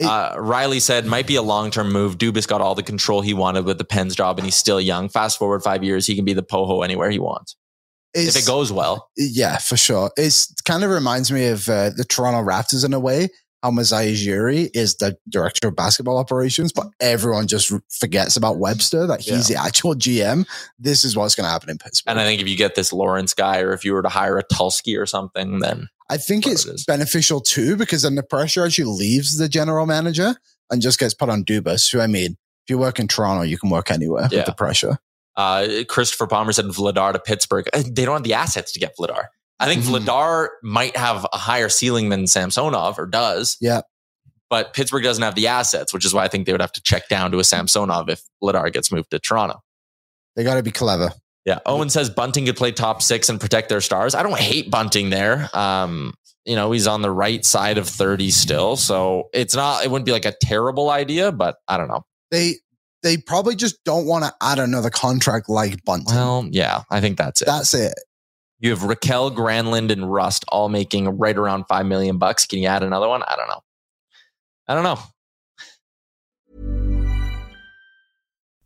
Uh, 0.00 0.34
Riley 0.38 0.80
said 0.80 1.06
might 1.06 1.26
be 1.26 1.36
a 1.36 1.42
long 1.42 1.70
term 1.70 1.92
move. 1.92 2.18
Dubas 2.18 2.46
got 2.46 2.60
all 2.60 2.74
the 2.74 2.82
control 2.82 3.20
he 3.20 3.34
wanted 3.34 3.64
with 3.64 3.78
the 3.78 3.84
Pens 3.84 4.14
job, 4.14 4.38
and 4.38 4.46
he's 4.46 4.54
still 4.54 4.80
young. 4.80 5.08
Fast 5.08 5.38
forward 5.38 5.62
five 5.62 5.82
years, 5.82 6.06
he 6.06 6.14
can 6.14 6.24
be 6.24 6.34
the 6.34 6.42
poho 6.42 6.82
anywhere 6.82 7.10
he 7.10 7.18
wants 7.18 7.56
if 8.14 8.36
it 8.36 8.46
goes 8.46 8.72
well. 8.72 9.10
Yeah, 9.16 9.58
for 9.58 9.76
sure. 9.76 10.10
It's 10.16 10.52
kind 10.62 10.84
of 10.84 10.90
reminds 10.90 11.30
me 11.30 11.46
of 11.46 11.68
uh, 11.68 11.90
the 11.90 12.04
Toronto 12.04 12.48
Raptors 12.48 12.84
in 12.84 12.94
a 12.94 13.00
way. 13.00 13.28
How 13.62 13.72
Masai 13.72 14.14
Ujiri 14.14 14.70
is 14.72 14.94
the 14.96 15.18
director 15.28 15.66
of 15.66 15.74
basketball 15.74 16.16
operations, 16.16 16.72
but 16.72 16.86
everyone 17.00 17.48
just 17.48 17.72
forgets 17.90 18.36
about 18.36 18.58
Webster 18.58 19.04
that 19.08 19.20
he's 19.20 19.48
the 19.48 19.56
actual 19.56 19.96
GM. 19.96 20.46
This 20.78 21.04
is 21.04 21.16
what's 21.16 21.34
going 21.34 21.44
to 21.44 21.50
happen 21.50 21.68
in 21.68 21.76
Pittsburgh. 21.76 22.12
And 22.12 22.20
I 22.20 22.24
think 22.24 22.40
if 22.40 22.46
you 22.46 22.56
get 22.56 22.76
this 22.76 22.92
Lawrence 22.92 23.34
guy, 23.34 23.58
or 23.62 23.72
if 23.72 23.84
you 23.84 23.94
were 23.94 24.02
to 24.02 24.08
hire 24.08 24.38
a 24.38 24.44
Tulski 24.44 24.96
or 24.96 25.06
something, 25.06 25.58
then 25.58 25.88
I 26.10 26.16
think 26.16 26.46
it's 26.46 26.64
it 26.66 26.80
beneficial 26.86 27.40
too 27.40 27.76
because 27.76 28.02
then 28.02 28.14
the 28.14 28.22
pressure 28.22 28.64
actually 28.64 28.84
leaves 28.96 29.36
the 29.36 29.48
general 29.48 29.84
manager 29.86 30.36
and 30.70 30.80
just 30.80 30.98
gets 30.98 31.14
put 31.14 31.28
on 31.28 31.44
Dubas. 31.44 31.90
Who 31.92 32.00
I 32.00 32.06
mean, 32.06 32.32
if 32.32 32.70
you 32.70 32.78
work 32.78 32.98
in 32.98 33.08
Toronto, 33.08 33.42
you 33.42 33.58
can 33.58 33.70
work 33.70 33.90
anywhere 33.90 34.28
Yeah. 34.30 34.38
with 34.38 34.46
the 34.46 34.54
pressure. 34.54 34.98
Uh, 35.36 35.84
Christopher 35.88 36.26
Palmer 36.26 36.52
said 36.52 36.64
Vladar 36.66 37.12
to 37.12 37.18
Pittsburgh. 37.18 37.68
Uh, 37.72 37.82
They 37.86 38.04
don't 38.04 38.14
have 38.16 38.22
the 38.24 38.34
assets 38.34 38.72
to 38.72 38.80
get 38.80 38.96
Vladar. 38.98 39.26
I 39.60 39.66
think 39.66 39.82
Mhm. 39.84 40.04
Vladar 40.04 40.48
might 40.62 40.96
have 40.96 41.26
a 41.32 41.36
higher 41.38 41.68
ceiling 41.68 42.08
than 42.08 42.26
Samsonov 42.26 42.98
or 42.98 43.06
does. 43.06 43.56
Yeah. 43.60 43.82
But 44.50 44.72
Pittsburgh 44.72 45.02
doesn't 45.04 45.22
have 45.22 45.34
the 45.34 45.46
assets, 45.48 45.92
which 45.92 46.04
is 46.06 46.14
why 46.14 46.24
I 46.24 46.28
think 46.28 46.46
they 46.46 46.52
would 46.52 46.60
have 46.60 46.72
to 46.72 46.82
check 46.82 47.08
down 47.08 47.32
to 47.32 47.38
a 47.38 47.44
Samsonov 47.44 48.08
if 48.08 48.22
Vladar 48.42 48.72
gets 48.72 48.90
moved 48.90 49.10
to 49.10 49.18
Toronto. 49.18 49.62
They 50.36 50.44
got 50.44 50.54
to 50.54 50.62
be 50.62 50.70
clever. 50.70 51.12
Yeah. 51.48 51.60
Owen 51.64 51.88
says 51.88 52.10
Bunting 52.10 52.44
could 52.44 52.58
play 52.58 52.72
top 52.72 53.00
six 53.00 53.30
and 53.30 53.40
protect 53.40 53.70
their 53.70 53.80
stars. 53.80 54.14
I 54.14 54.22
don't 54.22 54.36
hate 54.36 54.70
Bunting 54.70 55.08
there. 55.08 55.48
Um, 55.56 56.12
you 56.44 56.54
know, 56.54 56.72
he's 56.72 56.86
on 56.86 57.00
the 57.00 57.10
right 57.10 57.42
side 57.42 57.78
of 57.78 57.88
30 57.88 58.30
still. 58.30 58.76
So 58.76 59.30
it's 59.32 59.54
not, 59.54 59.82
it 59.82 59.90
wouldn't 59.90 60.04
be 60.04 60.12
like 60.12 60.26
a 60.26 60.34
terrible 60.42 60.90
idea, 60.90 61.32
but 61.32 61.56
I 61.66 61.78
don't 61.78 61.88
know. 61.88 62.04
They 62.30 62.56
they 63.02 63.16
probably 63.16 63.56
just 63.56 63.82
don't 63.84 64.04
want 64.04 64.24
to 64.24 64.34
add 64.42 64.58
another 64.58 64.90
contract 64.90 65.48
like 65.48 65.82
Bunting. 65.84 66.14
Well, 66.14 66.46
yeah, 66.50 66.82
I 66.90 67.00
think 67.00 67.16
that's 67.16 67.40
it. 67.40 67.46
That's 67.46 67.72
it. 67.72 67.94
You 68.58 68.68
have 68.70 68.80
Rakell, 68.80 69.34
Granlund, 69.34 69.90
and 69.90 70.12
Rust 70.12 70.44
all 70.48 70.68
making 70.68 71.08
right 71.16 71.38
around 71.38 71.64
five 71.66 71.86
million 71.86 72.18
bucks. 72.18 72.44
Can 72.44 72.58
you 72.58 72.68
add 72.68 72.82
another 72.82 73.08
one? 73.08 73.22
I 73.22 73.36
don't 73.36 73.48
know. 73.48 73.60
I 74.66 74.74
don't 74.74 74.84
know. 74.84 74.98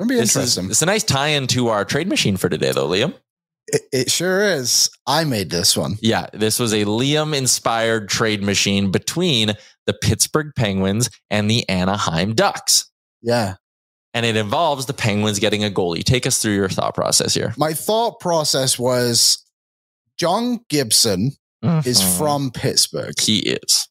It'll 0.00 0.08
be 0.08 0.16
This 0.16 0.34
is 0.36 0.56
it's 0.56 0.82
a 0.82 0.86
nice 0.86 1.04
tie-in 1.04 1.46
to 1.48 1.68
our 1.68 1.84
trade 1.84 2.08
machine 2.08 2.36
for 2.38 2.48
today, 2.48 2.72
though, 2.72 2.88
Liam. 2.88 3.14
It, 3.66 3.82
it 3.92 4.10
sure 4.10 4.42
is. 4.42 4.90
I 5.06 5.24
made 5.24 5.50
this 5.50 5.76
one. 5.76 5.96
Yeah, 6.00 6.26
this 6.32 6.58
was 6.58 6.72
a 6.72 6.84
Liam-inspired 6.86 8.08
trade 8.08 8.42
machine 8.42 8.90
between 8.90 9.52
the 9.86 9.92
Pittsburgh 9.92 10.52
Penguins 10.56 11.10
and 11.30 11.50
the 11.50 11.68
Anaheim 11.68 12.34
Ducks, 12.34 12.90
Yeah. 13.22 13.56
and 14.14 14.24
it 14.24 14.36
involves 14.36 14.86
the 14.86 14.94
Penguins 14.94 15.38
getting 15.38 15.62
a 15.64 15.70
goalie. 15.70 16.02
Take 16.02 16.26
us 16.26 16.38
through 16.38 16.54
your 16.54 16.68
thought 16.70 16.94
process 16.94 17.34
here. 17.34 17.52
My 17.58 17.74
thought 17.74 18.18
process 18.20 18.78
was 18.78 19.44
John 20.18 20.60
Gibson 20.68 21.32
is 21.84 22.00
Mhm. 22.00 22.18
from 22.18 22.50
Pittsburgh. 22.52 23.12
he 23.20 23.40
is. 23.40 23.88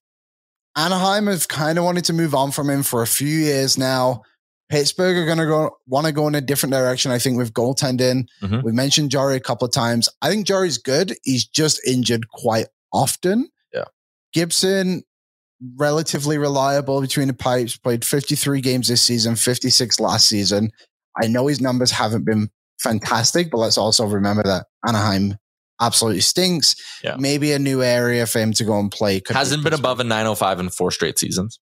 Anaheim 0.76 1.28
have 1.28 1.48
kind 1.48 1.78
of 1.78 1.84
wanted 1.84 2.06
to 2.06 2.14
move 2.14 2.34
on 2.34 2.52
from 2.52 2.70
him 2.70 2.84
for 2.84 3.02
a 3.02 3.08
few 3.08 3.28
years 3.28 3.78
now. 3.78 4.24
Pittsburgh 4.70 5.18
are 5.18 5.26
going 5.26 5.38
to 5.40 5.46
go 5.46 5.72
want 5.88 6.06
to 6.06 6.12
go 6.14 6.28
in 6.28 6.36
a 6.36 6.42
different 6.42 6.74
direction. 6.74 7.12
I 7.12 7.20
think 7.20 7.38
with 7.38 7.54
goaltending, 7.54 8.26
Mhm. 8.44 8.64
we 8.64 8.72
mentioned 8.72 9.10
Jarry 9.12 9.36
a 9.36 9.40
couple 9.40 9.66
of 9.68 9.74
times. 9.74 10.08
I 10.22 10.30
think 10.30 10.46
Jarry's 10.46 10.78
good. 10.78 11.16
He's 11.24 11.46
just 11.46 11.80
injured 11.86 12.30
quite 12.30 12.68
often. 12.94 13.50
Yeah. 13.74 13.86
Gibson, 14.34 15.04
relatively 15.76 16.38
reliable 16.38 17.02
between 17.02 17.28
the 17.28 17.34
pipes. 17.34 17.78
Played 17.78 18.06
53 18.06 18.62
games 18.62 18.88
this 18.88 19.02
season, 19.02 19.36
56 19.36 20.00
last 20.00 20.28
season. 20.28 20.72
I 21.22 21.28
know 21.28 21.48
his 21.48 21.60
numbers 21.60 21.92
haven't 21.92 22.24
been 22.26 22.50
fantastic, 22.80 23.52
but 23.52 23.58
let's 23.58 23.78
also 23.78 24.06
remember 24.06 24.44
that 24.44 24.68
Anaheim 24.88 25.36
absolutely 25.82 26.22
stinks. 26.22 26.76
Yeah. 27.04 27.16
Maybe 27.20 27.52
a 27.54 27.60
new 27.60 27.82
area 27.84 28.26
for 28.28 28.40
him 28.40 28.54
to 28.54 28.64
go 28.64 28.80
and 28.80 28.92
play. 28.92 29.20
Could 29.20 29.36
Hasn't 29.36 29.64
been 29.64 29.74
above 29.74 30.00
a 30.00 30.04
905 30.04 30.60
in 30.60 30.70
four 30.70 30.92
straight 30.92 31.18
seasons. 31.20 31.60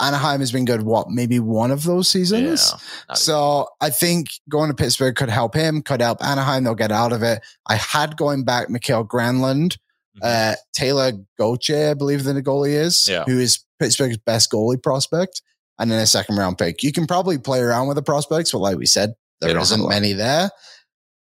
Anaheim 0.00 0.40
has 0.40 0.50
been 0.52 0.64
good. 0.64 0.82
What 0.82 1.08
maybe 1.10 1.38
one 1.40 1.70
of 1.70 1.84
those 1.84 2.08
seasons. 2.08 2.72
not 3.08 3.18
So 3.18 3.68
I 3.80 3.90
think 3.90 4.28
going 4.48 4.68
to 4.70 4.74
Pittsburgh 4.74 5.14
could 5.14 5.28
help 5.30 5.54
him, 5.54 5.82
could 5.82 6.00
help 6.00 6.24
Anaheim. 6.24 6.64
They'll 6.64 6.74
get 6.74 6.92
out 6.92 7.12
of 7.12 7.22
it. 7.22 7.42
I 7.66 7.76
had 7.76 8.16
going 8.16 8.44
back 8.44 8.70
Mikhail 8.70 9.04
Granlund, 9.04 9.76
Mhm. 10.16 10.52
uh, 10.52 10.56
Taylor 10.72 11.12
Gauthier, 11.38 11.90
I 11.90 11.94
believe 11.94 12.24
the 12.24 12.32
goalie 12.42 12.74
is, 12.74 13.08
Yeah. 13.08 13.24
who 13.24 13.38
is 13.38 13.60
Pittsburgh's 13.78 14.18
best 14.18 14.50
goalie 14.50 14.82
prospect, 14.82 15.42
and 15.78 15.90
then 15.90 16.00
a 16.00 16.06
second 16.06 16.36
round 16.36 16.58
pick. 16.58 16.82
You 16.82 16.92
can 16.92 17.06
probably 17.06 17.38
play 17.38 17.60
around 17.60 17.86
with 17.88 17.94
the 17.96 18.02
prospects, 18.02 18.52
but 18.52 18.58
like 18.58 18.76
we 18.76 18.86
said, 18.86 19.14
there 19.40 19.48
don't 19.52 19.56
have 19.60 19.70
a 19.70 19.74
isn't 19.74 19.88
many 19.88 20.12
there. 20.12 20.50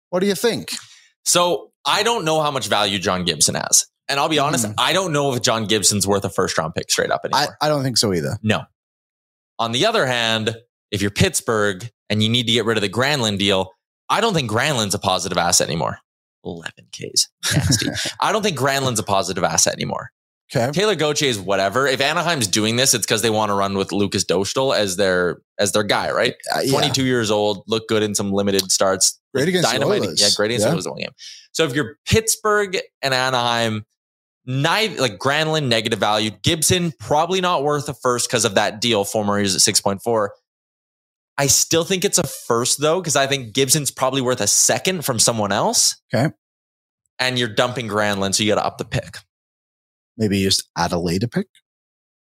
What 0.09 0.19
do 0.21 0.25
you 0.27 0.35
think? 0.35 0.73
So 1.25 1.71
I 1.85 2.03
don't 2.03 2.25
know 2.25 2.41
how 2.41 2.51
much 2.51 2.67
value 2.67 2.99
John 2.99 3.23
Gibson 3.23 3.55
has. 3.55 3.85
And 4.09 4.19
I'll 4.19 4.27
be 4.29 4.39
honest, 4.39 4.65
Mhm. 4.65 4.73
I 4.77 4.91
don't 4.93 5.13
know 5.13 5.33
if 5.35 5.41
John 5.41 5.65
Gibson's 5.65 6.05
worth 6.07 6.25
a 6.25 6.29
first 6.29 6.57
round 6.57 6.73
pick 6.75 6.89
straight 6.91 7.11
up 7.11 7.21
I, 7.23 7.27
anymore. 7.37 7.57
I 7.61 7.69
don't 7.69 7.83
think 7.83 7.97
so 7.97 8.13
either. 8.13 8.37
no. 8.43 8.63
On 9.59 9.71
the 9.71 9.85
other 9.85 10.05
hand, 10.07 10.55
if 10.91 11.01
you're 11.01 11.11
Pittsburgh 11.11 11.89
and 12.09 12.23
you 12.23 12.29
need 12.29 12.47
to 12.47 12.53
get 12.53 12.65
rid 12.65 12.77
of 12.77 12.81
the 12.81 12.89
Granlund 12.89 13.37
deal, 13.37 13.71
I 14.09 14.21
don't 14.21 14.33
think 14.33 14.49
Granlund's 14.49 14.95
a 14.95 14.99
positive 14.99 15.37
asset 15.37 15.67
anymore. 15.67 15.99
11 16.45 16.71
Ks. 16.93 17.27
Nasty. 17.55 17.87
I 18.21 18.31
don't 18.31 18.41
think 18.41 18.57
Granlund's 18.57 18.99
a 18.99 19.03
positive 19.03 19.43
asset 19.43 19.73
anymore. 19.73 20.11
Okay. 20.55 20.71
Taylor 20.71 20.95
Goche 20.95 21.21
is 21.23 21.37
whatever. 21.37 21.85
If 21.85 22.01
Anaheim's 22.01 22.47
doing 22.47 22.75
this, 22.77 22.95
it's 22.95 23.05
because 23.05 23.21
they 23.21 23.29
want 23.29 23.49
to 23.49 23.53
run 23.53 23.77
with 23.77 23.91
Lukas 23.91 24.23
Dostal 24.25 24.75
as 24.75 24.95
their 24.95 25.41
as 25.59 25.73
their 25.73 25.83
guy, 25.83 26.09
right? 26.09 26.33
Uh, 26.55 26.61
yeah. 26.61 26.71
22 26.71 27.03
years 27.05 27.29
old, 27.29 27.63
look 27.67 27.87
good 27.87 28.01
in 28.01 28.15
some 28.15 28.31
limited 28.31 28.71
starts. 28.71 29.19
Great 29.35 29.47
against 29.49 29.71
the 29.71 29.77
Dynamite. 29.77 30.17
Yeah, 30.19 30.29
great 30.35 30.49
against 30.51 30.65
Yeah. 30.65 30.73
the 30.73 30.95
game. 30.97 31.11
So 31.51 31.65
if 31.65 31.75
you're 31.75 31.97
Pittsburgh 32.07 32.79
and 33.03 33.13
Anaheim, 33.13 33.85
neither 34.49 34.99
like 34.99 35.17
Granlund 35.19 35.67
negative 35.67 35.99
value. 35.99 36.31
Gibson 36.43 36.91
probably 36.99 37.39
not 37.39 37.63
worth 37.63 37.87
a 37.87 37.93
first 37.93 38.27
because 38.27 38.43
of 38.45 38.55
that 38.55 38.81
deal. 38.81 39.05
Former 39.05 39.39
is 39.39 39.53
at 39.55 39.61
six 39.61 39.79
point 39.79 40.01
four. 40.01 40.33
I 41.37 41.47
still 41.47 41.85
think 41.85 42.03
it's 42.03 42.17
a 42.17 42.23
first 42.27 42.81
though 42.81 42.99
because 42.99 43.15
I 43.15 43.27
think 43.27 43.53
Gibson's 43.53 43.91
probably 43.91 44.21
worth 44.21 44.41
a 44.41 44.47
second 44.47 45.05
from 45.05 45.19
someone 45.19 45.51
else. 45.53 45.95
Okay. 46.13 46.33
and 47.19 47.37
you're 47.39 47.47
dumping 47.53 47.87
Granlund, 47.87 48.33
so 48.35 48.43
you 48.43 48.49
got 48.53 48.59
to 48.61 48.65
up 48.65 48.77
the 48.77 48.85
pick. 48.85 49.17
Maybe 50.17 50.41
just 50.43 50.67
add 50.77 50.91
a 50.91 50.97
later 50.99 51.27
pick. 51.27 51.47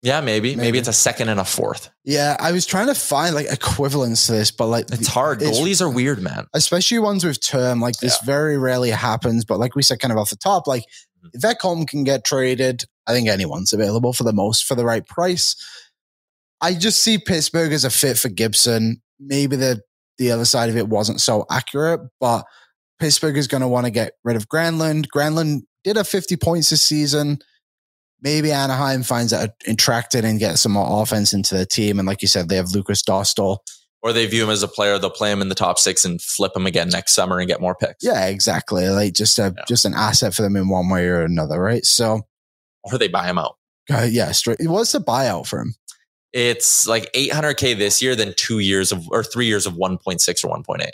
Yeah, 0.03 0.20
maybe. 0.20 0.51
maybe. 0.51 0.61
Maybe. 0.66 0.79
it's 0.79 0.89
a 0.89 0.93
second 0.93 1.29
and 1.31 1.41
a 1.41 1.45
fourth. 1.45 1.91
Yeah, 2.05 2.37
I 2.39 2.53
was 2.53 2.66
trying 2.66 2.89
to 2.89 2.95
find 2.95 3.35
like 3.35 3.47
equivalents 3.51 4.27
to 4.27 4.33
this, 4.33 4.51
but 4.51 4.66
like 4.66 4.91
It's 4.93 5.09
hard. 5.09 5.41
It's- 5.43 5.59
Goalies 5.59 5.81
are 5.81 5.89
weird, 5.91 6.20
man. 6.22 6.47
especially 6.53 6.99
ones 6.99 7.24
with 7.24 7.41
term. 7.41 7.81
Like 7.81 7.97
this 7.99 8.18
very 8.20 8.59
rarely 8.59 8.91
happens, 8.91 9.45
but 9.47 9.59
like 9.59 9.74
we 9.74 9.83
said, 9.83 9.99
kind 10.01 10.12
of 10.12 10.18
off 10.18 10.31
the 10.31 10.37
top, 10.37 10.66
like. 10.66 10.85
Mm-hmm. 11.27 11.39
if 11.39 11.43
Ekholm 11.43 11.89
can 11.89 12.05
get 12.05 12.24
traded, 12.24 12.85
I 13.07 13.12
think 13.12 13.29
anyone's 13.29 13.72
available 13.72 14.12
for 14.12 14.24
the 14.24 14.33
most 14.33 14.64
for 14.64 14.74
the 14.74 14.85
right 14.85 15.07
price. 15.07 15.57
I 16.61 16.74
just 16.74 17.01
see 17.01 17.18
Pittsburgh 17.18 17.72
as 17.72 17.85
a 17.85 17.91
fit 17.91 18.18
for 18.18 18.29
Gibson. 18.29 19.03
Maybe 19.20 19.57
the 19.57 19.83
the 20.18 20.31
other 20.31 20.45
side 20.45 20.70
of 20.70 20.77
it 20.77 20.89
wasn't 20.89 21.20
so 21.20 21.45
accurate, 21.51 22.01
but 22.20 22.45
Pittsburgh 22.99 23.37
is 23.37 23.49
going 23.49 23.61
to 23.61 23.68
want 23.68 23.87
to 23.87 23.91
get 23.91 24.12
rid 24.24 24.37
of 24.37 24.49
Granlund. 24.49 25.07
Granlund 25.14 25.62
did 25.85 25.97
have 25.97 26.09
50 26.09 26.37
points 26.37 26.70
this 26.70 26.83
season. 26.83 27.39
Maybe 28.22 28.51
Anaheim 28.51 29.03
finds 29.03 29.33
that 29.33 29.55
attracted 29.66 30.24
and 30.24 30.39
gets 30.39 30.62
some 30.62 30.72
more 30.72 31.03
offense 31.03 31.35
into 31.35 31.55
the 31.55 31.66
team. 31.66 31.99
And 31.99 32.09
like 32.09 32.22
you 32.22 32.29
said, 32.29 32.49
they 32.49 32.57
have 32.57 32.72
Lukas 32.72 33.03
Dostal. 33.03 33.59
Or 34.03 34.12
they 34.12 34.26
view 34.26 34.44
him 34.44 34.51
as 34.51 34.62
a 34.62 34.68
player, 34.68 34.99
they'll 34.99 35.11
play 35.11 35.32
him 35.32 35.40
in 35.42 35.49
the 35.49 35.55
top 35.55 35.78
six 35.78 36.05
and 36.05 36.20
flip 36.22 36.53
him 36.55 36.66
again 36.66 36.88
next 36.90 37.12
summer 37.14 37.38
and 37.38 37.49
get 37.49 37.61
more 37.61 37.74
picks. 37.74 38.05
Yeah, 38.05 38.26
exactly. 38.26 38.88
Like 38.88 39.14
just 39.14 39.38
a 39.38 39.53
Yeah. 39.57 39.64
just 39.66 39.84
an 39.84 39.94
asset 39.94 40.34
for 40.34 40.42
them 40.42 40.55
in 40.57 40.68
one 40.68 40.88
way 40.88 41.07
or 41.07 41.22
another, 41.22 41.61
right? 41.61 41.84
So, 41.84 42.22
Or 42.84 42.99
they 42.99 43.09
buy 43.09 43.26
him 43.26 43.38
out. 43.38 43.57
uh, 43.90 44.07
yeah, 44.09 44.30
straight. 44.32 44.59
What's 44.61 44.92
the 44.92 45.01
buyout 45.01 45.47
for 45.47 45.61
him? 45.61 45.74
It's 46.32 46.86
like 46.86 47.11
800K 47.14 47.78
this 47.78 48.01
year, 48.03 48.14
then 48.14 48.34
two 48.36 48.59
years 48.59 48.92
of, 48.92 49.09
or 49.11 49.24
three 49.24 49.47
years 49.47 49.64
of 49.66 49.74
1.6 49.74 50.44
or 50.44 50.49
1.8. 50.49 50.90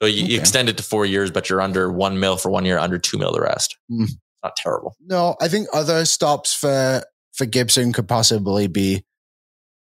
So 0.00 0.06
you, 0.06 0.24
you 0.24 0.38
extend 0.38 0.68
it 0.68 0.76
to 0.78 0.82
four 0.82 1.04
years, 1.04 1.30
but 1.30 1.50
you're 1.50 1.60
under 1.60 1.90
one 1.92 2.18
mil 2.20 2.36
for 2.38 2.50
one 2.50 2.64
year, 2.64 2.78
under 2.78 2.98
two 2.98 3.18
mil 3.18 3.32
the 3.32 3.40
rest. 3.40 3.76
Hmm. 3.90 4.04
Not 4.42 4.54
terrible. 4.56 4.94
No, 5.00 5.36
I 5.42 5.48
think 5.48 5.68
other 5.74 6.04
stops 6.06 6.54
for 6.54 7.02
for 7.34 7.44
Gibson 7.44 7.92
could 7.92 8.08
possibly 8.08 8.66
be 8.66 9.04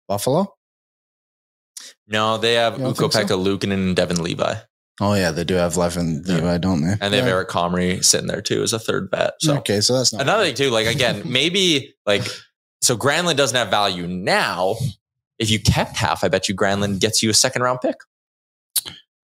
Buffalo. 0.08 0.52
No, 2.06 2.36
they 2.38 2.54
have 2.54 2.74
You 2.74 2.78
don't 2.84 2.90
Ukko 2.92 3.08
think 3.08 3.28
so? 3.28 3.36
Pekka 3.38 3.44
Luukkonen 3.58 3.72
and 3.72 3.96
Devon 3.96 4.22
Levi. 4.22 4.54
Oh 5.00 5.14
yeah, 5.14 5.30
they 5.30 5.44
do 5.44 5.54
have 5.54 5.76
Levin 5.76 6.22
Yeah. 6.26 6.34
Levi, 6.36 6.58
don't 6.58 6.82
they? 6.82 6.94
And 7.00 7.12
they 7.12 7.18
have 7.18 7.26
Yeah. 7.26 7.34
Eric 7.34 7.48
Comrie 7.48 8.04
sitting 8.04 8.26
there 8.26 8.42
too 8.42 8.62
as 8.62 8.72
a 8.72 8.78
third 8.78 9.10
bet. 9.10 9.34
So 9.40 9.56
okay, 9.58 9.80
so 9.80 9.96
that's 9.96 10.12
not 10.12 10.22
Another 10.22 10.44
thing 10.44 10.54
too, 10.54 10.70
like 10.70 10.86
again, 10.86 11.22
maybe 11.30 11.94
like 12.06 12.22
so 12.82 12.96
Granlund 12.96 13.36
doesn't 13.36 13.56
have 13.56 13.68
value 13.70 14.06
now. 14.06 14.76
If 15.38 15.50
you 15.50 15.60
kept 15.60 15.96
half, 15.96 16.24
I 16.24 16.28
bet 16.28 16.48
you 16.48 16.54
Granlund 16.56 16.98
gets 17.00 17.22
you 17.22 17.30
a 17.30 17.34
second 17.34 17.62
round 17.62 17.80
pick. 17.80 17.96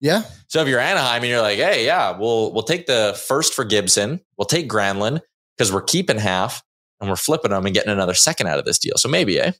Yeah, 0.00 0.24
So 0.48 0.60
if 0.60 0.68
you're 0.68 0.80
Anaheim 0.80 1.22
and 1.22 1.30
you're 1.30 1.40
like, 1.40 1.56
hey, 1.58 1.86
yeah, 1.86 2.16
we'll 2.18 2.52
we'll 2.52 2.62
take 2.64 2.86
the 2.86 3.18
first 3.26 3.54
for 3.54 3.64
Gibson, 3.64 4.20
we'll 4.36 4.44
take 4.44 4.68
Granlund 4.68 5.20
because 5.56 5.72
we're 5.72 5.80
keeping 5.82 6.18
half 6.18 6.62
and 7.00 7.08
we're 7.08 7.16
flipping 7.16 7.52
them 7.52 7.64
and 7.64 7.74
getting 7.74 7.90
another 7.90 8.12
second 8.12 8.46
out 8.48 8.58
of 8.58 8.66
this 8.66 8.78
deal. 8.78 8.94
So 8.96 9.08
maybe, 9.08 9.40
eh? 9.40 9.52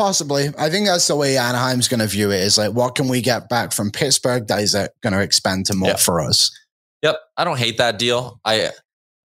Possibly. 0.00 0.48
I 0.58 0.70
think 0.70 0.86
that's 0.86 1.06
the 1.08 1.14
way 1.16 1.36
Anaheim's 1.36 1.86
going 1.88 2.00
to 2.00 2.06
view 2.06 2.30
it. 2.30 2.40
Is 2.40 2.56
like, 2.56 2.72
what 2.72 2.94
can 2.94 3.06
we 3.08 3.20
get 3.20 3.50
back 3.50 3.72
from 3.72 3.90
Pittsburgh 3.90 4.46
that 4.48 4.60
is 4.60 4.74
uh, 4.74 4.88
going 5.02 5.12
to 5.12 5.20
expand 5.20 5.66
to 5.66 5.74
more 5.74 5.90
Yeah. 5.90 5.96
for 5.96 6.20
us? 6.20 6.50
Yep. 7.02 7.16
I 7.36 7.44
don't 7.44 7.58
hate 7.58 7.76
that 7.78 7.98
deal. 7.98 8.40
I 8.44 8.70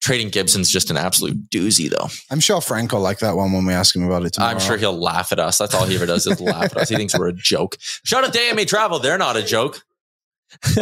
trading 0.01 0.29
Gibson's 0.29 0.71
just 0.71 0.91
an 0.91 0.97
absolute 0.97 1.51
doozy 1.51 1.91
though. 1.91 2.09
I'm 2.31 2.39
sure 2.41 2.61
Franco 2.61 2.99
like 2.99 3.19
that 3.19 3.35
one 3.37 3.53
when 3.53 3.65
we 3.67 3.73
ask 3.73 3.97
him 3.97 4.05
about 4.05 4.25
it 4.25 4.35
tomorrow. 4.35 4.53
I'm 4.55 4.61
sure 4.61 4.77
he'll 4.77 4.99
laugh 4.99 5.33
at 5.33 5.41
us. 5.41 5.59
That's 5.59 5.75
all 5.75 5.87
he 5.87 5.97
ever 5.97 6.07
does 6.07 6.27
is 6.27 6.41
laugh 6.41 6.65
at 6.65 6.77
us. 6.77 6.89
He 6.91 6.97
thinks 6.97 7.19
we're 7.19 7.29
a 7.29 7.33
joke. 7.33 7.77
Shout 8.05 8.25
out 8.25 8.33
to 8.33 8.39
AMA 8.41 8.65
Travel. 8.67 9.01
They're 9.01 9.19
not 9.19 9.37
a 9.37 9.43
joke. 9.43 9.83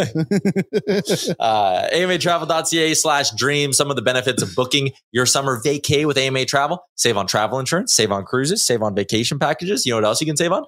uh, 1.40 1.88
amatravel.ca 1.92 2.94
slash 2.94 3.30
dream. 3.32 3.72
Some 3.72 3.90
of 3.90 3.96
the 3.96 4.02
benefits 4.02 4.42
of 4.42 4.54
booking 4.54 4.92
your 5.12 5.26
summer 5.26 5.60
vacay 5.62 6.06
with 6.06 6.16
AMA 6.18 6.44
Travel. 6.44 6.84
Save 6.94 7.16
on 7.16 7.26
travel 7.26 7.58
insurance, 7.58 7.92
save 7.92 8.12
on 8.12 8.24
cruises, 8.24 8.62
save 8.62 8.82
on 8.82 8.94
vacation 8.94 9.38
packages. 9.38 9.84
You 9.86 9.92
know 9.92 9.96
what 9.98 10.04
else 10.04 10.20
you 10.20 10.26
can 10.26 10.36
save 10.36 10.52
on? 10.52 10.64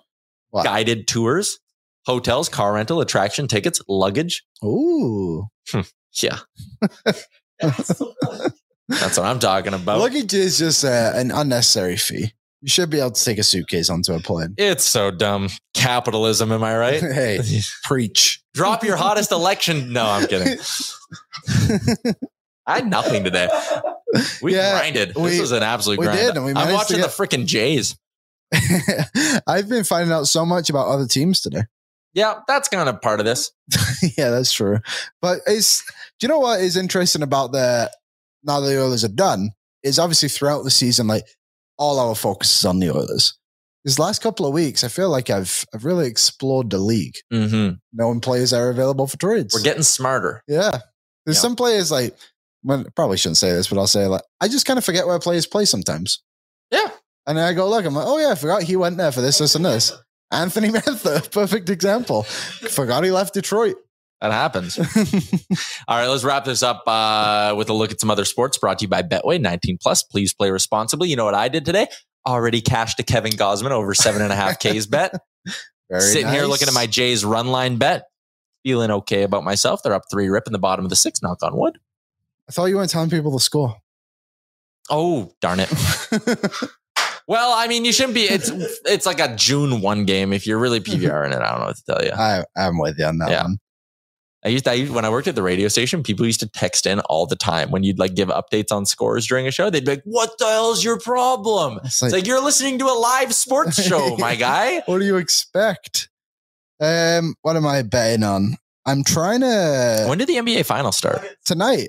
Guided 0.64 1.06
tours, 1.06 1.58
hotels, 2.06 2.48
car 2.48 2.72
rental, 2.74 3.00
attraction 3.00 3.48
tickets, 3.48 3.80
luggage. 3.88 4.44
Ooh, 4.64 5.46
Yeah, 6.22 6.38
that's 7.60 7.98
what 7.98 9.18
I'm 9.18 9.38
talking 9.38 9.74
about. 9.74 9.98
luggage 10.00 10.32
is 10.34 10.58
just 10.58 10.84
uh, 10.84 11.12
an 11.14 11.30
unnecessary 11.30 11.96
fee. 11.96 12.32
You 12.60 12.68
should 12.68 12.90
be 12.90 12.98
able 12.98 13.12
to 13.12 13.24
take 13.24 13.38
a 13.38 13.42
suitcase 13.44 13.88
onto 13.88 14.12
a 14.14 14.18
plane. 14.20 14.54
it's 14.58 14.82
so 14.84 15.10
dumb. 15.12 15.48
Capitalism, 15.74 16.50
am 16.50 16.64
I 16.64 16.76
right? 16.76 17.00
hey, 17.00 17.38
preach. 17.84 18.42
Drop 18.54 18.82
your 18.82 18.96
hottest 18.96 19.30
election. 19.30 19.92
No, 19.92 20.04
I'm 20.04 20.26
kidding. 20.26 20.58
I 22.66 22.76
had 22.76 22.90
nothing 22.90 23.24
today. 23.24 23.48
We 24.42 24.54
Yeah, 24.54 24.72
grinded. 24.78 25.14
we- 25.16 25.30
this 25.30 25.40
was 25.40 25.52
an 25.52 25.62
absolute 25.62 25.98
we 25.98 26.06
grind. 26.06 26.18
did, 26.20 26.36
and 26.36 26.44
we 26.44 26.52
I'm 26.54 26.72
watching 26.74 26.96
get- 26.98 27.04
the 27.04 27.08
freaking 27.26 27.46
Jays. 27.46 27.96
I've 29.46 29.68
been 29.68 29.84
finding 29.84 30.12
out 30.12 30.26
so 30.26 30.44
much 30.44 30.70
about 30.70 30.88
other 30.88 31.06
teams 31.06 31.40
today. 31.40 31.62
Yeah, 32.14 32.40
that's 32.48 32.68
kind 32.68 32.88
of 32.88 33.00
part 33.02 33.20
of 33.20 33.26
this. 33.26 33.52
yeah, 34.16 34.30
that's 34.30 34.50
true. 34.52 34.78
But 35.22 35.40
it's 35.46 35.84
do 36.18 36.26
you 36.26 36.28
know 36.28 36.38
what 36.40 36.60
is 36.60 36.76
interesting 36.76 37.22
about 37.22 37.52
the 37.52 37.90
now 38.42 38.60
that 38.60 38.68
the 38.68 38.82
Oilers 38.82 39.04
are 39.04 39.08
done 39.08 39.50
is 39.82 39.98
obviously 39.98 40.28
throughout 40.28 40.64
the 40.64 40.70
season, 40.70 41.06
like 41.06 41.24
all 41.78 41.98
our 41.98 42.14
focus 42.14 42.56
is 42.58 42.64
on 42.64 42.78
the 42.80 42.90
Oilers. 42.90 43.38
These 43.84 43.98
last 43.98 44.20
couple 44.22 44.44
of 44.46 44.52
weeks, 44.52 44.84
I 44.84 44.88
feel 44.88 45.08
like 45.08 45.30
I've 45.30 45.64
I've 45.74 45.84
really 45.84 46.06
explored 46.06 46.70
the 46.70 46.78
league, 46.78 47.14
Mm-hmm. 47.32 47.76
knowing 47.92 48.20
players 48.20 48.52
are 48.52 48.68
available 48.70 49.06
for 49.06 49.16
trades. 49.16 49.54
We're 49.54 49.62
getting 49.62 49.82
smarter. 49.82 50.42
yeah. 50.48 50.78
There's 51.24 51.36
Yeah. 51.38 51.42
some 51.42 51.56
players 51.56 51.90
like 51.90 52.16
well, 52.64 52.84
probably 52.96 53.16
shouldn't 53.18 53.36
say 53.36 53.52
this, 53.52 53.68
but 53.68 53.78
I'll 53.78 53.86
say 53.86 54.06
like 54.06 54.22
I 54.40 54.48
just 54.48 54.66
kind 54.66 54.78
of 54.78 54.84
forget 54.84 55.06
where 55.06 55.18
players 55.18 55.46
play 55.46 55.64
sometimes. 55.64 56.22
Yeah. 56.70 56.90
And 57.26 57.38
then 57.38 57.44
I 57.46 57.52
go 57.52 57.68
look, 57.68 57.84
I'm 57.86 57.94
like, 57.94 58.06
oh 58.06 58.18
yeah, 58.18 58.32
I 58.32 58.34
forgot 58.34 58.62
he 58.62 58.76
went 58.76 58.96
there 58.96 59.12
for 59.12 59.20
this, 59.20 59.38
this, 59.38 59.54
and 59.54 59.64
this. 59.64 59.92
Anthony 60.30 60.68
Mantha, 60.70 61.30
perfect 61.32 61.70
example. 61.70 62.24
forgot 62.24 63.04
he 63.04 63.10
left 63.10 63.32
Detroit. 63.34 63.76
That 64.20 64.32
happens. 64.32 64.78
All 65.88 65.96
right, 65.96 66.06
let's 66.08 66.24
wrap 66.24 66.44
this 66.44 66.62
up 66.62 66.82
uh, 66.86 67.54
with 67.56 67.68
a 67.70 67.72
look 67.72 67.92
at 67.92 68.00
some 68.00 68.10
other 68.10 68.24
sports 68.24 68.58
brought 68.58 68.80
to 68.80 68.84
you 68.84 68.88
by 68.88 69.02
Betway 69.02 69.40
19 69.40 69.78
plus. 69.80 70.02
Please 70.02 70.34
play 70.34 70.50
responsibly. 70.50 71.08
You 71.08 71.16
know 71.16 71.24
what 71.24 71.34
I 71.34 71.48
did 71.48 71.64
today? 71.64 71.86
Already 72.26 72.60
cashed 72.60 72.98
a 72.98 73.04
Kevin 73.04 73.32
Gausman 73.32 73.70
over 73.70 73.94
seven 73.94 74.20
and 74.22 74.32
a 74.32 74.36
half 74.36 74.58
Ks 74.58 74.86
bet. 74.86 75.14
Very 75.90 76.02
Sitting 76.02 76.28
here 76.28 76.44
looking 76.46 76.68
at 76.68 76.74
my 76.74 76.86
Jays 76.86 77.24
run 77.24 77.46
line 77.48 77.76
bet. 77.76 78.04
Feeling 78.64 78.90
okay 78.90 79.22
about 79.22 79.44
myself. 79.44 79.82
They're 79.82 79.94
up 79.94 80.02
three 80.10 80.28
rip 80.28 80.46
in 80.46 80.52
the 80.52 80.58
bottom 80.58 80.84
of 80.84 80.90
the 80.90 80.96
six. 80.96 81.22
Knock 81.22 81.38
on 81.42 81.56
wood. 81.56 81.78
I 82.48 82.52
thought 82.52 82.66
you 82.66 82.76
weren't 82.76 82.90
telling 82.90 83.08
people 83.10 83.30
the 83.30 83.38
score. 83.40 83.76
Oh, 84.90 85.32
darn 85.40 85.60
it. 85.60 85.70
Well, 87.28 87.52
I 87.52 87.68
mean, 87.68 87.84
you 87.84 87.92
shouldn't 87.92 88.14
be. 88.14 88.22
It's 88.22 88.50
it's 88.86 89.04
like 89.04 89.20
a 89.20 89.36
June 89.36 89.82
one 89.82 90.06
game. 90.06 90.32
If 90.32 90.46
you're 90.46 90.58
really 90.58 90.80
PVR 90.80 91.26
in 91.26 91.34
it, 91.34 91.36
I 91.42 91.50
don't 91.50 91.60
know 91.60 91.66
what 91.66 91.76
to 91.76 91.82
tell 91.84 92.02
you. 92.02 92.10
I, 92.12 92.42
I'm 92.56 92.78
with 92.78 92.98
you 92.98 93.04
on 93.04 93.18
that 93.18 93.28
Yeah. 93.30 93.42
one. 93.42 93.58
I 94.44 94.50
used, 94.50 94.68
I 94.68 94.84
when 94.84 95.04
I 95.04 95.10
worked 95.10 95.26
at 95.26 95.34
the 95.34 95.42
radio 95.42 95.66
station, 95.68 96.02
people 96.04 96.24
used 96.24 96.40
to 96.40 96.48
text 96.48 96.86
in 96.86 97.00
all 97.00 97.26
the 97.26 97.34
time 97.36 97.70
when 97.72 97.82
you'd 97.82 97.98
like 97.98 98.14
give 98.14 98.28
updates 98.28 98.70
on 98.70 98.86
scores 98.86 99.26
during 99.26 99.48
a 99.48 99.50
show. 99.50 99.68
They'd 99.68 99.84
be 99.84 99.92
like, 99.92 100.02
"What 100.04 100.38
the 100.38 100.46
hell's 100.46 100.84
your 100.84 100.98
problem?" 100.98 101.78
It's 101.78 101.86
It's 101.86 102.02
like, 102.02 102.12
like 102.12 102.26
you're 102.28 102.42
listening 102.42 102.78
to 102.78 102.84
a 102.86 102.94
live 102.98 103.34
sports 103.34 103.82
show, 103.88 104.16
my 104.16 104.36
guy. 104.36 104.82
what 104.86 105.00
do 105.00 105.04
you 105.04 105.16
expect? 105.16 106.08
Um, 106.80 107.34
what 107.42 107.56
am 107.56 107.66
I 107.66 107.82
betting 107.82 108.22
on? 108.22 108.56
I'm 108.86 109.02
trying 109.04 109.40
to 109.40 110.06
When 110.08 110.18
did 110.18 110.28
the 110.28 110.36
NBA 110.36 110.64
final 110.64 110.92
start? 110.92 111.20
tonight. 111.44 111.88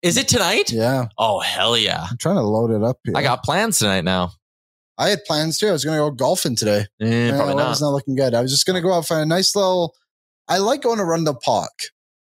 Is 0.00 0.16
it 0.16 0.28
tonight? 0.28 0.70
Yeah, 0.70 1.06
Oh 1.18 1.40
hell 1.40 1.76
yeah! 1.76 2.06
I'm 2.08 2.16
trying 2.18 2.36
to 2.36 2.42
load 2.42 2.70
it 2.70 2.84
up 2.84 2.98
here. 3.04 3.14
I 3.16 3.22
got 3.22 3.42
plans 3.42 3.78
tonight 3.80 4.04
now. 4.04 4.30
I 4.96 5.08
had 5.10 5.24
plans 5.26 5.58
too. 5.58 5.68
I 5.68 5.72
was 5.72 5.84
going 5.84 5.96
to 5.96 6.02
go 6.02 6.10
golfing 6.12 6.56
today. 6.56 6.86
Eh, 7.00 7.26
Yeah, 7.28 7.36
probably 7.36 7.54
well, 7.56 7.64
not. 7.66 7.72
It's 7.72 7.80
not 7.80 7.90
looking 7.90 8.14
good. 8.16 8.34
I 8.34 8.40
was 8.42 8.50
just 8.50 8.64
going 8.66 8.74
to 8.76 8.80
go 8.80 8.92
out 8.92 9.06
find 9.06 9.22
a 9.22 9.26
nice 9.26 9.54
little. 9.56 9.94
I 10.48 10.58
like 10.58 10.82
going 10.82 10.98
to 10.98 11.04
Rundle 11.04 11.34
Park. 11.34 11.72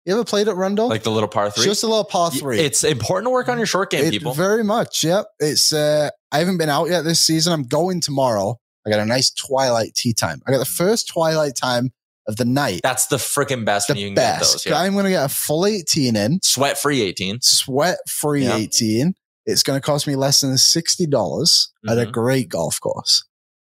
You 0.06 0.14
ever 0.14 0.24
played 0.24 0.48
at 0.48 0.56
Rundle? 0.56 0.88
Like 0.88 1.02
the 1.02 1.10
little 1.10 1.28
par 1.28 1.50
three. 1.50 1.64
Just 1.64 1.82
a 1.82 1.86
little 1.86 2.04
par 2.04 2.30
three. 2.30 2.58
It's 2.58 2.82
important 2.84 3.26
to 3.26 3.30
work 3.30 3.48
on 3.48 3.58
your 3.58 3.66
short 3.66 3.90
game, 3.90 4.06
It- 4.06 4.10
people. 4.10 4.32
Very 4.34 4.64
much. 4.64 5.04
Yep. 5.04 5.26
It's 5.40 5.72
uh 5.72 6.10
I 6.32 6.38
haven't 6.38 6.58
been 6.58 6.68
out 6.68 6.88
yet 6.88 7.02
this 7.02 7.20
season. 7.20 7.52
I'm 7.52 7.64
going 7.64 8.00
tomorrow. 8.00 8.56
I 8.86 8.90
got 8.90 9.00
a 9.00 9.04
nice 9.04 9.30
twilight 9.30 9.94
tea 9.94 10.14
time. 10.14 10.40
I 10.46 10.52
got 10.52 10.58
the 10.58 10.64
first 10.64 11.08
twilight 11.08 11.54
time 11.54 11.90
of 12.26 12.36
the 12.36 12.44
night. 12.46 12.80
That's 12.82 13.06
the 13.08 13.16
freaking 13.16 13.64
best 13.66 13.88
the 13.88 13.92
when 13.94 14.00
you 14.00 14.06
can 14.08 14.14
get 14.14 14.38
best. 14.40 14.52
those. 14.52 14.66
Yeah. 14.66 14.78
I'm 14.80 14.94
gonna 14.94 15.10
get 15.10 15.24
a 15.24 15.28
full 15.28 15.66
18 15.66 16.16
in, 16.16 16.40
Sweat 16.42 16.78
free 16.78 17.02
18. 17.02 17.40
sweat 17.42 17.98
free 18.08 18.44
Yeah. 18.44 18.56
18. 18.56 19.14
It's 19.46 19.62
gonna 19.62 19.80
cost 19.82 20.06
me 20.06 20.16
less 20.16 20.40
than 20.40 20.56
sixty 20.56 21.06
dollars 21.06 21.70
at 21.88 21.98
a 21.98 22.06
Mhm. 22.06 22.12
great 22.12 22.48
golf 22.48 22.80
course. 22.80 23.24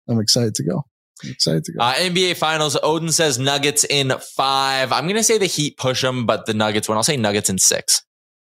I'm 0.08 0.18
excited 0.20 0.54
to 0.56 0.64
go. 0.64 0.84
I'm 1.24 1.30
excited 1.30 1.64
to 1.64 1.72
go. 1.72 1.80
Uh, 1.80 1.94
NBA 1.94 2.36
Finals. 2.36 2.76
Odin 2.82 3.10
says 3.10 3.38
Nuggets 3.38 3.84
in 3.84 4.12
five. 4.36 4.92
I'm 4.92 5.04
going 5.04 5.16
to 5.16 5.24
say 5.24 5.38
the 5.38 5.46
Heat 5.46 5.76
push 5.78 6.02
them, 6.02 6.26
but 6.26 6.46
the 6.46 6.54
Nuggets 6.54 6.88
win. 6.88 6.96
I'll 6.96 7.02
say 7.04 7.16
Nuggets 7.16 7.48
in 7.48 7.58
six. 7.58 8.02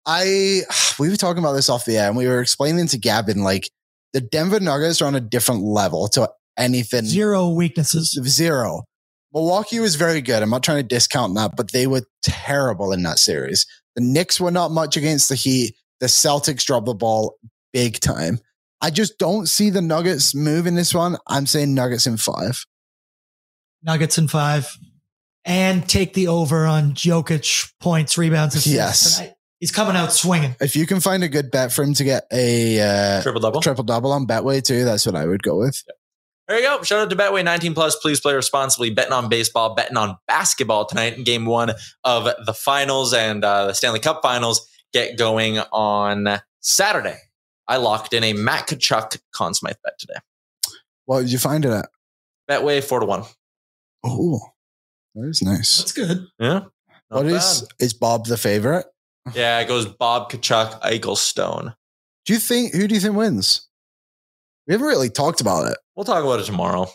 I 0.07 0.61
we 0.99 1.09
were 1.09 1.17
talking 1.17 1.43
about 1.43 1.53
this 1.53 1.69
off 1.69 1.85
the 1.85 1.99
air, 1.99 2.09
and 2.09 2.17
we 2.17 2.27
were 2.29 2.41
explaining 2.41 2.87
to 2.89 2.99
Gavin 2.99 3.43
like 3.43 3.71
the 4.13 4.21
Denver 4.21 4.61
Nuggets 4.61 5.01
are 5.03 5.07
on 5.07 5.15
a 5.15 5.21
different 5.21 5.63
level 5.63 6.09
to 6.09 6.31
anything 6.57 7.05
Zero 7.05 7.49
weaknesses. 7.49 8.19
zero. 8.25 8.85
Milwaukee 9.33 9.79
was 9.79 9.95
very 9.95 10.21
good. 10.21 10.43
I'm 10.43 10.51
not 10.51 10.65
trying 10.65 10.79
to 10.79 10.83
discount 10.83 11.37
that, 11.37 11.57
but 11.57 11.71
they 11.71 11.87
were 11.87 12.03
terrible 12.23 12.93
in 12.93 13.05
that 13.05 13.19
series. 13.21 13.65
The 13.95 14.03
Knicks 14.03 14.41
were 14.41 14.51
not 14.51 14.73
much 14.73 14.97
against 14.97 15.29
the 15.29 15.37
Heat. 15.37 15.77
The 16.01 16.07
Celtics 16.07 16.65
dropped 16.65 16.87
the 16.87 16.95
ball 16.95 17.37
big 17.73 18.01
time. 18.01 18.41
I 18.83 18.91
just 18.91 19.19
don't 19.19 19.47
see 19.49 19.71
the 19.71 19.83
Nuggets 19.83 20.35
move 20.35 20.67
in 20.67 20.75
this 20.75 20.95
one. 20.95 21.17
I'm 21.27 21.47
saying 21.47 21.75
Nuggets 21.75 22.07
in 22.07 22.17
five. 22.17 22.65
Nuggets 23.83 24.19
in 24.19 24.29
five. 24.29 24.77
And 25.45 25.89
take 25.89 26.13
the 26.15 26.29
over 26.29 26.67
on 26.67 26.93
Jokic 26.93 27.73
points, 27.81 28.19
rebounds, 28.19 28.55
assists 28.55 28.75
Yes. 28.75 29.17
tonight. 29.17 29.35
He's 29.59 29.73
coming 29.73 29.97
out 29.97 30.13
swinging. 30.13 30.55
If 30.61 30.77
you 30.77 30.87
can 30.87 31.01
find 31.01 31.23
a 31.23 31.29
good 31.29 31.51
bet 31.51 31.73
for 31.73 31.83
him 31.83 31.93
to 31.95 32.05
get 32.05 32.25
a 32.33 32.81
uh, 32.81 33.23
Triple 33.23 33.41
double. 33.41 33.61
triple 33.61 33.85
double 33.85 34.13
on 34.13 34.27
Betway 34.27 34.63
too, 34.63 34.85
that's 34.85 35.05
what 35.05 35.15
I 35.15 35.27
would 35.27 35.43
go 35.43 35.59
with. 35.59 35.83
There 36.49 36.59
you 36.59 36.65
go. 36.65 36.83
Shout 36.83 37.01
out 37.01 37.11
to 37.11 37.17
Betway 37.17 37.45
19 37.45 37.75
plus. 37.75 37.97
Please 37.97 38.21
play 38.21 38.35
responsibly. 38.35 38.91
Betting 38.91 39.13
on 39.13 39.29
baseball, 39.29 39.75
betting 39.75 39.97
on 39.97 40.17
basketball 40.27 40.85
tonight 40.87 41.17
in 41.17 41.25
game 41.25 41.45
one 41.47 41.73
of 42.05 42.25
the 42.47 42.55
finals 42.55 43.13
and 43.15 43.45
uh, 43.45 43.67
the 43.67 43.75
Stanley 43.75 44.01
Cup 44.01 44.21
finals 44.23 44.67
get 44.93 45.17
going 45.19 45.59
on 45.59 46.41
Saturday. 46.61 47.19
I 47.71 47.77
locked 47.77 48.13
in 48.13 48.25
a 48.25 48.33
Matt 48.33 48.67
Tkachuk 48.69 49.19
Conn 49.33 49.55
Smythe 49.55 49.77
bet 49.85 49.99
today. 49.99 50.19
What 51.07 51.21
did 51.21 51.33
you 51.33 51.39
find 51.39 51.65
it 51.65 51.71
at? 51.71 51.89
Betway 52.51 52.83
four 52.83 53.01
to 53.01 53.07
one. 53.07 53.23
Oh, 54.05 54.41
that 55.15 55.29
is 55.29 55.41
nice. 55.43 55.79
That's 55.79 55.93
good. 55.93 56.27
Yeah. 56.39 56.61
Not 57.11 57.25
What 57.25 57.27
is 57.27 57.63
bad. 57.63 57.69
is 57.85 57.95
Bob 57.95 58.27
the 58.27 58.37
favorite? 58.37 58.87
Yeah, 59.35 59.61
it 59.61 59.69
goes 59.69 59.87
Bob 59.87 60.31
Tkachuk, 60.31 60.81
Eichel 60.83 61.17
Stone. 61.17 61.75
Do 62.27 62.33
you 62.33 62.39
think 62.39 62.75
who 62.75 62.87
do 62.89 62.95
you 62.95 63.01
think 63.01 63.15
wins? 63.17 63.69
We 64.67 64.75
haven't 64.75 64.87
really 64.89 65.11
talked 65.11 65.41
about 65.41 65.71
it. 65.71 65.79
We'll 65.97 66.05
talk 66.05 66.23
about 66.25 66.41
it 66.41 66.45
tomorrow. 66.45 66.87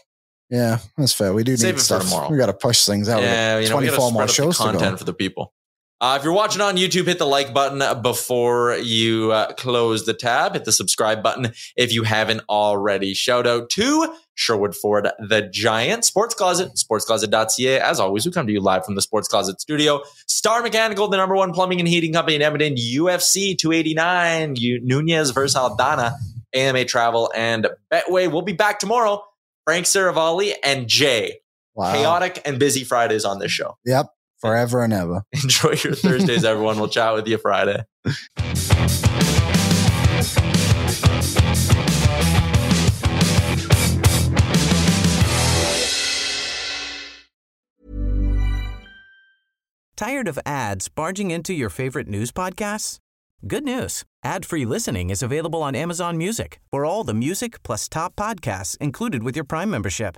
Yeah, 0.49 0.80
that's 0.97 1.13
fair. 1.13 1.34
We 1.34 1.43
do 1.43 1.57
Save 1.57 1.67
need 1.67 1.69
it 1.71 1.78
for 1.80 1.84
stuff. 1.84 2.03
tomorrow. 2.03 2.30
We 2.32 2.38
got 2.38 2.45
to 2.47 2.53
push 2.53 2.86
things 2.86 3.09
out. 3.09 3.17
We 3.21 3.26
got 3.26 3.32
Yeah, 3.32 3.59
you 3.59 3.69
know, 3.69 3.78
we 3.78 3.86
gotta 3.86 3.97
24 3.97 4.11
more 4.11 4.11
spread 4.11 4.23
out 4.23 4.28
the 4.28 4.34
shows 4.34 4.57
to 4.57 4.63
go. 4.63 4.71
content 4.71 4.99
for 4.99 5.05
the 5.05 5.13
people. 5.13 5.53
Uh, 6.02 6.18
if 6.20 6.26
you're 6.26 6.34
watching 6.34 6.62
on 6.62 6.76
YouTube, 6.76 7.06
hit 7.06 7.20
the 7.20 7.26
like 7.26 7.54
button 7.54 8.02
before 8.02 8.76
you 8.76 9.32
uh, 9.32 9.54
close 9.54 10.06
the 10.06 10.14
tab. 10.14 10.54
Hit 10.54 10.66
the 10.66 10.72
subscribe 10.74 11.24
button 11.24 11.54
if 11.78 11.93
you 11.93 12.04
haven't 12.04 12.41
already. 12.50 13.14
Shout 13.14 13.48
out 13.48 13.70
to 13.72 14.14
Sherwood 14.34 14.76
Ford, 14.76 15.08
the 15.20 15.43
Giant, 15.43 16.04
Sports 16.04 16.36
Closet, 16.36 16.74
sportscloset.ca. 16.74 17.80
As 17.80 18.02
always, 18.02 18.26
we 18.26 18.32
come 18.34 18.46
to 18.46 18.52
you 18.52 18.60
live 18.60 18.84
from 18.84 18.96
the 18.96 19.02
Sports 19.02 19.30
Closet 19.30 19.62
studio. 19.62 20.02
Star 20.28 20.62
Mechanical, 20.62 21.08
the 21.08 21.16
number 21.16 21.36
one 21.36 21.54
plumbing 21.54 21.80
and 21.80 21.88
heating 21.88 22.12
company 22.12 22.36
in 22.36 22.41
Edmonton, 22.41 22.76
UFC 22.76 23.58
289, 23.58 24.58
you, 24.58 24.82
Nunes 24.82 25.30
versus 25.30 25.58
Aldana, 25.58 26.14
AMA 26.54 26.84
Travel, 26.84 27.32
and 27.34 27.68
Betway. 27.89 28.30
We'll 28.30 28.41
be 28.41 28.54
back 28.54 28.80
tomorrow. 28.80 29.24
Frank 29.64 29.86
Seravalli 29.86 30.54
and 30.62 30.88
Jay. 30.88 31.39
Wow. 31.74 31.93
Chaotic 31.93 32.41
and 32.46 32.60
busy 32.60 32.84
Fridays 32.84 33.26
on 33.26 33.39
this 33.39 33.52
show. 33.52 33.78
Yep. 33.86 34.08
Forever 34.46 34.84
and 34.84 34.93
ever. 34.93 35.24
Enjoy 35.32 35.72
your 35.84 35.96
Thursdays, 35.96 36.46
everyone. 36.46 36.78
We'll 36.78 36.88
chat 36.88 37.16
with 37.16 37.28
you 37.28 37.39
Friday. 37.39 37.84
Tired 49.98 50.28
of 50.28 50.38
ads 50.46 50.89
barging 50.89 51.32
into 51.32 51.52
your 51.54 51.72
favorite 51.72 52.08
news 52.08 52.32
podcasts? 52.32 53.00
Good 53.48 53.64
news. 53.64 54.04
Ad-free 54.24 54.66
listening 54.66 55.10
is 55.10 55.24
available 55.24 55.64
on 55.64 55.74
Amazon 55.74 56.18
Music 56.18 56.60
for 56.70 56.86
all 56.86 57.04
the 57.04 57.16
music 57.16 57.64
plus 57.64 57.89
top 57.89 58.16
podcasts 58.16 58.78
included 58.78 59.24
with 59.24 59.36
your 59.36 59.46
Prime 59.46 59.72
membership. 59.72 60.18